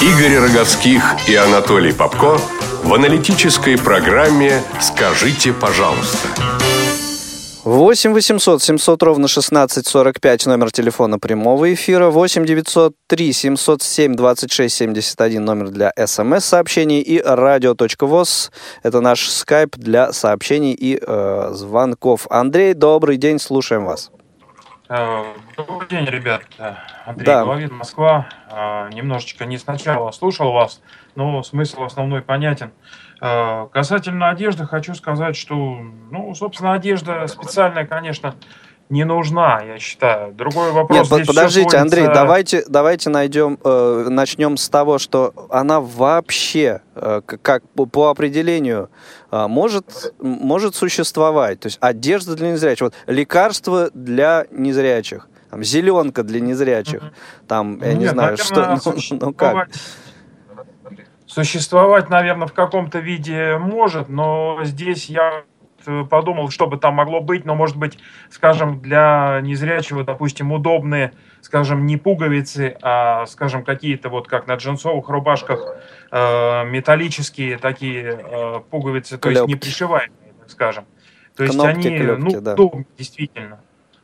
Игорь 0.00 0.38
Роговских 0.38 1.02
и 1.28 1.34
Анатолий 1.34 1.92
Попко 1.92 2.38
в 2.82 2.94
аналитической 2.94 3.76
программе 3.76 4.62
«Скажите, 4.80 5.52
пожалуйста». 5.52 6.28
8 7.64 8.14
800 8.14 8.62
700 8.62 9.02
ровно 9.02 9.26
1645 9.26 10.46
номер 10.46 10.72
телефона 10.72 11.18
прямого 11.18 11.74
эфира. 11.74 12.08
8 12.08 12.46
903 12.46 13.32
707 13.34 14.14
26 14.14 14.74
71 14.74 15.44
номер 15.44 15.68
для 15.68 15.92
смс-сообщений. 16.06 17.02
И 17.02 17.20
радио.воз 17.20 18.50
это 18.82 19.00
наш 19.02 19.28
скайп 19.28 19.76
для 19.76 20.14
сообщений 20.14 20.72
и 20.72 20.98
э, 20.98 21.50
звонков. 21.52 22.26
Андрей, 22.30 22.72
добрый 22.72 23.18
день, 23.18 23.38
слушаем 23.38 23.84
вас. 23.84 24.10
Добрый 25.66 25.88
день, 25.88 26.06
ребят. 26.06 26.42
Андрей 27.04 27.26
Да. 27.26 27.44
Головин, 27.44 27.74
Москва. 27.74 28.26
Э, 28.50 28.88
Немножечко 28.92 29.44
не 29.44 29.58
сначала 29.58 30.10
слушал 30.10 30.52
вас, 30.52 30.80
но 31.16 31.42
смысл 31.42 31.82
основной 31.84 32.22
понятен. 32.22 32.70
Э, 33.20 33.66
Касательно 33.72 34.30
одежды 34.30 34.64
хочу 34.66 34.94
сказать, 34.94 35.36
что, 35.36 35.54
ну, 36.10 36.34
собственно, 36.34 36.72
одежда 36.74 37.26
специальная, 37.26 37.84
конечно, 37.86 38.34
не 38.88 39.04
нужна, 39.04 39.60
я 39.62 39.78
считаю. 39.78 40.32
Другой 40.32 40.72
вопрос. 40.72 40.98
Нет, 40.98 41.06
здесь 41.06 41.26
подождите, 41.26 41.76
Андрей, 41.76 42.02
сводится- 42.04 42.22
давайте, 42.22 42.64
давайте 42.68 43.10
найдем, 43.10 43.58
э, 43.62 44.06
начнем 44.08 44.56
с 44.56 44.68
того, 44.68 44.98
что 44.98 45.32
она 45.50 45.80
вообще, 45.80 46.80
э, 46.94 47.20
как 47.42 47.68
по, 47.70 47.86
по 47.86 48.08
определению, 48.10 48.90
э, 49.30 49.46
может, 49.46 50.12
может 50.20 50.74
существовать. 50.74 51.60
То 51.60 51.66
есть 51.66 51.78
одежда 51.80 52.34
для 52.34 52.50
незрячих, 52.52 52.80
вот 52.82 52.94
лекарство 53.06 53.90
для 53.94 54.46
незрячих, 54.50 55.28
там, 55.50 55.64
зеленка 55.64 56.22
для 56.22 56.40
незрячих, 56.40 57.02
там, 57.48 57.80
я 57.82 57.94
не 57.94 58.00
Нет, 58.00 58.12
знаю, 58.12 58.36
наверное, 58.38 58.80
что, 58.80 59.16
ну, 59.18 59.26
ну 59.26 59.34
как. 59.34 59.68
Существовать, 61.26 62.08
наверное, 62.08 62.48
в 62.48 62.52
каком-то 62.52 62.98
виде 62.98 63.56
может, 63.58 64.08
но 64.08 64.60
здесь 64.64 65.06
я 65.06 65.44
подумал, 66.10 66.50
что 66.50 66.66
бы 66.66 66.76
там 66.76 66.94
могло 66.94 67.20
быть, 67.20 67.44
но, 67.44 67.54
может 67.54 67.76
быть, 67.76 67.98
скажем, 68.30 68.80
для 68.80 69.40
незрячего, 69.42 70.04
допустим, 70.04 70.52
удобные, 70.52 71.12
скажем, 71.40 71.86
не 71.86 71.96
пуговицы, 71.96 72.76
а, 72.82 73.26
скажем, 73.26 73.64
какие-то 73.64 74.08
вот 74.08 74.28
как 74.28 74.46
на 74.46 74.56
джинсовых 74.56 75.08
рубашках 75.08 75.76
э, 76.10 76.64
металлические 76.64 77.58
такие 77.58 78.20
э, 78.22 78.60
пуговицы, 78.70 79.16
то 79.16 79.30
есть 79.30 79.46
не 79.46 79.54
пришиваемые, 79.54 80.34
так 80.40 80.50
скажем. 80.50 80.84
То 81.36 81.44
есть 81.44 81.54
Кнопки, 81.54 81.86
они, 81.86 81.98
клёпки, 81.98 82.22
ну, 82.22 82.40
да. 82.40 82.52
удобны, 82.54 82.86
действительно. 82.98 83.60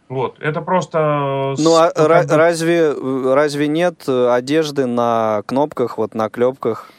Вот, 0.08 0.36
это 0.40 0.60
просто... 0.60 1.54
с- 1.56 1.64
Ну 1.64 1.74
а 1.76 1.92
ну, 1.96 2.04
ра- 2.04 2.20
как 2.20 2.28
бы- 2.28 2.36
разве, 2.36 2.92
разве 3.34 3.66
нет 3.68 4.04
э, 4.06 4.28
одежды 4.32 4.86
на 4.86 5.42
кнопках, 5.46 5.98
вот 5.98 6.14
на 6.14 6.28
клепках? 6.28 6.90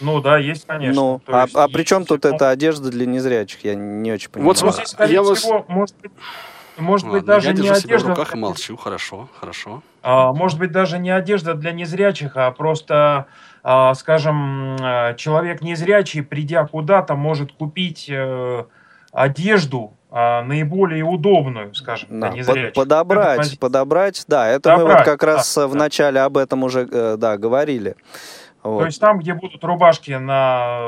Ну 0.00 0.20
да, 0.20 0.36
есть, 0.38 0.66
конечно. 0.66 0.94
Ну, 0.94 1.20
То 1.24 1.32
а, 1.38 1.42
есть 1.44 1.56
а 1.56 1.68
при 1.68 1.82
чем 1.82 1.98
есть, 2.00 2.08
тут 2.10 2.24
ну, 2.24 2.30
эта 2.34 2.50
одежда 2.50 2.90
для 2.90 3.06
незрячих? 3.06 3.64
Я 3.64 3.74
не 3.74 4.12
очень 4.12 4.30
понимаю. 4.30 4.54
Вот 4.54 4.62
Ну, 4.62 4.72
здесь, 4.72 4.88
скорее 4.88 5.14
я 5.14 5.22
вас- 5.22 5.38
всего, 5.38 5.64
может 5.68 5.96
быть, 6.02 6.12
может 6.76 7.06
быть 7.06 7.14
Ладно, 7.22 7.26
даже 7.34 7.48
я 7.48 7.52
не 7.54 7.62
держу 7.62 7.74
себя 7.76 7.80
в 7.80 7.84
одежда, 7.86 8.08
руках 8.10 8.34
и 8.34 8.38
молчу, 8.38 8.76
хорошо, 8.76 9.28
хорошо. 9.40 9.82
а, 10.02 10.32
может 10.34 10.58
быть 10.58 10.70
даже 10.70 10.98
не 10.98 11.10
одежда 11.10 11.54
для 11.54 11.72
незрячих, 11.72 12.36
а 12.36 12.50
просто, 12.52 13.26
а, 13.64 13.94
скажем, 13.94 14.76
э, 14.76 15.14
человек 15.16 15.62
незрячий, 15.62 16.22
придя 16.22 16.66
куда-то, 16.66 17.14
может 17.16 17.50
купить 17.52 18.06
э, 18.10 18.64
одежду 19.12 19.95
наиболее 20.10 21.04
удобную, 21.04 21.74
скажем, 21.74 22.20
Да, 22.20 22.30
для 22.30 22.44
под- 22.44 22.74
подобрать, 22.74 23.58
подобрать, 23.58 24.24
да, 24.28 24.48
это 24.48 24.70
мы 24.70 24.76
вот 24.76 24.82
Подобрать, 24.84 25.04
как 25.04 25.20
да, 25.20 25.26
раз 25.26 25.56
э, 25.56 25.66
в 25.66 25.72
да. 25.72 25.78
начале 25.78 26.20
об 26.20 26.36
этом 26.36 26.62
уже, 26.62 26.88
э, 26.90 27.16
да, 27.18 27.36
говорили. 27.36 27.96
Вот. 28.62 28.80
То 28.80 28.86
есть 28.86 29.00
там, 29.00 29.18
где 29.18 29.34
будут 29.34 29.62
рубашки 29.64 30.12
на 30.12 30.78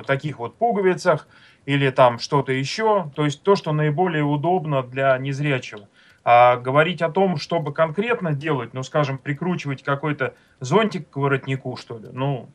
э, 0.00 0.02
таких 0.06 0.38
вот 0.38 0.56
пуговицах 0.56 1.26
или 1.66 1.90
там 1.90 2.18
что-то 2.18 2.52
еще, 2.52 3.10
то 3.14 3.24
есть 3.24 3.42
то, 3.42 3.56
что 3.56 3.72
наиболее 3.72 4.24
удобно 4.24 4.82
для 4.82 5.16
незрячего. 5.18 5.88
А 6.24 6.56
говорить 6.56 7.00
о 7.00 7.10
том, 7.10 7.36
чтобы 7.38 7.72
конкретно 7.72 8.32
делать, 8.32 8.74
ну, 8.74 8.82
скажем, 8.82 9.18
прикручивать 9.18 9.82
какой-то 9.82 10.34
зонтик 10.60 11.08
к 11.08 11.16
воротнику, 11.16 11.76
что 11.76 11.98
ли, 11.98 12.08
ну, 12.12 12.48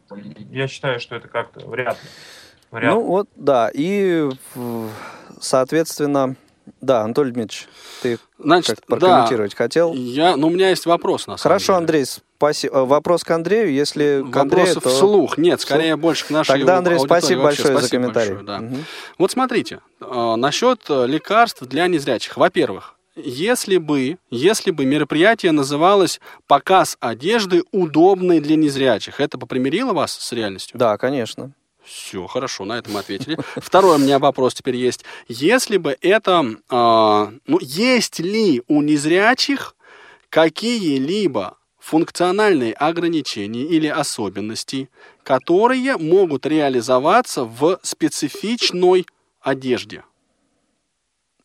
я 0.52 0.68
считаю, 0.68 1.00
что 1.00 1.16
это 1.16 1.28
как-то 1.28 1.68
вряд 1.68 1.96
ли. 2.04 2.10
Вариант. 2.74 2.96
Ну 2.96 3.04
вот, 3.04 3.30
да, 3.36 3.72
и, 3.74 4.30
соответственно, 5.40 6.36
да, 6.82 7.02
Анатолий 7.02 7.32
Дмитриевич, 7.32 7.68
ты 8.02 8.20
Значит, 8.40 8.78
как 8.78 8.86
прокомментировать 8.86 9.56
хотел? 9.56 9.94
Я, 9.94 10.36
ну, 10.36 10.48
у 10.48 10.50
меня 10.50 10.70
есть 10.70 10.86
вопрос, 10.86 11.28
на 11.28 11.38
самом 11.38 11.40
Хорошо, 11.40 11.76
Андрей, 11.76 12.06
спасибо. 12.06 12.80
Вопрос 12.80 13.24
к 13.24 13.32
Андрею, 13.32 13.72
если 13.72 14.26
к 14.30 14.36
Андрею, 14.36 14.68
Вопросы 14.68 14.82
то... 14.82 14.90
вслух. 14.90 15.38
Нет, 15.38 15.62
скорее 15.62 15.96
больше 15.96 16.26
к 16.26 16.30
нашей 16.30 16.60
Тогда, 16.60 16.78
Андрей, 16.78 16.98
аудитории 16.98 17.20
спасибо 17.22 17.42
вообще. 17.42 17.64
большое 17.64 17.74
за 17.74 17.80
Спасибо 17.80 18.02
комментарий. 18.02 18.34
большое, 18.36 18.48
да. 18.48 18.60
Мгм. 18.60 18.86
Вот 19.18 19.32
смотрите, 19.32 19.80
э, 20.02 20.36
насчет 20.36 20.82
э, 20.90 21.08
лекарств 21.08 21.64
для 21.64 21.88
незрячих. 21.88 22.38
Во-первых, 22.38 22.96
если 23.16 23.78
бы, 23.78 24.18
если 24.30 24.72
бы 24.72 24.86
мероприятие 24.86 25.52
называлось 25.52 26.20
«Показ 26.48 26.98
одежды, 27.00 27.64
удобной 27.72 28.40
для 28.40 28.56
незрячих», 28.56 29.20
это 29.20 29.38
бы 29.38 29.46
примирило 29.46 29.94
вас 29.94 30.14
с 30.14 30.32
реальностью? 30.32 30.80
Да, 30.80 30.98
конечно. 30.98 31.54
Все, 31.86 32.28
хорошо, 32.28 32.66
на 32.66 32.78
это 32.78 32.90
мы 32.90 33.00
ответили. 33.02 33.38
Второй 33.58 33.96
у 33.96 34.00
меня 34.00 34.20
вопрос 34.20 34.54
теперь 34.54 34.76
есть. 34.76 35.04
Если 35.28 35.78
бы 35.78 35.98
это... 36.02 36.46
а, 36.70 37.34
ну, 37.46 37.60
есть 37.62 38.20
ли 38.20 38.64
у 38.68 38.82
незрячих 38.82 39.76
какие-либо 40.30 41.58
функциональные 41.80 42.74
ограничения 42.74 43.64
или 43.64 43.88
особенности, 43.88 44.90
которые 45.24 45.98
могут 45.98 46.46
реализоваться 46.46 47.44
в 47.44 47.80
специфичной 47.84 49.06
одежде? 49.42 50.04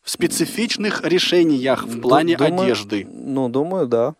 В 0.01 0.09
специфичных 0.09 1.03
решениях 1.03 1.83
в 1.83 1.99
плане 1.99 2.37
Думаю- 2.37 2.61
одежды. 2.61 3.05
Ну, 3.11 3.49
думаю, 3.49 3.87
да. 3.87 4.15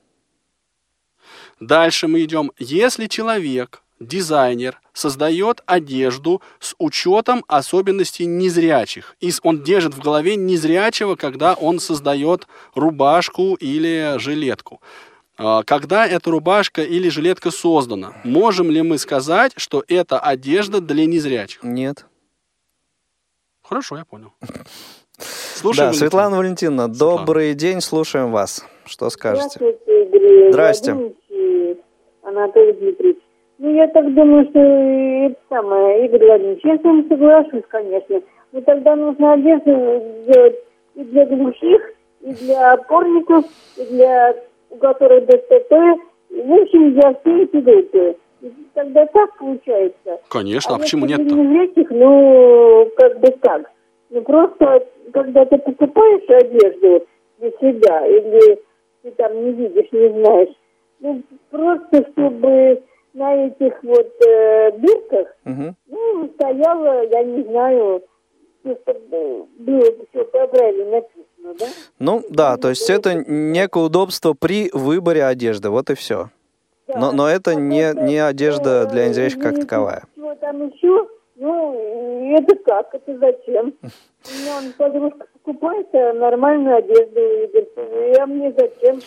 Дальше 1.59 2.07
мы 2.07 2.23
идем. 2.23 2.51
Если 2.57 3.07
человек, 3.07 3.81
дизайнер, 3.99 4.79
создает 4.93 5.61
одежду 5.65 6.41
с 6.59 6.75
учетом 6.77 7.43
особенностей 7.47 8.25
незрячих, 8.25 9.15
и 9.19 9.31
он 9.43 9.63
держит 9.63 9.93
в 9.93 10.01
голове 10.01 10.35
незрячего, 10.35 11.15
когда 11.15 11.53
он 11.53 11.79
создает 11.79 12.47
рубашку 12.75 13.55
или 13.55 14.15
жилетку. 14.17 14.81
А, 15.37 15.63
Когда 15.63 16.05
эта 16.05 16.29
рубашка 16.31 16.83
или 16.83 17.09
жилетка 17.09 17.51
создана, 17.51 18.13
можем 18.23 18.69
ли 18.69 18.81
мы 18.81 18.97
сказать, 18.97 19.53
что 19.55 19.83
это 19.87 20.19
одежда 20.19 20.81
для 20.81 21.05
незрячих? 21.05 21.63
Нет. 21.63 22.05
Хорошо, 23.63 23.97
я 23.97 24.05
понял. 24.05 24.33
Слушаем, 25.17 25.91
да, 25.91 25.97
Светлана 25.97 26.37
Валентиновна, 26.37 26.87
добрый 26.87 27.53
день, 27.53 27.81
слушаем 27.81 28.31
вас. 28.31 28.65
Что 28.85 29.09
скажете? 29.09 29.59
Здравствуйте, 29.59 30.03
Игорь 30.03 30.51
Здрасте. 30.51 31.13
Анатолий 32.23 32.73
Дмитриевич. 32.73 33.17
Ну, 33.59 33.75
я 33.75 33.87
так 33.89 34.13
думаю, 34.13 34.47
что 34.49 34.59
это 34.59 35.35
самое, 35.49 36.05
Игорь 36.05 36.25
Владимирович, 36.25 36.63
я 36.63 36.77
с 36.77 36.83
вами 36.83 37.05
соглашусь, 37.09 37.63
конечно. 37.67 38.21
Но 38.53 38.61
тогда 38.61 38.95
нужно 38.95 39.33
одежду 39.33 40.01
делать 40.25 40.55
и 40.95 41.03
для 41.03 41.25
глухих, 41.25 41.91
и 42.21 42.33
для 42.35 42.73
опорников, 42.73 43.43
и 43.75 43.85
для, 43.91 44.33
у 44.69 44.77
которых 44.77 45.25
ДТП, 45.25 45.73
и, 46.29 46.41
в 46.41 46.53
общем, 46.53 46.93
для 46.93 47.13
всей 47.15 47.43
этой 47.43 47.61
группы. 47.61 48.15
Тогда 48.73 49.05
так 49.07 49.37
получается. 49.37 50.21
Конечно, 50.29 50.75
а 50.75 50.77
А 50.77 50.79
почему 50.79 51.05
для 51.05 51.17
незрячих, 51.17 51.89
ну, 51.89 52.89
как 52.95 53.19
бы 53.19 53.29
так. 53.41 53.69
Ну, 54.09 54.21
просто, 54.21 54.87
когда 55.11 55.43
ты 55.43 55.57
покупаешь 55.57 56.29
одежду 56.29 57.05
для 57.39 57.51
себя, 57.59 58.07
или 58.07 58.57
ты 59.03 59.11
там 59.17 59.43
не 59.43 59.51
видишь, 59.51 59.91
не 59.91 60.07
знаешь, 60.21 60.55
ну, 61.01 61.21
просто 61.51 62.09
чтобы 62.13 62.83
на 63.13 63.47
этих 63.47 63.83
вот 63.83 64.11
э, 64.25 64.71
бирках, 64.77 65.27
Мгм. 65.43 65.75
ну, 65.87 66.29
стояло, 66.35 67.03
я 67.07 67.23
не 67.23 67.43
знаю, 67.43 68.03
ну, 68.63 69.47
было 69.57 69.83
все 70.09 70.25
правильно 70.25 70.85
написано, 70.91 71.53
да? 71.59 71.65
Ну, 71.99 72.23
да, 72.29 72.57
то 72.57 72.69
есть 72.69 72.89
это 72.89 73.13
некое 73.15 73.83
удобство 73.85 74.33
при 74.33 74.69
выборе 74.73 75.23
одежды, 75.23 75.69
вот 75.69 75.89
и 75.89 75.95
все. 75.95 76.29
Но, 76.87 77.11
но 77.11 77.27
это 77.29 77.53
не, 77.55 77.93
не 77.93 78.17
одежда 78.17 78.87
для 78.87 79.07
незрячих 79.09 79.39
как 79.39 79.59
таковая. 79.59 80.03
Чего 80.15 80.33
там 80.35 80.67
еще? 80.67 81.07
Ну, 81.35 82.35
это 82.35 82.55
как? 82.55 82.93
Это 82.95 83.17
зачем? 83.17 83.73
У 83.81 84.41
меня 84.41 84.73
подружка 84.77 85.25
покупает 85.33 85.87
а 85.93 86.13
нормальную 86.13 86.77
одежду, 86.77 87.19
Игорь. 87.19 88.17
а 88.19 88.25
мне 88.25 88.53
зачем? 88.57 88.99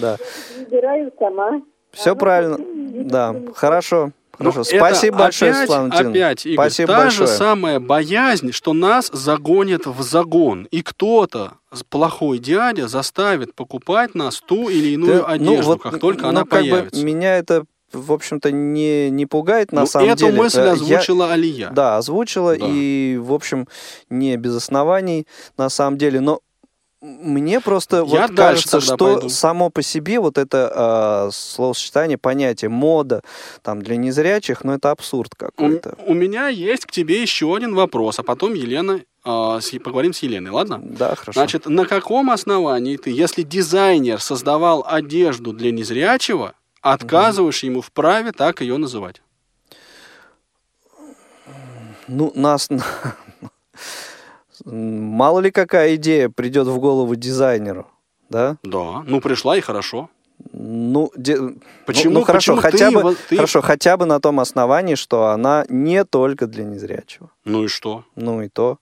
Да. 0.00 0.16
Выбираю 0.58 1.10
сама. 1.18 1.62
Все 1.92 2.14
правильно. 2.16 2.58
Да, 3.04 3.34
хорошо. 3.54 4.12
Ну, 4.38 4.52
Хорошо. 4.52 4.70
это 4.74 4.78
Спасибо 4.86 5.18
большое, 5.18 5.50
опять, 5.52 5.68
Валентиновна. 5.68 6.10
Опять, 6.10 6.46
Игорь, 6.46 6.54
Спасибо 6.56 6.86
та 6.92 6.98
большое. 7.02 7.26
же 7.28 7.34
самая 7.34 7.78
боязнь, 7.80 8.52
что 8.52 8.72
нас 8.72 9.10
загонят 9.12 9.84
в 9.86 10.00
загон. 10.02 10.66
И 10.70 10.80
кто-то, 10.80 11.52
плохой 11.90 12.38
дядя, 12.38 12.88
заставит 12.88 13.54
покупать 13.54 14.14
нас 14.14 14.40
ту 14.40 14.70
или 14.70 14.94
иную 14.94 15.18
Да, 15.20 15.26
одежду, 15.26 15.52
ну, 15.56 15.62
вот, 15.62 15.82
как 15.82 16.00
только 16.00 16.22
ну, 16.22 16.28
она 16.30 16.40
как 16.40 16.48
бы 16.62 16.70
появится. 16.70 17.04
меня 17.04 17.36
это, 17.36 17.64
в 17.92 18.12
общем-то, 18.12 18.50
не, 18.50 19.10
не 19.10 19.26
пугает 19.26 19.72
на 19.72 19.82
Ну, 19.82 19.86
самом 19.86 20.08
эту 20.08 20.24
деле. 20.24 20.38
мысль 20.38 20.60
Э, 20.60 20.64
я- 20.64 20.72
озвучила 20.72 21.32
Алия. 21.32 21.68
Да, 21.70 21.98
озвучила, 21.98 22.56
Да. 22.56 22.64
и, 22.66 23.18
в 23.18 23.34
общем, 23.34 23.68
не 24.08 24.38
без 24.38 24.56
оснований, 24.56 25.26
на 25.58 25.68
самом 25.68 25.98
деле. 25.98 26.20
Но 26.20 26.40
мне 27.00 27.60
просто 27.60 28.04
Я 28.06 28.26
вот 28.26 28.36
кажется, 28.36 28.80
что 28.80 28.96
пойду. 29.14 29.28
само 29.30 29.70
по 29.70 29.80
себе 29.82 30.20
вот 30.20 30.36
это 30.36 31.26
э, 31.28 31.30
словосочетание, 31.32 32.18
понятие 32.18 32.68
мода 32.68 33.22
там 33.62 33.80
для 33.80 33.96
незрячих, 33.96 34.64
ну 34.64 34.72
это 34.74 34.90
абсурд 34.90 35.32
У, 35.34 35.36
какой-то. 35.36 35.96
у 36.06 36.12
меня 36.14 36.48
есть 36.48 36.84
к 36.86 36.90
тебе 36.90 37.22
еще 37.22 37.54
один 37.56 37.74
вопрос, 37.74 38.18
а 38.18 38.22
потом 38.22 38.52
Елена, 38.54 39.00
с- 39.24 39.78
поговорим 39.82 40.12
с 40.12 40.18
Еленой, 40.22 40.50
ладно? 40.50 40.78
Да, 40.82 41.14
хорошо. 41.14 41.32
Значит, 41.40 41.66
на 41.66 41.86
каком 41.86 42.30
основании 42.30 42.96
ты, 42.96 43.10
если 43.10 43.42
дизайнер 43.42 44.20
создавал 44.20 44.84
одежду 44.86 45.52
для 45.54 45.72
незрячего, 45.72 46.52
отказываешь 46.82 47.62
ему 47.62 47.80
в 47.80 47.92
праве 47.92 48.32
так 48.32 48.60
ее 48.60 48.76
называть? 48.76 49.22
Ну, 52.08 52.32
нас... 52.34 52.68
Мало 54.64 55.40
ли 55.40 55.50
какая 55.50 55.94
идея 55.96 56.28
придет 56.28 56.66
в 56.66 56.78
голову 56.78 57.14
дизайнеру, 57.16 57.86
да? 58.28 58.56
Да, 58.62 59.02
ну 59.06 59.20
пришла 59.20 59.56
и 59.56 59.60
хорошо. 59.60 60.08
Ну, 60.52 61.10
де- 61.16 61.36
Почему- 61.86 62.14
ну, 62.14 62.20
ну, 62.20 62.24
хорошо, 62.24 62.56
почему 62.56 62.62
хотя 62.72 62.90
ты 62.90 63.02
бы, 63.02 63.16
ты- 63.28 63.36
хорошо, 63.36 63.60
хотя 63.60 63.96
бы 63.98 64.06
на 64.06 64.20
том 64.20 64.40
основании, 64.40 64.94
что 64.94 65.26
она 65.26 65.66
не 65.68 66.02
только 66.04 66.46
для 66.46 66.64
незрячего. 66.64 67.30
Ну 67.44 67.64
и 67.64 67.68
что? 67.68 68.04
Ну 68.16 68.40
и 68.40 68.48
то. 68.48 68.78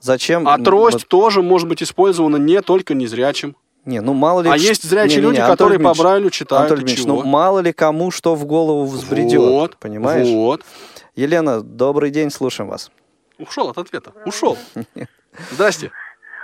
Зачем? 0.00 0.46
А 0.46 0.58
трость 0.58 0.94
вот- 0.98 1.08
тоже 1.08 1.42
может 1.42 1.68
быть 1.68 1.82
использована 1.82 2.36
не 2.36 2.60
только 2.62 2.94
незрячим. 2.94 3.56
не, 3.84 4.00
ну 4.00 4.14
мало 4.14 4.42
ли. 4.42 4.48
А 4.50 4.56
ш- 4.56 4.62
есть 4.64 4.84
зрячие 4.84 5.16
Не-не-не, 5.16 5.28
люди, 5.30 5.40
Анатолий 5.40 5.52
которые 5.56 5.78
по 5.78 5.82
Дмитриевич, 5.82 6.02
Брайлю 6.02 6.30
читают, 6.30 6.60
Анатолий 6.60 6.82
и 6.82 6.84
Дмитриевич, 6.84 7.04
чего? 7.04 7.22
ну 7.24 7.28
мало 7.28 7.58
ли 7.58 7.72
кому 7.72 8.10
что 8.12 8.34
в 8.36 8.44
голову 8.44 8.84
взбредет, 8.86 9.40
Вот, 9.40 9.76
понимаешь? 9.78 10.28
вот. 10.28 10.62
Елена, 11.16 11.62
добрый 11.62 12.10
день, 12.12 12.30
слушаем 12.30 12.70
вас. 12.70 12.92
Ушел 13.42 13.68
от 13.70 13.78
ответа. 13.78 14.12
Ушел. 14.24 14.56
Здрасте. 15.50 15.90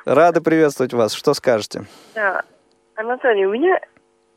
Рады 0.05 0.41
приветствовать 0.41 0.93
вас. 0.95 1.13
Что 1.15 1.35
скажете? 1.35 1.83
Да. 2.15 2.43
Анатолий, 2.97 3.47
у 3.47 3.53
меня 3.53 3.79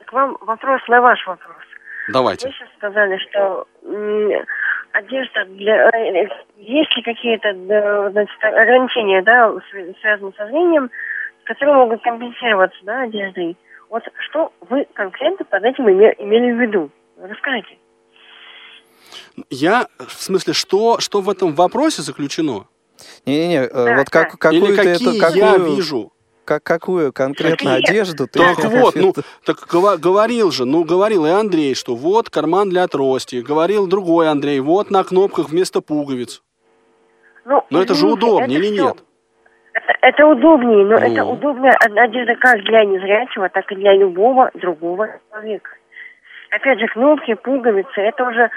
к 0.05 0.13
вам 0.13 0.37
вопрос 0.41 0.81
на 0.87 1.01
ваш 1.01 1.25
вопрос. 1.25 1.57
Давайте. 2.11 2.47
Вы 2.47 2.53
сейчас 2.53 2.69
сказали, 2.77 3.17
что 3.17 3.67
одежда 4.93 5.45
для... 5.45 5.89
э, 5.89 6.27
Есть 6.57 6.95
ли 6.97 7.03
какие-то 7.03 7.53
да, 7.53 8.09
значит, 8.11 8.43
ограничения, 8.43 9.21
да, 9.21 9.51
св- 9.69 9.95
связанные 10.01 10.33
со 10.37 10.45
зрением, 10.47 10.89
которые 11.45 11.75
могут 11.75 12.03
компенсироваться, 12.03 12.77
да, 12.83 13.01
одеждой? 13.03 13.57
Вот 13.89 14.03
что 14.29 14.51
вы 14.69 14.85
конкретно 14.93 15.45
под 15.45 15.63
этим 15.63 15.87
име- 15.87 16.15
имели 16.17 16.51
в 16.51 16.59
виду? 16.61 16.89
Расскажите. 17.21 17.77
Я, 19.49 19.87
в 19.97 20.21
смысле, 20.21 20.53
что, 20.53 20.99
что 20.99 21.21
в 21.21 21.29
этом 21.29 21.53
вопросе 21.53 22.01
заключено? 22.01 22.65
Не-не-не, 23.25 23.63
э, 23.65 23.95
вот 23.97 24.09
как, 24.09 24.33
Или 24.53 24.61
какую 24.61 24.75
ты 24.77 24.81
это, 24.89 24.99
какие 25.05 25.19
какую, 25.19 25.37
я 25.43 25.57
вижу? 25.57 26.11
Как, 26.45 26.63
какую 26.63 27.13
конкретно 27.13 27.75
Какие? 27.75 27.89
одежду 27.89 28.27
ты 28.27 28.39
Так 28.39 28.57
вот, 28.65 28.95
ну, 28.95 29.13
так 29.45 29.57
говорил 29.67 30.51
же, 30.51 30.65
ну, 30.65 30.83
говорил 30.83 31.25
и 31.25 31.29
Андрей, 31.29 31.75
что 31.75 31.95
вот 31.95 32.29
карман 32.29 32.69
для 32.69 32.87
трости. 32.87 33.37
Говорил 33.37 33.87
другой 33.87 34.27
Андрей, 34.29 34.59
вот 34.59 34.89
на 34.91 35.03
кнопках 35.03 35.49
вместо 35.49 35.81
пуговиц. 35.81 36.41
Ну, 37.45 37.63
Но 37.69 37.81
это 37.81 37.93
же 37.93 38.01
извините, 38.05 38.25
удобнее 38.25 38.57
это 38.59 38.67
или 38.67 38.73
всё- 38.75 38.85
нет? 38.85 39.03
Это, 39.73 39.93
это 40.01 40.25
удобнее, 40.27 40.85
но 40.85 40.95
это 40.95 41.23
Ну. 41.23 41.31
удобная 41.31 41.71
од- 41.85 41.97
одежда 41.97 42.35
как 42.35 42.61
для 42.63 42.83
незрячего, 42.85 43.49
так 43.49 43.71
и 43.71 43.75
для 43.75 43.93
любого 43.93 44.51
другого 44.55 45.07
человека. 45.29 45.71
Опять 46.51 46.79
же, 46.79 46.87
кнопки, 46.87 47.33
пуговицы, 47.35 48.01
это 48.01 48.25
уже 48.27 48.49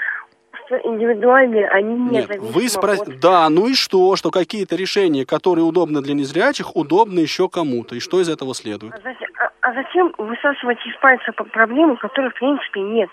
всё 0.65 0.77
индивидуальные, 0.83 1.67
они 1.69 1.93
не 1.95 2.09
Нет, 2.09 2.27
зависимы 2.27 2.51
вы 2.51 2.69
спрос... 2.69 3.01
от... 3.01 3.19
Да, 3.19 3.47
ну 3.49 3.67
и 3.67 3.73
что, 3.73 4.15
что 4.15 4.31
какие-то 4.31 4.75
решения, 4.75 5.25
которые 5.25 5.65
удобны 5.65 6.01
для 6.01 6.13
незрячих, 6.13 6.75
удобны 6.75 7.19
еще 7.19 7.49
кому-то. 7.49 7.95
И 7.95 7.99
что 7.99 8.19
из 8.21 8.29
этого 8.29 8.53
следует? 8.55 8.93
А 8.93 8.99
зачем, 9.03 9.29
а- 9.39 9.51
а 9.61 9.73
зачем 9.73 10.13
высасывать 10.17 10.77
из 10.85 10.95
пальца 11.01 11.31
проблему, 11.31 11.97
которой 11.97 12.31
в 12.31 12.35
принципе 12.35 12.81
нет? 12.81 13.09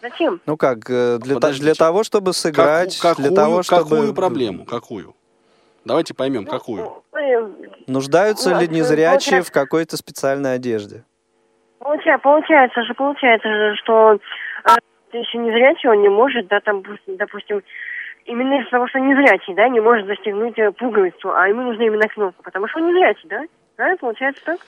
Зачем? 0.00 0.40
Ну 0.46 0.56
как, 0.56 0.78
э, 0.90 1.18
для, 1.18 1.34
та- 1.34 1.40
Подождите. 1.40 1.64
для 1.64 1.74
того, 1.74 2.02
чтобы 2.02 2.32
сыграть, 2.32 2.98
для 3.00 3.10
какую, 3.10 3.34
того, 3.34 3.62
чтобы... 3.62 3.82
какую 3.82 4.14
проблему? 4.14 4.64
Какую? 4.64 5.14
Давайте 5.84 6.14
поймем, 6.14 6.44
какую. 6.46 7.02
Э, 7.12 7.48
Нуждаются 7.86 8.50
ли 8.50 8.66
Вот, 8.66 8.72
э, 8.72 8.74
незрячие 8.74 9.08
получается- 9.18 9.50
в 9.50 9.52
какой-то 9.52 9.96
специальной 9.96 10.54
одежде? 10.54 11.04
Получа- 11.80 12.18
получается 12.18 12.82
же, 12.84 12.94
получается 12.94 13.48
же, 13.48 13.74
что 13.82 14.18
еще 15.18 15.38
незрячий, 15.38 15.88
он 15.88 16.02
не 16.02 16.08
может, 16.08 16.46
да, 16.48 16.60
там, 16.60 16.82
допустим, 17.06 17.62
именно 18.24 18.60
из-за 18.60 18.70
того, 18.70 18.88
что 18.88 18.98
он 18.98 19.08
незрячий, 19.08 19.54
да, 19.54 19.68
не 19.68 19.80
может 19.80 20.06
застегнуть 20.06 20.58
э, 20.58 20.72
пуговицу, 20.72 21.32
а 21.34 21.48
ему 21.48 21.62
нужна 21.62 21.84
именно 21.86 22.08
кнопка, 22.08 22.42
потому 22.42 22.68
что 22.68 22.80
он 22.80 22.88
незрячий, 22.88 23.28
да? 23.28 23.42
Да, 23.76 23.96
получается 24.00 24.44
так? 24.44 24.60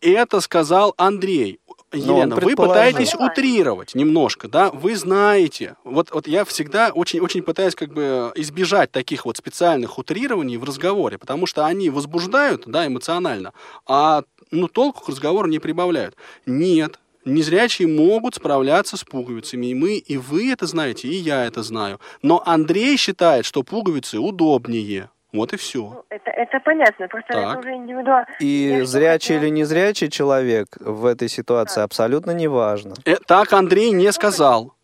И 0.00 0.10
это 0.10 0.40
сказал 0.40 0.94
Андрей. 0.96 1.60
Елена, 1.92 2.36
вы 2.36 2.54
пытаетесь 2.54 3.14
утрировать 3.14 3.94
немножко, 3.94 4.46
да? 4.46 4.70
Вы 4.70 4.94
знаете. 4.94 5.76
Вот, 5.84 6.10
вот 6.10 6.26
я 6.26 6.44
всегда 6.44 6.90
очень, 6.90 7.20
очень 7.20 7.42
пытаюсь 7.42 7.74
как 7.74 7.94
бы 7.94 8.30
избежать 8.34 8.90
таких 8.90 9.24
вот 9.24 9.38
специальных 9.38 9.96
утрирований 9.96 10.58
в 10.58 10.64
разговоре, 10.64 11.16
потому 11.16 11.46
что 11.46 11.64
они 11.64 11.88
возбуждают, 11.88 12.64
да, 12.66 12.86
эмоционально, 12.86 13.54
а 13.86 14.22
ну 14.50 14.68
толку 14.68 15.04
к 15.04 15.08
разговору 15.08 15.48
не 15.48 15.60
прибавляют. 15.60 16.14
Нет, 16.44 16.98
незрячие 17.34 17.88
могут 17.88 18.34
справляться 18.34 18.96
с 18.96 19.04
пуговицами, 19.04 19.66
и 19.66 19.74
мы, 19.74 19.96
и 19.96 20.16
вы 20.16 20.52
это 20.52 20.66
знаете, 20.66 21.08
и 21.08 21.14
я 21.14 21.44
это 21.44 21.62
знаю. 21.62 22.00
Но 22.22 22.42
Андрей 22.44 22.96
считает, 22.96 23.44
что 23.44 23.62
пуговицы 23.62 24.18
удобнее. 24.18 25.10
Вот 25.32 25.52
и 25.52 25.56
все. 25.58 26.04
Это, 26.08 26.30
это 26.30 26.58
понятно, 26.64 27.06
просто 27.06 27.32
Так. 27.32 27.50
это 27.50 27.58
уже 27.58 27.74
индивидуально. 27.74 28.26
И 28.40 28.80
зрячий 28.84 29.36
или 29.36 29.50
незрячий 29.50 30.08
человек 30.08 30.68
в 30.80 31.04
этой 31.04 31.28
ситуации 31.28 31.82
абсолютно 31.82 32.30
не 32.30 32.48
важно. 32.48 32.94
Э, 33.04 33.16
Так 33.26 33.52
Андрей 33.52 33.90
не 33.90 34.10
сказал. 34.12 34.74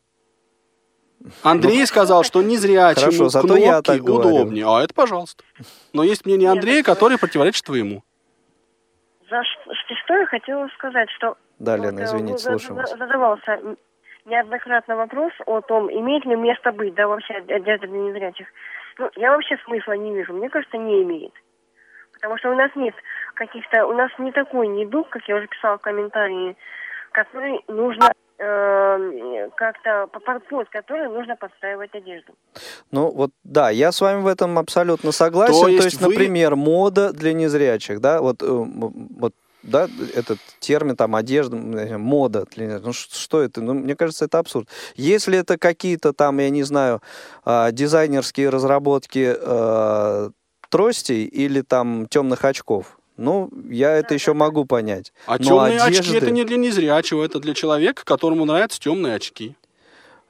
Андрей 1.43 1.87
сказал, 1.87 2.23
что 2.25 2.43
незрячему 2.43 3.07
Хорошо, 3.07 3.29
зато 3.31 3.47
кнопки 3.49 3.63
я 3.65 3.81
так 3.83 4.03
говорю. 4.03 4.29
удобнее. 4.37 4.67
А 4.69 4.83
это 4.83 4.93
пожалуйста. 4.93 5.43
Но 5.95 6.05
есть 6.05 6.27
мнение 6.27 6.51
Андрея, 6.51 6.83
которое 6.83 7.17
противоречит 7.17 7.65
твоему. 7.65 8.03
За 9.31 9.43
что 9.45 10.15
я 10.19 10.27
хотела 10.27 10.69
сказать, 10.69 11.11
что 11.11 11.37
Да, 11.59 11.77
вот, 11.77 11.85
Лена, 11.85 12.01
э, 12.01 12.05
извините, 12.05 12.39
за- 12.39 12.75
вас. 12.75 12.91
задавался 12.91 13.77
неоднократно 14.25 14.97
вопрос 14.97 15.33
о 15.47 15.61
том, 15.61 15.91
имеет 15.91 16.25
ли 16.25 16.37
место 16.37 16.73
быть, 16.73 16.95
да, 16.95 17.07
вообще 17.09 17.35
одежда 17.35 17.87
для 17.87 17.99
незрячих. 17.99 18.47
Ну, 18.99 19.11
я 19.17 19.33
вообще 19.33 19.57
смысла 19.65 19.93
не 19.93 20.15
вижу. 20.15 20.33
Мне 20.35 20.49
кажется, 20.49 20.77
не 20.77 21.03
имеет. 21.03 21.33
Потому 22.13 22.39
что 22.39 22.51
у 22.51 22.55
нас 22.55 22.71
нет 22.75 22.95
каких-то, 23.35 23.87
у 23.87 23.93
нас 23.93 24.11
не 24.19 24.33
такой 24.33 24.67
недуг, 24.69 25.09
как 25.11 25.27
я 25.29 25.37
уже 25.37 25.47
писала 25.47 25.79
в 25.79 25.83
комментарии, 25.83 26.57
который 27.13 27.63
нужно 27.69 28.13
как-то, 29.57 30.07
по- 30.13 30.21
по- 30.21 30.41
под 30.41 30.69
который 30.71 31.09
нужно 31.09 31.37
подстраивать 31.37 31.95
одежду. 31.95 32.33
Ну 32.91 33.11
вот, 33.11 33.31
да, 33.45 33.71
я 33.71 33.93
с 33.93 34.01
вами 34.01 34.23
в 34.23 34.27
этом 34.27 34.59
абсолютно 34.59 35.13
согласен. 35.13 35.55
То 35.55 35.61
То 35.63 35.69
есть 35.69 35.85
есть, 35.85 36.01
вы- 36.01 36.09
например, 36.09 36.57
мода 36.57 37.13
для 37.13 37.33
незрячих, 37.33 38.01
да, 38.01 38.21
вот, 38.21 38.43
э, 38.43 38.47
вот 38.47 39.35
да, 39.63 39.89
этот 40.15 40.39
термин 40.61 40.95
там 40.97 41.15
одежда, 41.17 41.57
мода, 41.57 42.45
для 42.55 42.67
незрячих. 42.67 42.87
ну 42.87 42.93
что 42.93 43.41
это? 43.43 43.63
Ну, 43.63 43.75
мне 43.75 43.97
кажется, 43.97 44.27
это 44.27 44.39
абсурд. 44.39 44.69
Если 44.95 45.39
это 45.39 45.57
какие-то 45.59 46.13
там, 46.13 46.39
я 46.39 46.51
не 46.51 46.63
знаю, 46.65 47.01
а, 47.45 47.71
дизайнерские 47.73 48.51
разработки 48.51 49.35
э, 49.37 50.31
тростей 50.69 51.25
или 51.25 51.63
там 51.63 52.07
темных 52.09 52.45
очков, 52.45 52.99
ну, 53.17 53.51
я 53.71 53.93
это 53.97 54.15
еще 54.15 54.33
могу 54.33 54.65
понять. 54.65 55.13
А 55.27 55.33
Но 55.39 55.45
темные 55.45 55.81
очки 55.81 55.99
одежды- 56.01 56.17
это 56.19 56.31
не 56.31 56.45
для 56.45 56.57
незрячего, 56.57 57.25
это 57.25 57.39
для 57.41 57.55
человека, 57.55 58.05
которому 58.05 58.45
нравятся 58.45 58.81
темные 58.81 59.15
очки. 59.17 59.57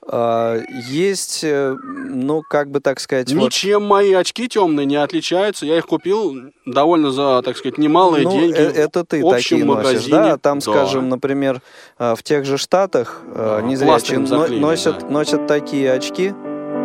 а, 0.07 0.61
есть, 0.91 1.41
э, 1.45 1.74
ну, 1.82 2.43
как 2.43 2.70
бы 2.70 2.80
так 2.80 3.01
сказать, 3.01 3.32
вот- 3.32 3.43
Ничем 3.43 3.85
мои 3.87 4.12
очки 4.12 4.49
темные 4.49 4.85
не 4.85 4.97
отличаются. 4.97 5.64
Я 5.64 5.78
их 5.78 5.87
купил 5.87 6.53
довольно 6.66 7.11
за, 7.11 7.41
так 7.43 7.57
сказать, 7.57 7.78
немалые 7.78 8.24
Ну, 8.24 8.32
деньги. 8.32 8.55
э- 8.55 8.70
это 8.82 9.03
ты 9.07 9.22
в 9.22 9.26
общем 9.28 9.61
такие 9.61 9.64
носишь, 9.64 9.85
магазине. 9.87 10.11
да? 10.18 10.37
Там, 10.37 10.59
Да. 10.59 10.70
скажем, 10.72 11.09
например, 11.09 11.62
э, 11.99 12.14
в 12.16 12.22
тех 12.22 12.45
же 12.45 12.59
Штатах 12.59 13.22
э, 13.35 13.62
незрячие 13.64 14.18
носят, 14.18 14.99
да. 14.99 15.07
носят 15.09 15.47
такие 15.47 15.91
очки. 15.91 16.35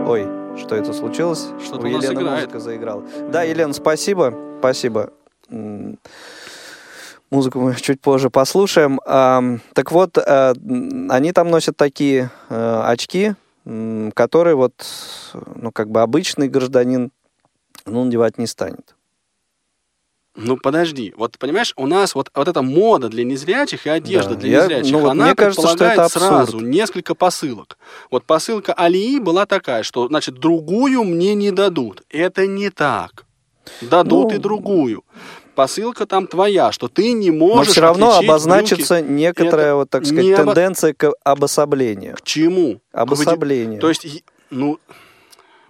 Ой, 0.07 0.25
что 0.57 0.75
это 0.75 0.93
случилось? 0.93 1.47
Что-то 1.61 1.87
У 1.87 1.89
у 1.89 1.91
нас 1.95 2.03
Елены 2.05 2.21
играет. 2.21 2.39
музыка 2.45 2.59
заиграла. 2.61 3.03
Да, 3.33 3.43
Елена, 3.43 3.73
спасибо, 3.73 4.33
спасибо. 4.59 5.11
Музыку 7.31 7.59
мы 7.59 7.75
чуть 7.81 8.01
позже 8.01 8.29
послушаем. 8.29 8.99
Так 9.05 9.91
вот, 9.91 10.17
э, 10.17 10.53
они 11.09 11.31
там 11.31 11.49
носят 11.49 11.77
такие 11.77 12.31
э, 12.49 12.81
очки, 12.85 13.33
которые 14.15 14.55
вот, 14.55 14.73
ну, 15.55 15.71
как 15.71 15.89
бы 15.91 16.01
обычный 16.01 16.47
гражданин, 16.47 17.11
ну, 17.85 18.03
надевать 18.05 18.37
не 18.39 18.47
станет. 18.47 18.95
Ну 20.35 20.55
подожди, 20.57 21.13
вот 21.17 21.37
понимаешь, 21.37 21.73
у 21.75 21.85
нас 21.85 22.15
вот, 22.15 22.31
вот 22.33 22.47
эта 22.47 22.61
мода 22.61 23.09
для 23.09 23.25
незрячих 23.25 23.85
и 23.85 23.89
одежда 23.89 24.35
Да, 24.35 24.35
для 24.37 24.49
я- 24.49 24.61
незрячих, 24.63 24.91
ну 24.93 24.99
вот 24.99 25.09
она 25.11 25.25
мне 25.25 25.35
кажется, 25.35 25.67
что 25.67 25.83
это 25.85 26.05
абсурд. 26.05 26.23
сразу 26.25 26.59
несколько 26.61 27.13
посылок. 27.13 27.77
Вот 28.09 28.23
посылка 28.23 28.71
Алии 28.73 29.19
была 29.19 29.45
такая, 29.45 29.83
что, 29.83 30.07
значит, 30.07 30.35
другую 30.35 31.03
мне 31.03 31.35
не 31.35 31.51
дадут. 31.51 32.03
Это 32.09 32.47
не 32.47 32.69
так. 32.69 33.25
Дадут 33.81 34.31
Ну, 34.31 34.35
и 34.37 34.39
другую. 34.39 35.03
Посылка 35.59 36.05
там 36.05 36.25
твоя, 36.25 36.71
что 36.71 36.87
ты 36.87 37.11
не 37.11 37.31
Но 37.31 37.37
можешь 37.47 37.73
все 37.73 37.81
равно 37.81 38.17
обозначится 38.17 38.99
брюки. 38.99 39.11
некоторая, 39.11 39.65
Это 39.67 39.75
вот 39.75 39.89
так 39.89 40.05
сказать, 40.05 40.23
не 40.23 40.31
обо- 40.31 40.45
тенденция 40.45 40.93
к 40.93 41.11
обособлению. 41.25 42.15
К 42.15 42.21
чему? 42.21 42.79
Обособлению. 42.93 43.81
То 43.81 43.89
есть, 43.89 44.23
ну, 44.49 44.79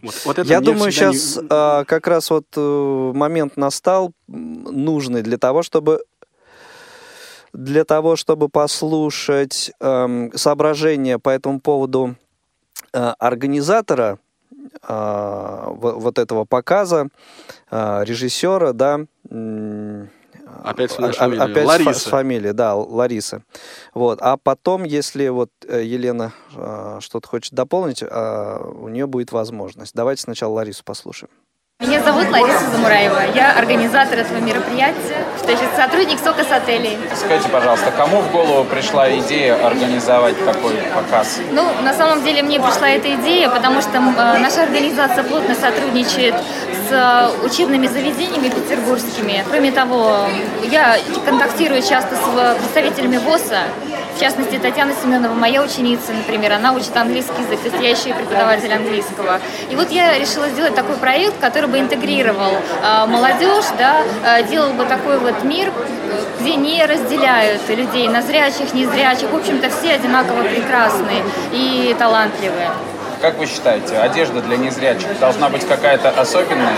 вот, 0.04 0.14
вот 0.26 0.38
это 0.38 0.48
Я 0.48 0.62
думаю, 0.62 0.92
всегда 0.92 1.10
не- 1.10 1.18
сейчас 1.18 1.40
а, 1.50 1.86
как 1.86 2.06
раз 2.06 2.30
вот 2.30 2.46
э, 2.56 3.12
момент 3.16 3.58
настал 3.58 4.12
нужный 4.28 5.24
для 5.24 5.40
того, 5.40 5.64
чтобы 5.64 6.04
для 7.52 7.84
того, 7.84 8.16
чтобы 8.16 8.48
послушать 8.48 9.72
эм, 9.80 10.32
соображения 10.36 11.18
по 11.18 11.30
этому 11.30 11.60
поводу 11.60 12.16
э, 12.94 13.14
организатора 13.18 14.20
а, 14.82 15.70
во- 15.72 15.94
вот 16.00 16.20
этого 16.20 16.46
показа, 16.46 17.08
а, 17.70 18.04
режиссера, 18.04 18.74
да, 18.74 19.02
Опять 20.64 20.90
вспоминаешь 20.90 21.18
а- 21.18 21.20
фамилию. 21.26 21.44
опять 21.52 21.66
Лариса. 21.66 21.94
с 21.94 22.04
фа- 22.04 22.10
фамилия, 22.10 22.54
да, 22.54 22.76
Лариса. 22.76 23.44
Вот. 23.94 24.20
А 24.22 24.36
потом, 24.38 24.84
если 24.84 25.28
вот 25.28 25.52
э, 25.68 25.84
Елена 25.84 26.34
э, 26.56 26.98
что-то 27.02 27.28
хочет 27.28 27.54
дополнить, 27.54 28.02
э, 28.02 28.58
у 28.64 28.88
нее 28.88 29.06
будет 29.06 29.32
возможность. 29.32 29.94
Давайте 29.94 30.24
сначала 30.24 30.54
Ларису 30.54 30.84
послушаем. 30.84 31.30
Меня 31.82 32.04
зовут 32.04 32.30
Лариса 32.30 32.70
Замураева. 32.74 33.22
Я 33.34 33.58
организатор 33.58 34.20
этого 34.20 34.40
мероприятия, 34.40 35.16
что 35.38 35.50
еще 35.50 35.64
сотрудник 35.78 36.20
Сокос 36.20 36.52
отелей. 36.52 36.98
Скажите, 37.16 37.48
пожалуйста, 37.48 37.90
кому 37.92 38.20
в 38.20 38.30
голову 38.34 38.66
пришла 38.66 39.10
идея 39.20 39.66
организовать 39.66 40.36
такой 40.44 40.74
показ? 40.94 41.40
Ну, 41.54 41.66
на 41.82 41.94
самом 41.94 42.22
деле 42.26 42.44
мне 42.44 42.60
пришла 42.60 42.90
эта 42.90 43.16
идея, 43.16 43.48
потому 43.48 43.80
что 43.82 43.98
э, 43.98 44.38
наша 44.40 44.64
организация 44.64 45.24
плотно 45.24 45.56
сотрудничает 45.56 46.36
э, 46.92 47.30
учебными 47.44 47.88
заведениями 47.88 48.50
петербургскими. 48.50 49.44
Кроме 49.50 49.72
того, 49.72 50.26
я 50.72 50.98
контактирую 51.26 51.82
часто 51.82 52.16
с 52.16 52.20
э, 52.36 52.56
представителями 52.56 53.18
ВОЗа, 53.18 53.64
в 54.16 54.20
частности, 54.20 54.58
Татьяна 54.58 54.94
Семенова, 55.02 55.34
моя 55.34 55.64
ученица, 55.64 56.12
например, 56.12 56.52
она 56.52 56.74
учит 56.74 56.96
английский 56.98 57.42
язык, 57.42 57.62
то 57.62 57.70
есть 57.70 57.82
я 57.82 57.90
еще 57.92 58.10
и 58.10 58.14
преподаватель 58.14 58.74
английского. 58.74 59.40
И 59.70 59.76
вот 59.76 59.92
я 59.92 60.20
решила 60.20 60.50
сделать 60.50 60.76
такой 60.76 60.98
проект, 60.98 61.40
который 61.40 61.70
бы 61.70 61.80
интегрировал 61.80 62.52
э, 62.52 63.06
молодежь, 63.06 63.66
да, 63.78 64.04
делал 64.44 64.74
бы 64.74 64.86
такой 64.86 65.20
вот 65.20 65.44
мир, 65.44 65.72
где 66.42 66.56
не 66.56 66.86
разделяют 66.86 67.62
людей 67.70 68.08
на 68.08 68.22
зрячих, 68.22 68.74
незрячих. 68.74 69.30
В 69.30 69.36
общем-то, 69.36 69.70
все 69.70 69.94
одинаково 69.94 70.44
прекрасные 70.44 71.24
и 71.54 71.96
талантливые. 71.98 72.72
Как 73.22 73.38
вы 73.38 73.48
считаете, 73.48 73.98
одежда 73.98 74.42
для 74.42 74.56
незрячих 74.56 75.20
должна 75.20 75.50
быть 75.50 75.68
какая-то 75.68 76.10
особенная? 76.10 76.78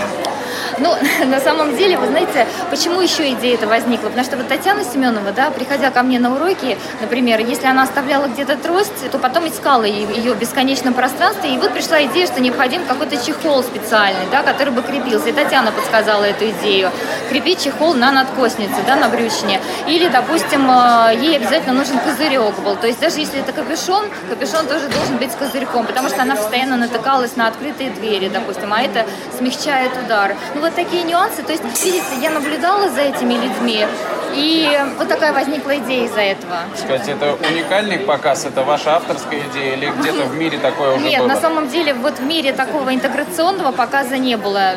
Ну, 0.78 0.94
на 1.26 1.40
самом 1.40 1.76
деле, 1.76 1.98
вы 1.98 2.06
знаете, 2.06 2.46
почему 2.70 3.00
еще 3.00 3.32
идея 3.32 3.54
эта 3.54 3.66
возникла? 3.66 4.08
Потому 4.08 4.24
что 4.24 4.36
вот 4.36 4.48
Татьяна 4.48 4.84
Семенова, 4.84 5.32
да, 5.32 5.50
приходя 5.50 5.90
ко 5.90 6.02
мне 6.02 6.18
на 6.18 6.34
уроки, 6.34 6.78
например, 7.00 7.40
если 7.40 7.66
она 7.66 7.82
оставляла 7.82 8.26
где-то 8.26 8.56
трость, 8.56 9.10
то 9.10 9.18
потом 9.18 9.48
искала 9.48 9.84
ее 9.84 10.34
в 10.34 10.38
бесконечном 10.38 10.94
пространстве, 10.94 11.54
и 11.54 11.58
вот 11.58 11.72
пришла 11.72 12.02
идея, 12.04 12.26
что 12.26 12.40
необходим 12.40 12.84
какой-то 12.86 13.16
чехол 13.24 13.62
специальный, 13.62 14.26
да, 14.30 14.42
который 14.42 14.72
бы 14.72 14.82
крепился. 14.82 15.28
И 15.28 15.32
Татьяна 15.32 15.72
подсказала 15.72 16.24
эту 16.24 16.50
идею. 16.50 16.90
Крепить 17.28 17.62
чехол 17.62 17.94
на 17.94 18.12
надкоснице, 18.12 18.76
да, 18.86 18.96
на 18.96 19.08
брючине. 19.08 19.60
Или, 19.86 20.08
допустим, 20.08 20.70
э, 20.70 21.16
ей 21.20 21.36
обязательно 21.36 21.74
нужен 21.74 21.98
козырек 21.98 22.58
был. 22.60 22.76
То 22.76 22.86
есть 22.86 23.00
даже 23.00 23.18
если 23.18 23.40
это 23.40 23.52
капюшон, 23.52 24.06
капюшон 24.28 24.66
тоже 24.66 24.88
должен 24.88 25.16
быть 25.18 25.32
с 25.32 25.34
козырьком, 25.34 25.86
потому 25.86 26.08
что 26.08 26.22
она 26.22 26.36
постоянно 26.36 26.76
натыкалась 26.76 27.36
на 27.36 27.48
открытые 27.48 27.90
двери, 27.90 28.28
допустим, 28.28 28.72
а 28.72 28.82
это 28.82 29.06
смягчает 29.36 29.92
удар. 30.04 30.36
Ну 30.54 30.60
вот 30.60 30.74
такие 30.74 31.02
нюансы. 31.04 31.42
То 31.42 31.52
есть, 31.52 31.64
видите, 31.84 32.04
я 32.20 32.30
наблюдала 32.30 32.88
за 32.88 33.00
этими 33.00 33.34
людьми, 33.34 33.86
И 34.34 34.80
вот 34.98 35.08
такая 35.08 35.32
возникла 35.32 35.76
идея 35.76 36.06
из-за 36.06 36.20
этого. 36.20 36.60
Сказать, 36.76 37.08
это 37.08 37.34
уникальный 37.34 37.98
показ, 37.98 38.46
это 38.46 38.62
ваша 38.62 38.96
авторская 38.96 39.40
идея 39.50 39.74
или 39.76 39.86
где-то 39.90 40.24
в 40.24 40.36
мире 40.36 40.58
такое 40.58 40.96
уже 40.96 41.04
Нет, 41.04 41.20
было? 41.20 41.28
на 41.28 41.36
самом 41.36 41.68
деле 41.68 41.92
вот 41.94 42.18
в 42.18 42.22
мире 42.22 42.52
такого 42.52 42.94
интеграционного 42.94 43.72
показа 43.72 44.16
не 44.16 44.36
было. 44.36 44.76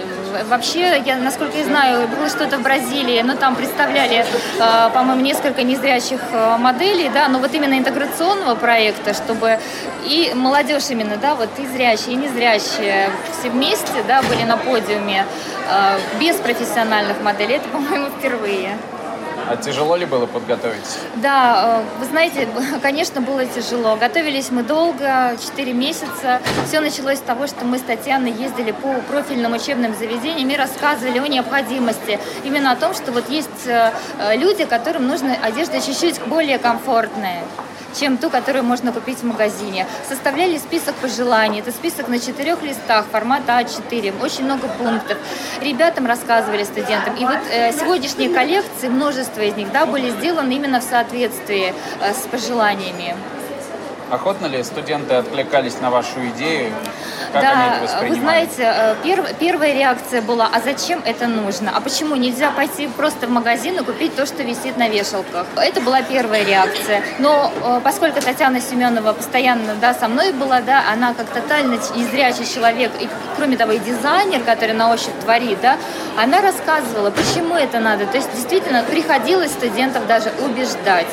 Вообще, 0.50 1.02
я, 1.06 1.16
насколько 1.16 1.58
я 1.58 1.64
знаю, 1.64 2.08
было 2.10 2.28
что-то 2.28 2.58
в 2.58 2.62
Бразилии, 2.64 3.22
но 3.22 3.36
там 3.36 3.56
представляли, 3.56 4.26
э, 4.60 4.90
по-моему, 4.94 5.22
несколько 5.22 5.64
незрячих 5.64 6.20
э, 6.34 6.58
моделей, 6.58 7.10
да, 7.14 7.30
но 7.30 7.40
вот 7.40 7.54
именно 7.54 7.78
интеграционного 7.78 8.56
проекта, 8.56 9.14
чтобы 9.14 9.58
и 10.04 10.34
молодежь 10.36 10.90
именно, 10.90 11.16
да, 11.16 11.36
вот 11.36 11.50
и 11.58 11.66
зрячие, 11.66 12.14
и 12.14 12.16
незрячие 12.16 13.10
все 13.40 13.50
вместе, 13.50 14.04
да, 14.06 14.22
были 14.24 14.44
на 14.44 14.58
подиуме 14.58 15.26
без 16.20 16.36
профессиональных 16.38 17.22
моделей, 17.22 17.56
это, 17.56 17.70
по-моему, 17.70 18.08
впервые. 18.18 18.78
А 19.48 19.58
тяжело 19.58 19.96
ли 19.96 20.06
было 20.06 20.26
подготовиться? 20.26 20.98
Да, 21.18 21.82
э, 21.82 22.00
вы 22.00 22.06
знаете, 22.06 22.48
конечно, 22.82 23.22
было 23.22 23.46
тяжело. 23.46 23.96
Готовились 23.96 24.50
мы 24.50 24.64
долго, 24.64 25.38
4 25.40 25.74
месяца. 25.74 26.42
Все 26.68 26.80
началось 26.80 27.20
с 27.20 27.22
того, 27.22 27.46
что 27.46 27.64
мы 27.64 27.78
с 27.78 27.82
Татьяной 27.82 28.32
ездили 28.32 28.72
по 28.72 28.94
профильным 29.08 29.54
учебным 29.54 29.96
заведениям 29.96 30.50
и 30.50 30.56
рассказывали 30.56 31.20
о 31.20 31.28
необходимости. 31.28 32.20
Именно 32.44 32.72
о 32.72 32.76
том, 32.76 32.96
что 32.96 33.12
вот 33.12 33.30
есть 33.30 33.68
э, 33.68 33.92
э, 34.20 34.36
люди, 34.36 34.66
которым 34.66 35.08
нужна 35.08 35.36
одежда 35.42 35.80
чуть-чуть 35.80 36.20
более 36.24 36.58
комфортная 36.58 37.44
чем 38.00 38.18
ту, 38.18 38.30
которую 38.30 38.64
можно 38.64 38.92
купить 38.92 39.20
в 39.20 39.24
магазине. 39.24 39.88
Составляли 40.08 40.58
список 40.58 40.96
пожеланий. 40.96 41.60
Это 41.60 41.72
список 41.72 42.08
на 42.08 42.20
четырех 42.20 42.62
листах, 42.64 43.06
формата 43.12 43.60
А4, 43.60 44.22
очень 44.22 44.46
много 44.46 44.68
пунктов. 44.68 45.18
Ребятам 45.62 46.06
рассказывали, 46.06 46.64
студентам. 46.64 47.16
И 47.16 47.26
вот 47.26 47.40
э, 47.50 47.72
сегодняшние 47.72 48.30
коллекции, 48.30 48.90
множество 48.90 49.42
из 49.42 49.56
них, 49.56 49.72
да, 49.72 49.86
были 49.86 50.10
сделаны 50.10 50.54
именно 50.54 50.80
в 50.80 50.84
соответствии 50.84 51.74
э, 52.02 52.14
с 52.14 52.28
пожеланиями. 52.28 53.16
Охотно 54.12 54.46
ли 54.46 54.64
студенты 54.64 55.16
откликались 55.16 55.82
на 55.82 55.90
вашу 55.90 56.28
идею? 56.30 56.72
Как 57.34 57.44
они 57.44 57.64
это 57.64 57.76
да, 57.76 57.84
воспринимали? 57.84 58.10
вы 58.10 58.22
знаете, 58.22 58.54
э, 58.60 58.96
перв- 59.04 59.36
первая 59.40 59.74
реакция 59.74 60.22
была, 60.22 60.48
а 60.54 60.62
зачем 60.62 61.02
это 61.04 61.28
нужно? 61.28 61.72
А 61.76 61.82
почему 61.82 62.16
нельзя 62.16 62.52
пойти 62.52 62.88
просто 62.88 63.26
в 63.26 63.32
магазин 63.32 63.76
и 63.78 63.84
купить 63.84 64.16
то, 64.16 64.28
что 64.28 64.44
висит 64.44 64.78
на 64.78 64.88
вешалках? 64.90 65.48
Это 65.58 65.82
была 65.82 66.04
первая 66.04 66.46
реакция. 66.46 67.02
Но 67.18 67.52
э, 67.64 67.82
поскольку 67.84 68.22
Татьяна 68.22 68.62
Семенова 68.62 69.14
постоянно 69.14 69.74
да, 69.82 69.94
со 69.96 70.08
мной 70.08 70.32
была, 70.34 70.62
да, 70.62 70.84
она 70.92 71.16
как 71.16 71.28
тотально 71.30 71.80
незрячий 71.96 72.46
человек, 72.46 72.92
и, 73.00 73.10
кроме 73.38 73.58
того, 73.58 73.72
и 73.72 73.80
дизайнер, 73.80 74.42
который 74.44 74.76
на 74.76 74.94
ощупь 74.94 75.20
творит, 75.24 75.60
да, 75.62 75.78
она 76.16 76.42
рассказывала, 76.42 77.10
почему 77.10 77.56
это 77.56 77.80
надо. 77.80 78.06
То 78.06 78.18
есть, 78.18 78.32
действительно, 78.34 78.84
приходилось 78.84 79.52
студентов 79.52 80.06
даже 80.06 80.32
убеждать. 80.46 81.08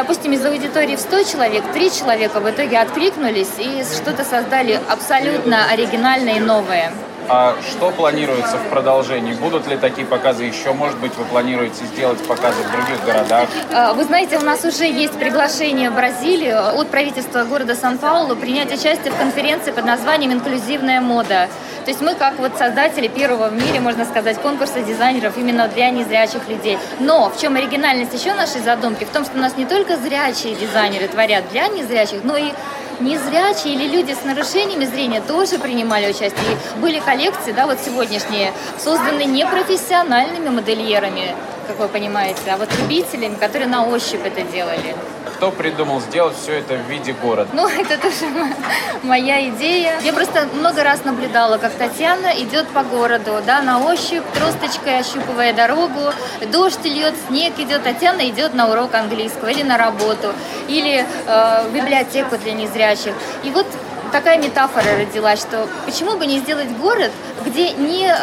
Допустим, 0.00 0.32
из 0.32 0.42
аудитории 0.46 0.96
в 0.96 0.98
100 0.98 1.24
человек, 1.24 1.62
3 1.74 1.90
человека 1.90 2.40
в 2.40 2.50
итоге 2.50 2.78
откликнулись 2.78 3.50
и 3.58 3.84
что-то 3.84 4.24
создали 4.24 4.80
абсолютно 4.88 5.70
оригинальное 5.70 6.36
и 6.36 6.40
новое. 6.40 6.90
А 7.28 7.54
что 7.68 7.90
планируется 7.90 8.56
в 8.56 8.68
продолжении? 8.70 9.34
Будут 9.34 9.66
ли 9.68 9.76
такие 9.76 10.06
показы 10.06 10.44
еще? 10.44 10.72
Может 10.72 10.98
быть, 10.98 11.14
вы 11.16 11.24
планируете 11.24 11.84
сделать 11.84 12.18
показы 12.26 12.62
в 12.62 12.72
других 12.72 13.04
городах? 13.04 13.48
Э, 13.70 13.92
Вы 13.92 14.04
знаете, 14.04 14.38
у 14.38 14.42
нас 14.42 14.64
уже 14.64 14.84
есть 14.84 15.14
приглашение 15.14 15.90
в 15.90 15.94
Бразилию 15.94 16.78
от 16.78 16.88
правительства 16.88 17.44
города 17.44 17.74
Сан-Паулу 17.74 18.34
принять 18.36 18.68
участие 18.72 19.12
в 19.12 19.16
конференции 19.16 19.70
под 19.70 19.84
названием 19.84 20.32
«Инклюзивная 20.32 21.00
мода». 21.00 21.48
То 21.84 21.90
есть 21.90 22.00
мы 22.02 22.14
как 22.14 22.38
вот 22.38 22.52
создатели 22.58 23.08
первого 23.08 23.48
в 23.48 23.54
мире, 23.54 23.80
можно 23.80 24.04
сказать, 24.04 24.38
конкурса 24.38 24.80
дизайнеров 24.80 25.38
именно 25.38 25.66
для 25.68 25.90
незрячих 25.90 26.46
людей. 26.48 26.78
Но 26.98 27.30
в 27.30 27.40
чем 27.40 27.56
оригинальность 27.56 28.12
еще 28.12 28.34
нашей 28.34 28.60
задумки? 28.60 29.04
В 29.04 29.08
том, 29.10 29.24
что 29.24 29.38
у 29.38 29.40
нас 29.40 29.56
не 29.56 29.64
только 29.64 29.96
зрячие 29.96 30.54
дизайнеры 30.54 31.08
творят 31.08 31.44
для 31.50 31.68
незрячих, 31.68 32.22
но 32.22 32.36
и 32.36 32.52
незрячие 33.00 33.74
или 33.74 33.88
люди 33.88 34.12
с 34.12 34.24
нарушениями 34.24 34.84
зрения 34.84 35.20
тоже 35.20 35.58
принимали 35.58 36.10
участие. 36.10 36.32
И 36.76 36.78
были 36.80 37.00
коллекции, 37.00 37.52
да, 37.52 37.66
вот 37.66 37.78
сегодняшние, 37.84 38.52
созданы 38.78 39.24
непрофессиональными 39.24 40.48
модельерами, 40.48 41.34
как 41.66 41.78
вы 41.78 41.88
понимаете, 41.88 42.40
а 42.50 42.56
вот 42.56 42.68
любителями, 42.78 43.34
которые 43.34 43.68
на 43.68 43.86
ощупь 43.86 44.24
это 44.24 44.42
делали. 44.42 44.94
Кто 45.40 45.50
придумал 45.50 46.02
сделать 46.02 46.36
все 46.36 46.58
это 46.58 46.74
в 46.74 46.90
виде 46.90 47.14
города? 47.14 47.48
Ну, 47.54 47.66
это 47.80 47.96
тоже 47.96 48.26
мо- 48.26 48.54
моя 49.02 49.48
идея. 49.48 49.98
Я 50.02 50.12
просто 50.12 50.46
много 50.52 50.84
раз 50.84 51.02
наблюдала, 51.06 51.56
как 51.56 51.72
Татьяна 51.72 52.26
идет 52.42 52.68
по 52.68 52.82
городу, 52.82 53.40
да, 53.46 53.62
на 53.62 53.82
ощупь, 53.82 54.22
тросточкой 54.34 54.98
ощупывая 54.98 55.54
дорогу. 55.54 56.12
Дождь 56.52 56.84
льет, 56.84 57.14
снег 57.28 57.58
идет. 57.58 57.84
Татьяна 57.84 58.28
идет 58.28 58.52
на 58.52 58.70
урок 58.70 58.94
английского 58.94 59.48
или 59.48 59.62
на 59.62 59.78
работу, 59.78 60.34
или 60.68 61.06
э, 61.26 61.66
в 61.66 61.72
библиотеку 61.74 62.36
для 62.36 62.52
незрячих. 62.52 63.14
И 63.42 63.48
вот 63.48 63.66
такая 64.10 64.38
метафора 64.38 64.98
родилась, 64.98 65.40
что 65.40 65.68
почему 65.86 66.16
бы 66.16 66.26
не 66.26 66.38
сделать 66.40 66.68
город, 66.78 67.10
где 67.44 67.72
не 67.72 68.06
э, 68.06 68.14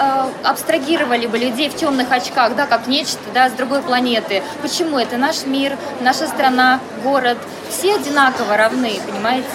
абстрагировали 0.44 1.26
бы 1.28 1.38
людей 1.38 1.70
в 1.70 1.76
темных 1.76 2.12
очках, 2.12 2.56
да, 2.56 2.66
как 2.66 2.88
нечто, 2.88 3.20
да, 3.34 3.50
с 3.50 3.54
другой 3.54 3.82
планеты. 3.82 4.44
Почему? 4.62 5.00
Это 5.00 5.18
наш 5.18 5.46
мир, 5.46 5.78
наша 6.02 6.28
страна, 6.28 6.80
город. 7.04 7.38
Все 7.70 7.96
одинаково 7.96 8.58
равны, 8.58 9.00
понимаете? 9.06 9.48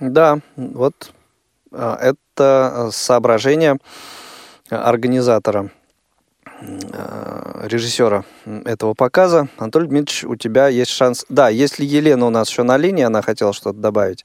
Да, 0.00 0.38
вот 0.56 1.12
а, 1.72 1.98
это 2.00 2.90
соображение 2.92 3.78
организатора, 4.70 5.70
а, 6.92 7.64
режиссера 7.66 8.24
этого 8.64 8.94
показа. 8.94 9.48
Анатолий 9.58 9.88
Дмитриевич, 9.88 10.24
у 10.24 10.36
тебя 10.36 10.68
есть 10.68 10.90
шанс... 10.90 11.24
Да, 11.28 11.48
если 11.48 11.84
Елена 11.84 12.26
у 12.26 12.30
нас 12.30 12.48
еще 12.48 12.62
на 12.62 12.76
линии, 12.76 13.04
она 13.04 13.22
хотела 13.22 13.52
что-то 13.52 13.78
добавить. 13.78 14.24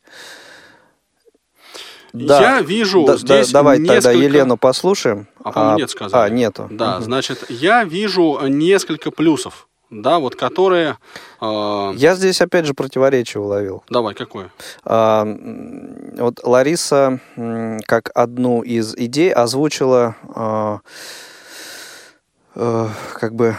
Я 2.14 2.62
вижу 2.62 3.06
Да- 3.06 3.14
да- 3.14 3.18
здесь 3.18 3.52
давай 3.52 3.78
тогда 3.78 3.96
несколько- 3.96 4.18
Елену 4.18 4.58
послушаем. 4.58 5.28
А, 5.44 5.52
по-моему, 5.52 5.78
нет, 5.80 5.90
сказали. 5.90 6.22
А, 6.22 6.30
нету. 6.30 6.68
Да, 6.72 6.96
Мгм. 6.96 7.04
значит, 7.06 7.50
я 7.50 7.84
вижу 7.84 8.40
несколько 8.48 9.10
плюсов, 9.10 9.68
да, 9.90 10.20
вот 10.20 10.36
которые... 10.36 10.98
э, 11.42 11.94
Я 11.96 12.16
здесь 12.16 12.40
опять 12.42 12.66
же 12.66 12.74
противоречие 12.76 13.42
уловил. 13.42 13.84
Давай, 13.90 14.14
какое? 14.14 14.52
А, 14.86 15.26
Вот 16.18 16.40
Лариса 16.44 17.20
как 17.88 18.12
одну 18.14 18.62
из 18.62 18.96
идей 18.96 19.34
озвучила, 19.34 20.16
а, 20.36 20.80
э, 22.56 22.88
как 23.20 23.34
бы, 23.34 23.58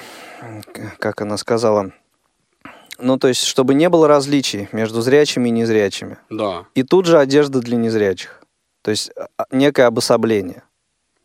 как 1.00 1.20
она 1.20 1.36
сказала, 1.36 1.90
ну 2.98 3.18
то 3.18 3.26
есть, 3.28 3.42
чтобы 3.42 3.74
не 3.74 3.88
было 3.88 4.06
различий 4.06 4.68
между 4.70 5.00
зрячими 5.02 5.48
и 5.48 5.52
незрячими. 5.52 6.18
Да. 6.30 6.66
И 6.76 6.84
тут 6.84 7.06
же 7.06 7.18
одежда 7.18 7.58
для 7.60 7.76
незрячих. 7.76 8.40
То 8.84 8.90
есть 8.90 9.10
а, 9.16 9.46
некое 9.50 9.86
обособление. 9.86 10.62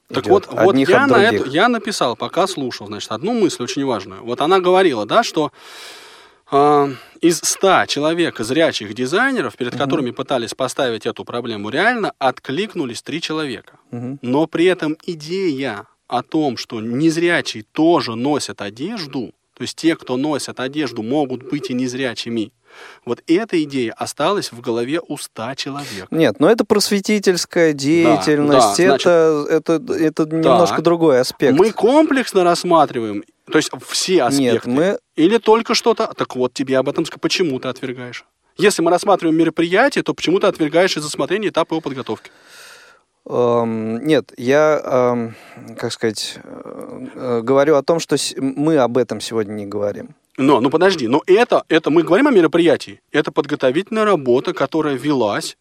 Так 0.07 0.23
идет 0.23 0.47
вот, 0.47 0.47
вот 0.49 0.75
я, 0.77 1.07
на 1.07 1.21
эту, 1.21 1.45
я 1.49 1.67
написал, 1.67 2.15
пока 2.15 2.47
слушал, 2.47 2.87
значит, 2.87 3.11
одну 3.11 3.33
мысль 3.33 3.61
очень 3.61 3.85
важную. 3.85 4.23
Вот 4.23 4.39
она 4.39 4.59
говорила, 4.61 5.05
да, 5.05 5.23
что 5.23 5.51
э, 6.51 6.93
из 7.19 7.41
100 7.43 7.85
человек 7.87 8.39
зрячих 8.39 8.93
дизайнеров, 8.93 9.57
перед 9.57 9.73
Мгм. 9.73 9.83
которыми 9.83 10.11
пытались 10.11 10.53
поставить 10.53 11.05
эту 11.05 11.25
проблему 11.25 11.69
реально, 11.69 12.13
откликнулись 12.17 13.01
три 13.01 13.21
человека. 13.21 13.73
Мгм. 13.91 14.19
Но 14.21 14.47
при 14.47 14.65
этом 14.65 14.97
идея 15.05 15.85
о 16.07 16.23
том, 16.23 16.55
что 16.55 16.79
незрячие 16.79 17.65
тоже 17.73 18.15
носят 18.15 18.61
одежду, 18.61 19.33
то 19.53 19.63
есть 19.63 19.75
те, 19.75 19.97
кто 19.97 20.15
носят 20.15 20.61
одежду, 20.61 21.03
могут 21.03 21.43
быть 21.43 21.69
и 21.69 21.73
незрячими, 21.73 22.53
вот 23.05 23.21
эта 23.27 23.61
идея 23.63 23.93
осталась 23.93 24.51
в 24.51 24.61
голове 24.61 24.99
у 25.07 25.17
100 25.17 25.55
человек. 25.55 26.07
Нет, 26.11 26.39
но 26.39 26.49
это 26.49 26.65
просветительская 26.65 27.73
деятельность, 27.73 28.77
да, 28.77 28.87
значит- 28.89 29.07
это, 29.07 29.45
это, 29.49 29.93
это 29.93 30.25
немножко 30.25 30.75
Так. 30.77 30.83
другой 30.85 31.19
аспект. 31.21 31.57
Мы 31.57 31.71
комплексно 31.71 32.43
рассматриваем, 32.43 33.23
то 33.51 33.57
есть 33.57 33.71
все 33.87 34.23
аспекты. 34.23 34.69
мы- 34.69 34.99
Или 35.15 35.37
только 35.37 35.73
что-то. 35.73 36.13
Так 36.15 36.35
вот, 36.35 36.53
тебе 36.53 36.77
об 36.77 36.87
этом 36.89 37.05
сказать. 37.05 37.21
Почему 37.21 37.59
ты 37.59 37.67
отвергаешь? 37.67 38.25
Если 38.57 38.81
мы 38.81 38.91
рассматриваем 38.91 39.37
мероприятие, 39.37 40.03
то 40.03 40.13
почему 40.13 40.39
ты 40.39 40.47
отвергаешь 40.47 40.95
из 40.97 41.05
осмотрения 41.05 41.49
этапа 41.49 41.73
его 41.75 41.81
подготовки? 41.81 42.31
Эм, 43.25 44.05
Нет, 44.05 44.31
я, 44.37 44.81
эм, 44.83 45.35
как 45.77 45.91
сказать, 45.93 46.39
э, 46.43 47.05
э, 47.15 47.41
говорю 47.41 47.75
о 47.75 47.83
том, 47.83 47.99
что 47.99 48.15
мы 48.37 48.77
об 48.77 48.97
этом 48.97 49.21
сегодня 49.21 49.53
не 49.53 49.65
говорим. 49.67 50.15
Но, 50.39 50.61
ну 50.61 50.69
подожди, 50.69 51.09
но 51.09 51.21
это, 51.27 51.65
это 51.67 51.89
мы 51.89 52.01
говорим 52.01 52.27
о 52.27 52.31
мероприятии. 52.31 53.01
Это 53.11 53.29
подготовительная 53.29 54.05
работа, 54.05 54.53
которая 54.53 54.95
велась 54.95 55.57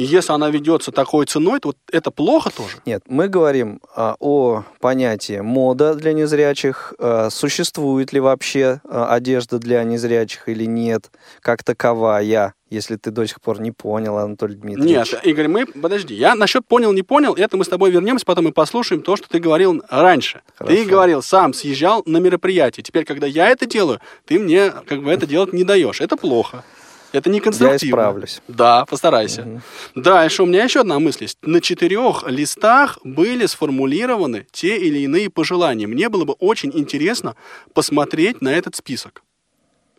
И 0.00 0.04
если 0.04 0.32
она 0.32 0.48
ведется 0.48 0.92
такой 0.92 1.26
ценой, 1.26 1.60
то 1.60 1.68
вот 1.68 1.76
это 1.92 2.10
плохо 2.10 2.50
тоже. 2.50 2.78
Нет, 2.86 3.02
мы 3.06 3.28
говорим 3.28 3.82
а, 3.94 4.16
о 4.18 4.62
понятии 4.80 5.40
мода 5.40 5.94
для 5.94 6.14
незрячих. 6.14 6.94
А, 6.98 7.28
существует 7.28 8.10
ли 8.14 8.18
вообще 8.18 8.80
а, 8.88 9.12
одежда 9.12 9.58
для 9.58 9.84
незрячих 9.84 10.48
или 10.48 10.64
нет, 10.64 11.10
как 11.42 11.64
таковая, 11.64 12.54
если 12.70 12.96
ты 12.96 13.10
до 13.10 13.26
сих 13.26 13.42
пор 13.42 13.60
не 13.60 13.72
понял, 13.72 14.16
Анатолий 14.16 14.54
Дмитриевич. 14.54 15.12
Нет, 15.12 15.26
Игорь, 15.26 15.48
мы, 15.48 15.66
подожди, 15.66 16.14
я 16.14 16.34
насчет 16.34 16.66
понял, 16.66 16.94
не 16.94 17.02
понял, 17.02 17.34
это 17.34 17.58
мы 17.58 17.66
с 17.66 17.68
тобой 17.68 17.90
вернемся, 17.90 18.24
потом 18.24 18.48
и 18.48 18.52
послушаем 18.52 19.02
то, 19.02 19.16
что 19.16 19.28
ты 19.28 19.38
говорил 19.38 19.82
раньше. 19.90 20.40
Хорошо. 20.56 20.74
Ты 20.74 20.88
говорил, 20.88 21.20
сам 21.20 21.52
съезжал 21.52 22.02
на 22.06 22.16
мероприятие. 22.16 22.82
Теперь, 22.82 23.04
когда 23.04 23.26
я 23.26 23.50
это 23.50 23.66
делаю, 23.66 24.00
ты 24.24 24.38
мне 24.38 24.70
как 24.70 25.02
бы 25.02 25.10
это 25.10 25.26
делать 25.26 25.52
не 25.52 25.64
даешь. 25.64 26.00
Это 26.00 26.16
плохо. 26.16 26.64
Это 27.12 27.28
не 27.30 27.40
конструктивно. 27.40 27.86
Я 27.86 27.90
исправлюсь. 27.90 28.42
Да, 28.48 28.84
постарайся. 28.86 29.42
Угу. 29.42 29.60
Дальше 30.02 30.42
у 30.42 30.46
меня 30.46 30.64
еще 30.64 30.80
одна 30.80 30.98
мысль 30.98 31.24
есть. 31.24 31.38
На 31.42 31.60
четырех 31.60 32.24
листах 32.26 32.98
были 33.04 33.46
сформулированы 33.46 34.46
те 34.52 34.76
или 34.76 35.00
иные 35.00 35.30
пожелания. 35.30 35.86
Мне 35.86 36.08
было 36.08 36.24
бы 36.24 36.34
очень 36.34 36.70
интересно 36.74 37.34
посмотреть 37.74 38.40
на 38.40 38.52
этот 38.52 38.76
список. 38.76 39.22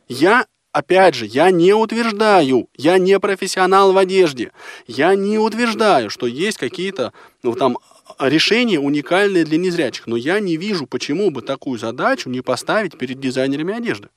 Я 0.07 0.45
Опять 0.73 1.15
же, 1.15 1.25
я 1.25 1.51
не 1.51 1.73
утверждаю, 1.73 2.69
я 2.77 2.97
не 2.97 3.19
профессионал 3.19 3.91
в 3.91 3.97
одежде, 3.97 4.53
я 4.87 5.15
не 5.15 5.37
утверждаю, 5.37 6.09
что 6.09 6.27
есть 6.27 6.57
какие-то 6.57 7.11
ну, 7.43 7.55
там 7.55 7.77
решения 8.19 8.79
уникальные 8.79 9.43
для 9.43 9.57
незрячих, 9.57 10.07
но 10.07 10.15
я 10.15 10.39
не 10.39 10.55
вижу, 10.55 10.87
почему 10.87 11.29
бы 11.29 11.41
такую 11.41 11.77
задачу 11.77 12.29
не 12.29 12.39
поставить 12.39 12.97
перед 12.97 13.19
дизайнерами 13.19 13.75
одежды. 13.75 14.07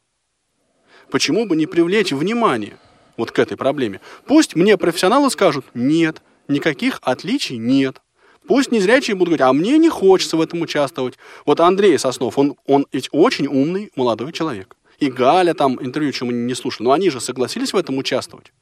Почему 1.11 1.45
бы 1.47 1.57
не 1.57 1.67
привлечь 1.67 2.13
внимание 2.13 2.79
вот 3.17 3.31
к 3.31 3.39
этой 3.39 3.57
проблеме? 3.57 4.01
Пусть 4.27 4.57
мне 4.57 4.77
профессионалы 4.77 5.31
скажут, 5.31 5.65
нет, 5.75 6.23
никаких 6.49 6.99
отличий 7.03 7.57
нет. 7.57 8.01
Пусть 8.47 8.71
незрячие 8.71 9.17
будут 9.17 9.37
говорить, 9.37 9.49
а 9.49 9.53
мне 9.53 9.79
не 9.79 9.89
хочется 9.89 10.37
в 10.37 10.41
этом 10.41 10.61
участвовать. 10.61 11.15
Вот 11.47 11.61
Андрей 11.61 11.99
Соснов, 11.99 12.39
он, 12.39 12.57
он 12.67 12.87
ведь 12.93 13.09
очень 13.13 13.47
умный 13.47 13.91
молодой 13.97 14.33
человек. 14.33 14.77
И 14.99 15.11
Галя 15.11 15.55
там 15.55 15.83
интервью, 15.83 16.13
чем 16.13 16.29
мы 16.29 16.35
не 16.35 16.55
слушали, 16.55 16.85
но 16.85 16.93
они 16.93 17.11
же 17.11 17.21
согласились 17.21 17.73
в 17.73 17.77
этом 17.77 17.97
участвовать. 17.99 18.53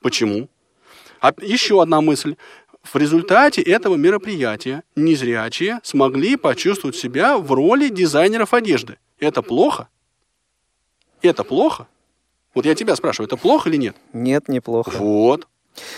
Почему? 0.00 0.48
А 1.20 1.32
еще 1.40 1.80
одна 1.80 2.00
мысль. 2.00 2.36
В 2.82 2.96
результате 2.96 3.62
этого 3.62 3.94
мероприятия 3.94 4.82
незрячие 4.96 5.80
смогли 5.84 6.36
почувствовать 6.36 6.96
себя 6.96 7.38
в 7.38 7.52
роли 7.52 7.88
дизайнеров 7.88 8.54
одежды. 8.54 8.98
Это 9.18 9.40
плохо? 9.40 9.88
Это 11.22 11.44
плохо? 11.44 11.86
Вот 12.54 12.66
я 12.66 12.74
тебя 12.74 12.96
спрашиваю, 12.96 13.26
это 13.26 13.36
плохо 13.36 13.68
или 13.68 13.76
нет? 13.76 13.96
Нет, 14.12 14.48
неплохо. 14.48 14.90
Вот. 14.98 15.46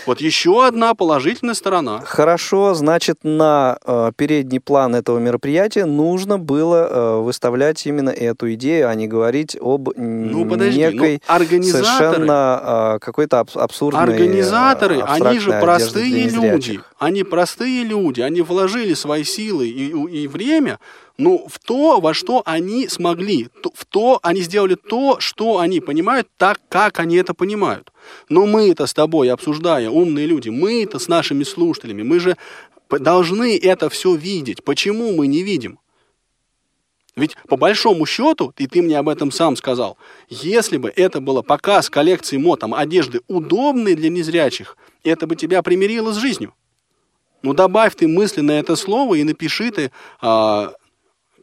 Вот 0.05 0.21
еще 0.21 0.65
одна 0.65 0.93
положительная 0.93 1.53
сторона. 1.53 1.99
Хорошо, 2.05 2.73
значит, 2.75 3.19
на 3.23 3.77
э, 3.85 4.11
передний 4.15 4.59
план 4.59 4.95
этого 4.95 5.19
мероприятия 5.19 5.85
нужно 5.85 6.39
было 6.39 6.87
э, 6.89 7.21
выставлять 7.21 7.85
именно 7.85 8.09
эту 8.09 8.53
идею, 8.53 8.89
а 8.89 8.95
не 8.95 9.07
говорить 9.07 9.57
об 9.59 9.89
ну, 9.97 10.45
подожди, 10.47 10.79
некой 10.79 11.21
ну, 11.27 11.35
организаторы, 11.35 11.85
совершенно 11.85 12.61
э, 12.95 12.99
какой-то 12.99 13.39
аб- 13.39 13.57
абсурдной 13.57 14.03
Организаторы, 14.03 15.01
они 15.01 15.39
же 15.39 15.51
простые 15.59 16.29
люди. 16.29 16.79
Они 16.97 17.23
простые 17.23 17.83
люди, 17.83 18.21
они 18.21 18.41
вложили 18.41 18.93
свои 18.93 19.23
силы 19.23 19.67
и, 19.67 19.89
и 19.89 20.27
время 20.27 20.79
ну, 21.17 21.45
в 21.47 21.59
то, 21.59 22.01
во 22.01 22.13
что 22.13 22.41
они 22.45 22.87
смогли, 22.87 23.49
в 23.73 23.85
то, 23.85 24.19
они 24.21 24.41
сделали 24.41 24.75
то, 24.75 25.19
что 25.19 25.59
они 25.59 25.79
понимают, 25.79 26.27
так, 26.37 26.59
как 26.67 26.99
они 26.99 27.15
это 27.15 27.33
понимают. 27.33 27.91
Но 28.27 28.45
мы 28.45 28.69
это 28.69 28.85
с 28.85 28.93
тобой, 28.93 29.29
обсуждая, 29.29 29.89
умные 29.89 30.25
люди, 30.25 30.49
мы 30.49 30.83
это 30.83 30.99
с 30.99 31.07
нашими 31.07 31.43
слушателями, 31.43 32.03
мы 32.03 32.19
же 32.19 32.37
должны 32.89 33.57
это 33.57 33.89
все 33.89 34.15
видеть. 34.15 34.63
Почему 34.63 35.13
мы 35.13 35.27
не 35.27 35.43
видим? 35.43 35.79
Ведь 37.15 37.37
по 37.47 37.55
большому 37.55 38.05
счету, 38.05 38.53
и 38.57 38.67
ты 38.67 38.81
мне 38.81 38.99
об 38.99 39.07
этом 39.07 39.31
сам 39.31 39.55
сказал, 39.55 39.97
если 40.27 40.77
бы 40.77 40.91
это 40.93 41.21
было 41.21 41.41
показ 41.41 41.89
коллекции 41.89 42.35
мод, 42.35 42.59
там, 42.59 42.73
одежды, 42.73 43.21
удобной 43.29 43.95
для 43.95 44.09
незрячих, 44.09 44.75
это 45.03 45.25
бы 45.25 45.37
тебя 45.37 45.61
примирило 45.61 46.11
с 46.11 46.17
жизнью. 46.17 46.53
Ну, 47.41 47.53
добавь 47.53 47.95
ты 47.95 48.07
мысленно 48.07 48.51
это 48.51 48.75
слово 48.75 49.15
и 49.15 49.23
напиши 49.23 49.71
ты 49.71 49.91
а, 50.19 50.73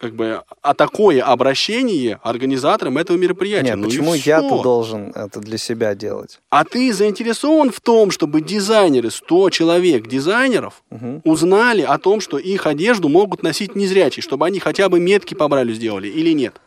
как 0.03 0.16
бы, 0.16 0.42
а 0.62 0.74
такое 0.74 1.22
обращение 1.22 2.18
организаторам 2.24 2.98
этого 2.98 3.16
мероприятия. 3.16 3.68
Нет, 3.68 3.76
ну 3.76 3.84
почему 3.84 4.14
я-то 4.14 4.61
должен 4.61 5.12
это 5.14 5.38
для 5.38 5.57
себя 5.59 5.94
делать? 5.94 6.40
А 6.50 6.64
ты 6.64 6.92
заинтересован 6.92 7.70
в 7.70 7.80
том, 7.80 8.11
чтобы 8.11 8.40
дизайнеры, 8.40 9.12
100 9.12 9.50
человек 9.50 10.09
дизайнеров, 10.09 10.82
угу. 10.90 11.20
узнали 11.22 11.82
о 11.82 11.98
том, 11.98 12.20
что 12.20 12.38
их 12.38 12.66
одежду 12.66 13.09
могут 13.09 13.44
носить 13.44 13.76
незрячие, 13.76 14.24
чтобы 14.24 14.44
они 14.44 14.59
хотя 14.59 14.88
бы 14.88 14.98
метки 14.98 15.34
по 15.34 15.46
бралю 15.46 15.72
сделали 15.72 16.09
или 16.09 16.32
нет? 16.32 16.61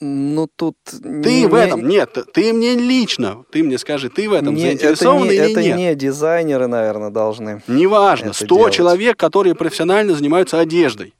Ну, 0.00 0.48
тут... 0.56 0.76
Ты 0.84 1.42
не, 1.42 1.46
в 1.46 1.54
этом, 1.54 1.86
нет, 1.86 2.16
ты 2.32 2.54
мне 2.54 2.76
лично, 2.76 3.44
ты 3.52 3.62
мне 3.62 3.76
скажи, 3.76 4.08
ты 4.08 4.26
в 4.26 4.32
этом 4.32 4.54
не, 4.54 4.62
заинтересован 4.62 5.24
это 5.24 5.30
не, 5.30 5.36
или 5.36 5.50
это 5.50 5.62
нет? 5.62 5.76
Не 5.76 5.94
дизайнеры, 5.94 6.66
наверное, 6.66 7.10
должны 7.10 7.62
Неважно, 7.66 8.32
100 8.32 8.46
делать. 8.46 8.72
человек, 8.72 9.18
которые 9.18 9.54
профессионально 9.54 10.14
занимаются 10.14 10.58
одеждой. 10.58 11.12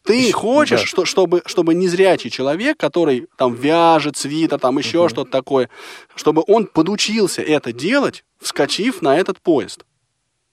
Ты 0.00 0.32
хочешь, 0.32 0.80
да. 0.80 0.86
что, 0.86 1.04
чтобы, 1.04 1.42
чтобы 1.46 1.74
незрячий 1.74 2.30
человек, 2.30 2.78
который 2.78 3.28
там 3.36 3.54
вяжет, 3.54 4.16
свитер, 4.16 4.58
там 4.58 4.78
еще 4.78 5.00
угу. 5.00 5.08
что-то 5.08 5.30
такое, 5.30 5.68
чтобы 6.14 6.42
он 6.46 6.66
подучился 6.66 7.42
это 7.42 7.72
делать, 7.72 8.24
вскочив 8.40 9.02
на 9.02 9.16
этот 9.16 9.40
поезд. 9.40 9.84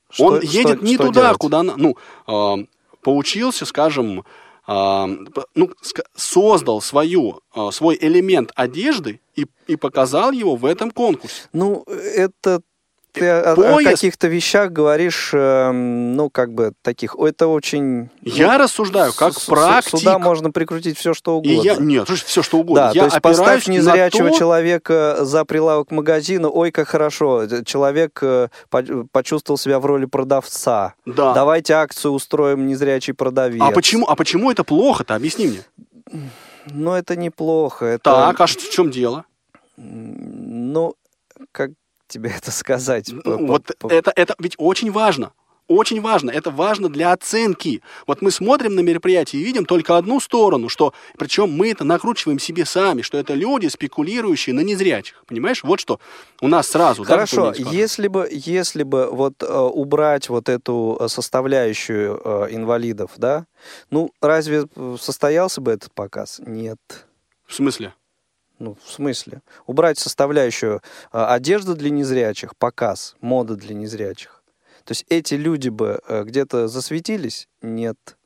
Что, 0.09 0.25
он 0.25 0.41
едет 0.41 0.77
что, 0.77 0.85
не 0.85 0.95
что 0.95 1.05
туда, 1.05 1.21
делать? 1.21 1.37
куда, 1.37 1.63
ну, 1.63 1.97
э, 2.27 2.65
поучился, 3.01 3.65
скажем, 3.65 4.25
э, 4.67 5.05
ну, 5.55 5.71
создал 6.15 6.81
свою, 6.81 7.41
э, 7.55 7.69
свой 7.71 7.97
элемент 7.99 8.51
одежды 8.55 9.21
и, 9.35 9.45
и 9.67 9.75
показал 9.75 10.31
его 10.31 10.55
в 10.55 10.65
этом 10.65 10.91
конкурсе. 10.91 11.43
Ну, 11.53 11.83
это 11.83 12.61
ты 13.11 13.27
о, 13.27 13.53
о 13.53 13.83
каких-то 13.83 14.27
вещах 14.27 14.71
говоришь, 14.71 15.31
э, 15.33 15.71
ну, 15.71 16.29
как 16.29 16.53
бы 16.53 16.73
таких, 16.81 17.15
это 17.15 17.47
очень... 17.47 18.09
Я 18.21 18.53
ну, 18.53 18.63
рассуждаю 18.63 19.13
как 19.13 19.33
с, 19.33 19.45
практик. 19.45 19.99
Сюда 19.99 20.19
можно 20.19 20.51
прикрутить 20.51 20.97
все, 20.97 21.13
что 21.13 21.37
угодно. 21.37 21.61
И 21.61 21.63
я, 21.63 21.75
нет, 21.75 22.07
все, 22.07 22.43
что 22.43 22.59
угодно. 22.59 22.87
Да, 22.87 22.91
я 22.93 23.01
то 23.01 23.05
есть 23.07 23.21
поставь 23.21 23.67
незрячего 23.67 24.29
то... 24.29 24.37
человека 24.37 25.17
за 25.21 25.45
прилавок 25.45 25.91
магазина, 25.91 26.49
ой, 26.49 26.71
как 26.71 26.87
хорошо, 26.87 27.47
человек 27.63 28.19
э, 28.21 28.49
почувствовал 29.11 29.57
себя 29.57 29.79
в 29.79 29.85
роли 29.85 30.05
продавца. 30.05 30.93
Да. 31.05 31.33
Давайте 31.33 31.73
акцию 31.73 32.13
устроим 32.13 32.67
незрячий 32.67 33.13
продавец. 33.13 33.61
А 33.61 33.71
почему, 33.71 34.07
а 34.07 34.15
почему 34.15 34.51
это 34.51 34.63
плохо-то? 34.63 35.15
Объясни 35.15 35.47
мне. 35.47 35.63
Ну, 36.71 36.93
это 36.93 37.15
неплохо. 37.15 37.85
Это... 37.85 38.03
Так, 38.03 38.41
а 38.41 38.45
в 38.45 38.69
чем 38.69 38.91
дело? 38.91 39.25
Ну, 39.77 40.95
как 41.51 41.71
тебе 42.09 42.33
это 42.35 42.51
сказать? 42.51 43.13
Вот 43.23 43.71
это, 43.89 44.11
это 44.15 44.35
ведь 44.39 44.55
очень 44.57 44.91
важно. 44.91 45.31
Очень 45.69 46.01
важно. 46.01 46.31
Это 46.31 46.49
важно 46.49 46.89
для 46.89 47.13
оценки. 47.13 47.83
Вот 48.07 48.23
мы 48.23 48.31
смотрим 48.31 48.73
на 48.73 48.79
мероприятие 48.79 49.43
и 49.43 49.45
видим 49.45 49.65
только 49.65 49.97
одну 49.97 50.19
сторону, 50.19 50.67
что, 50.67 50.95
причем 51.15 51.51
мы 51.51 51.69
это 51.69 51.83
накручиваем 51.83 52.39
себе 52.39 52.65
сами, 52.65 53.03
что 53.03 53.19
это 53.19 53.35
люди, 53.35 53.67
спекулирующие 53.67 54.55
на 54.55 54.61
незрячих. 54.61 55.23
Понимаешь? 55.27 55.63
Вот 55.63 55.79
что 55.79 55.99
у 56.41 56.47
нас 56.47 56.67
сразу. 56.67 57.03
Хорошо, 57.03 57.51
да, 57.51 57.69
если 57.71 58.07
бы, 58.07 58.27
если 58.31 58.81
бы 58.81 59.09
вот 59.11 59.43
э, 59.43 59.45
убрать 59.45 60.27
вот 60.29 60.49
эту 60.49 60.99
составляющую 61.07 62.19
э, 62.23 62.47
инвалидов, 62.49 63.11
да, 63.17 63.45
ну 63.91 64.11
разве 64.21 64.65
состоялся 64.99 65.61
бы 65.61 65.71
этот 65.71 65.93
показ? 65.93 66.41
Нет. 66.43 66.79
В 67.45 67.53
смысле? 67.53 67.93
Ну, 68.59 68.77
в 68.83 68.91
смысле? 68.91 69.41
Убрать 69.65 69.97
составляющую 69.97 70.81
э, 71.11 71.23
одежда 71.23 71.75
для 71.75 71.89
незрячих, 71.89 72.55
показ, 72.57 73.15
мода 73.21 73.55
для 73.55 73.73
незрячих. 73.73 74.43
То 74.83 74.91
есть 74.91 75.05
эти 75.09 75.35
люди 75.35 75.69
бы 75.69 76.01
э, 76.07 76.23
где-то 76.23 76.67
засветились? 76.67 77.47
Нет. 77.61 78.17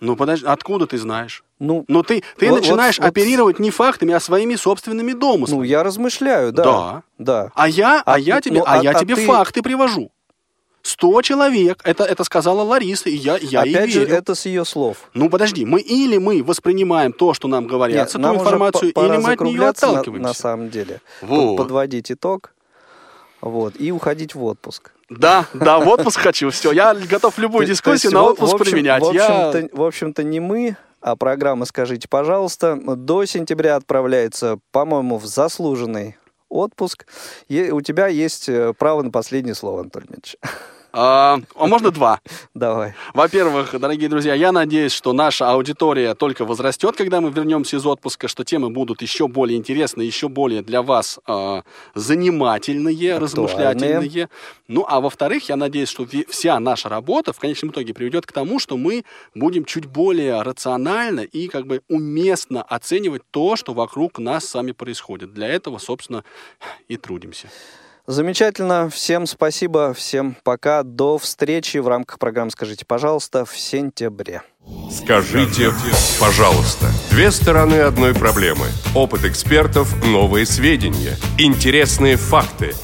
Ну, 0.00 0.16
подожди, 0.16 0.46
откуда 0.46 0.86
ты 0.86 0.98
знаешь? 0.98 1.44
Ну, 1.58 1.84
Но 1.88 2.02
ты, 2.02 2.22
ты 2.36 2.50
вот, 2.50 2.60
начинаешь 2.60 2.98
вот, 2.98 3.06
оперировать 3.06 3.58
не 3.58 3.70
фактами, 3.70 4.12
а 4.12 4.20
своими 4.20 4.56
собственными 4.56 5.12
домыслами. 5.12 5.58
Ну, 5.58 5.64
я 5.64 5.82
размышляю, 5.82 6.52
да. 6.52 6.64
Да. 6.64 7.02
да. 7.18 7.52
А 7.54 7.68
я, 7.68 8.02
а, 8.04 8.14
а 8.14 8.18
я 8.18 8.40
тебе, 8.40 8.58
ну, 8.58 8.64
а, 8.66 8.80
а 8.80 8.82
я 8.82 8.90
а 8.90 8.94
тебе 8.94 9.14
ты... 9.14 9.24
факты 9.24 9.62
привожу. 9.62 10.10
Сто 10.86 11.20
человек, 11.20 11.80
это, 11.82 12.04
это 12.04 12.22
сказала 12.22 12.62
Лариса, 12.62 13.10
и 13.10 13.16
я, 13.16 13.38
я 13.38 13.62
Опять 13.62 13.86
ей 13.86 13.90
же, 13.90 14.00
верю. 14.04 14.14
это 14.14 14.36
с 14.36 14.46
ее 14.46 14.64
слов. 14.64 15.10
Ну, 15.14 15.28
подожди, 15.28 15.64
мы 15.64 15.80
или 15.80 16.16
мы 16.16 16.44
воспринимаем 16.44 17.12
то, 17.12 17.34
что 17.34 17.48
нам 17.48 17.66
говорят, 17.66 18.14
Нет, 18.14 18.24
эту 18.24 18.34
информацию, 18.34 18.92
или 18.92 19.16
мы 19.16 19.32
от 19.32 19.40
нее 19.40 19.66
отталкиваемся. 19.66 20.22
На, 20.22 20.28
на 20.28 20.34
самом 20.34 20.70
деле. 20.70 21.00
Вот. 21.22 21.56
Подводить 21.56 22.12
итог, 22.12 22.52
вот, 23.40 23.74
и 23.80 23.90
уходить 23.90 24.36
в 24.36 24.44
отпуск. 24.44 24.92
Да, 25.10 25.46
да, 25.54 25.80
в 25.80 25.88
отпуск 25.88 26.20
хочу, 26.20 26.50
все, 26.50 26.70
я 26.70 26.94
готов 26.94 27.36
любую 27.38 27.66
дискуссию 27.66 28.12
на 28.12 28.22
отпуск 28.22 28.56
применять. 28.56 29.02
В 29.02 29.08
общем-то, 29.08 29.76
в 29.76 29.82
общем-то, 29.82 30.22
не 30.22 30.38
мы, 30.38 30.76
а 31.00 31.16
программа 31.16 31.64
«Скажите, 31.64 32.06
пожалуйста», 32.06 32.76
до 32.76 33.24
сентября 33.24 33.74
отправляется, 33.74 34.60
по-моему, 34.70 35.18
в 35.18 35.26
заслуженный 35.26 36.16
отпуск. 36.48 37.06
И 37.48 37.70
у 37.70 37.80
тебя 37.80 38.06
есть 38.06 38.48
э, 38.48 38.72
право 38.72 39.02
на 39.02 39.10
последнее 39.10 39.56
слово, 39.56 39.80
Антон 39.80 40.04
Дмитриевич. 40.04 40.36
А, 40.98 41.40
а 41.54 41.66
можно 41.66 41.90
два? 41.90 42.22
Давай. 42.54 42.94
Во-первых, 43.12 43.78
дорогие 43.78 44.08
друзья, 44.08 44.32
я 44.32 44.50
надеюсь, 44.50 44.92
что 44.92 45.12
наша 45.12 45.50
аудитория 45.50 46.14
только 46.14 46.46
возрастет, 46.46 46.96
когда 46.96 47.20
мы 47.20 47.30
вернемся 47.30 47.76
из 47.76 47.84
отпуска, 47.84 48.28
что 48.28 48.44
темы 48.44 48.70
будут 48.70 49.02
еще 49.02 49.28
более 49.28 49.58
интересные, 49.58 50.06
еще 50.06 50.30
более 50.30 50.62
для 50.62 50.80
вас 50.80 51.20
э, 51.28 51.62
занимательные, 51.94 53.18
размышлятельные. 53.18 54.30
Ну, 54.68 54.86
а 54.88 55.02
во-вторых, 55.02 55.50
я 55.50 55.56
надеюсь, 55.56 55.90
что 55.90 56.06
вся 56.30 56.58
наша 56.60 56.88
работа 56.88 57.34
в 57.34 57.38
конечном 57.38 57.72
итоге 57.72 57.92
приведет 57.92 58.24
к 58.24 58.32
тому, 58.32 58.58
что 58.58 58.78
мы 58.78 59.04
будем 59.34 59.66
чуть 59.66 59.84
более 59.84 60.40
рационально 60.40 61.20
и 61.20 61.48
как 61.48 61.66
бы 61.66 61.82
уместно 61.90 62.62
оценивать 62.62 63.20
то, 63.30 63.56
что 63.56 63.74
вокруг 63.74 64.18
нас 64.18 64.46
с 64.46 64.54
вами 64.54 64.72
происходит. 64.72 65.34
Для 65.34 65.48
этого, 65.48 65.76
собственно, 65.76 66.24
и 66.88 66.96
трудимся. 66.96 67.50
Замечательно. 68.06 68.88
Всем 68.88 69.26
спасибо. 69.26 69.92
Всем 69.92 70.36
пока. 70.44 70.84
До 70.84 71.18
встречи 71.18 71.78
в 71.78 71.88
рамках 71.88 72.20
программы 72.20 72.52
«Скажите, 72.52 72.84
пожалуйста» 72.86 73.44
в 73.44 73.58
сентябре. 73.58 74.42
Скажите, 74.92 75.72
пожалуйста. 76.20 76.86
Две 77.10 77.32
стороны 77.32 77.76
одной 77.76 78.14
проблемы. 78.14 78.66
Опыт 78.94 79.24
экспертов, 79.24 79.92
новые 80.06 80.46
сведения, 80.46 81.16
интересные 81.36 82.16
факты. 82.16 82.74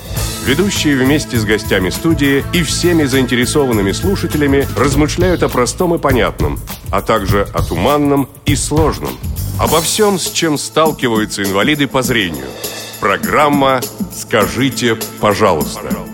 Ведущие 0.45 0.97
вместе 0.97 1.37
с 1.37 1.45
гостями 1.45 1.91
студии 1.91 2.45
и 2.53 2.65
всеми 2.65 3.05
заинтересованными 3.05 3.93
слушателями 3.93 4.67
размышляют 4.77 5.45
о 5.45 5.49
простом 5.49 5.95
и 5.95 5.99
понятном, 5.99 6.59
а 6.91 7.01
также 7.01 7.43
о 7.55 7.63
туманном 7.63 8.29
и 8.45 8.57
сложном. 8.57 9.17
Обо 9.61 9.81
всем, 9.81 10.19
с 10.19 10.33
чем 10.33 10.59
сталкиваются 10.59 11.45
инвалиды 11.45 11.87
по 11.87 12.03
зрению– 12.03 12.47
Программа 13.03 13.81
«Скажите, 14.15 14.97
пожалуйста». 15.21 16.12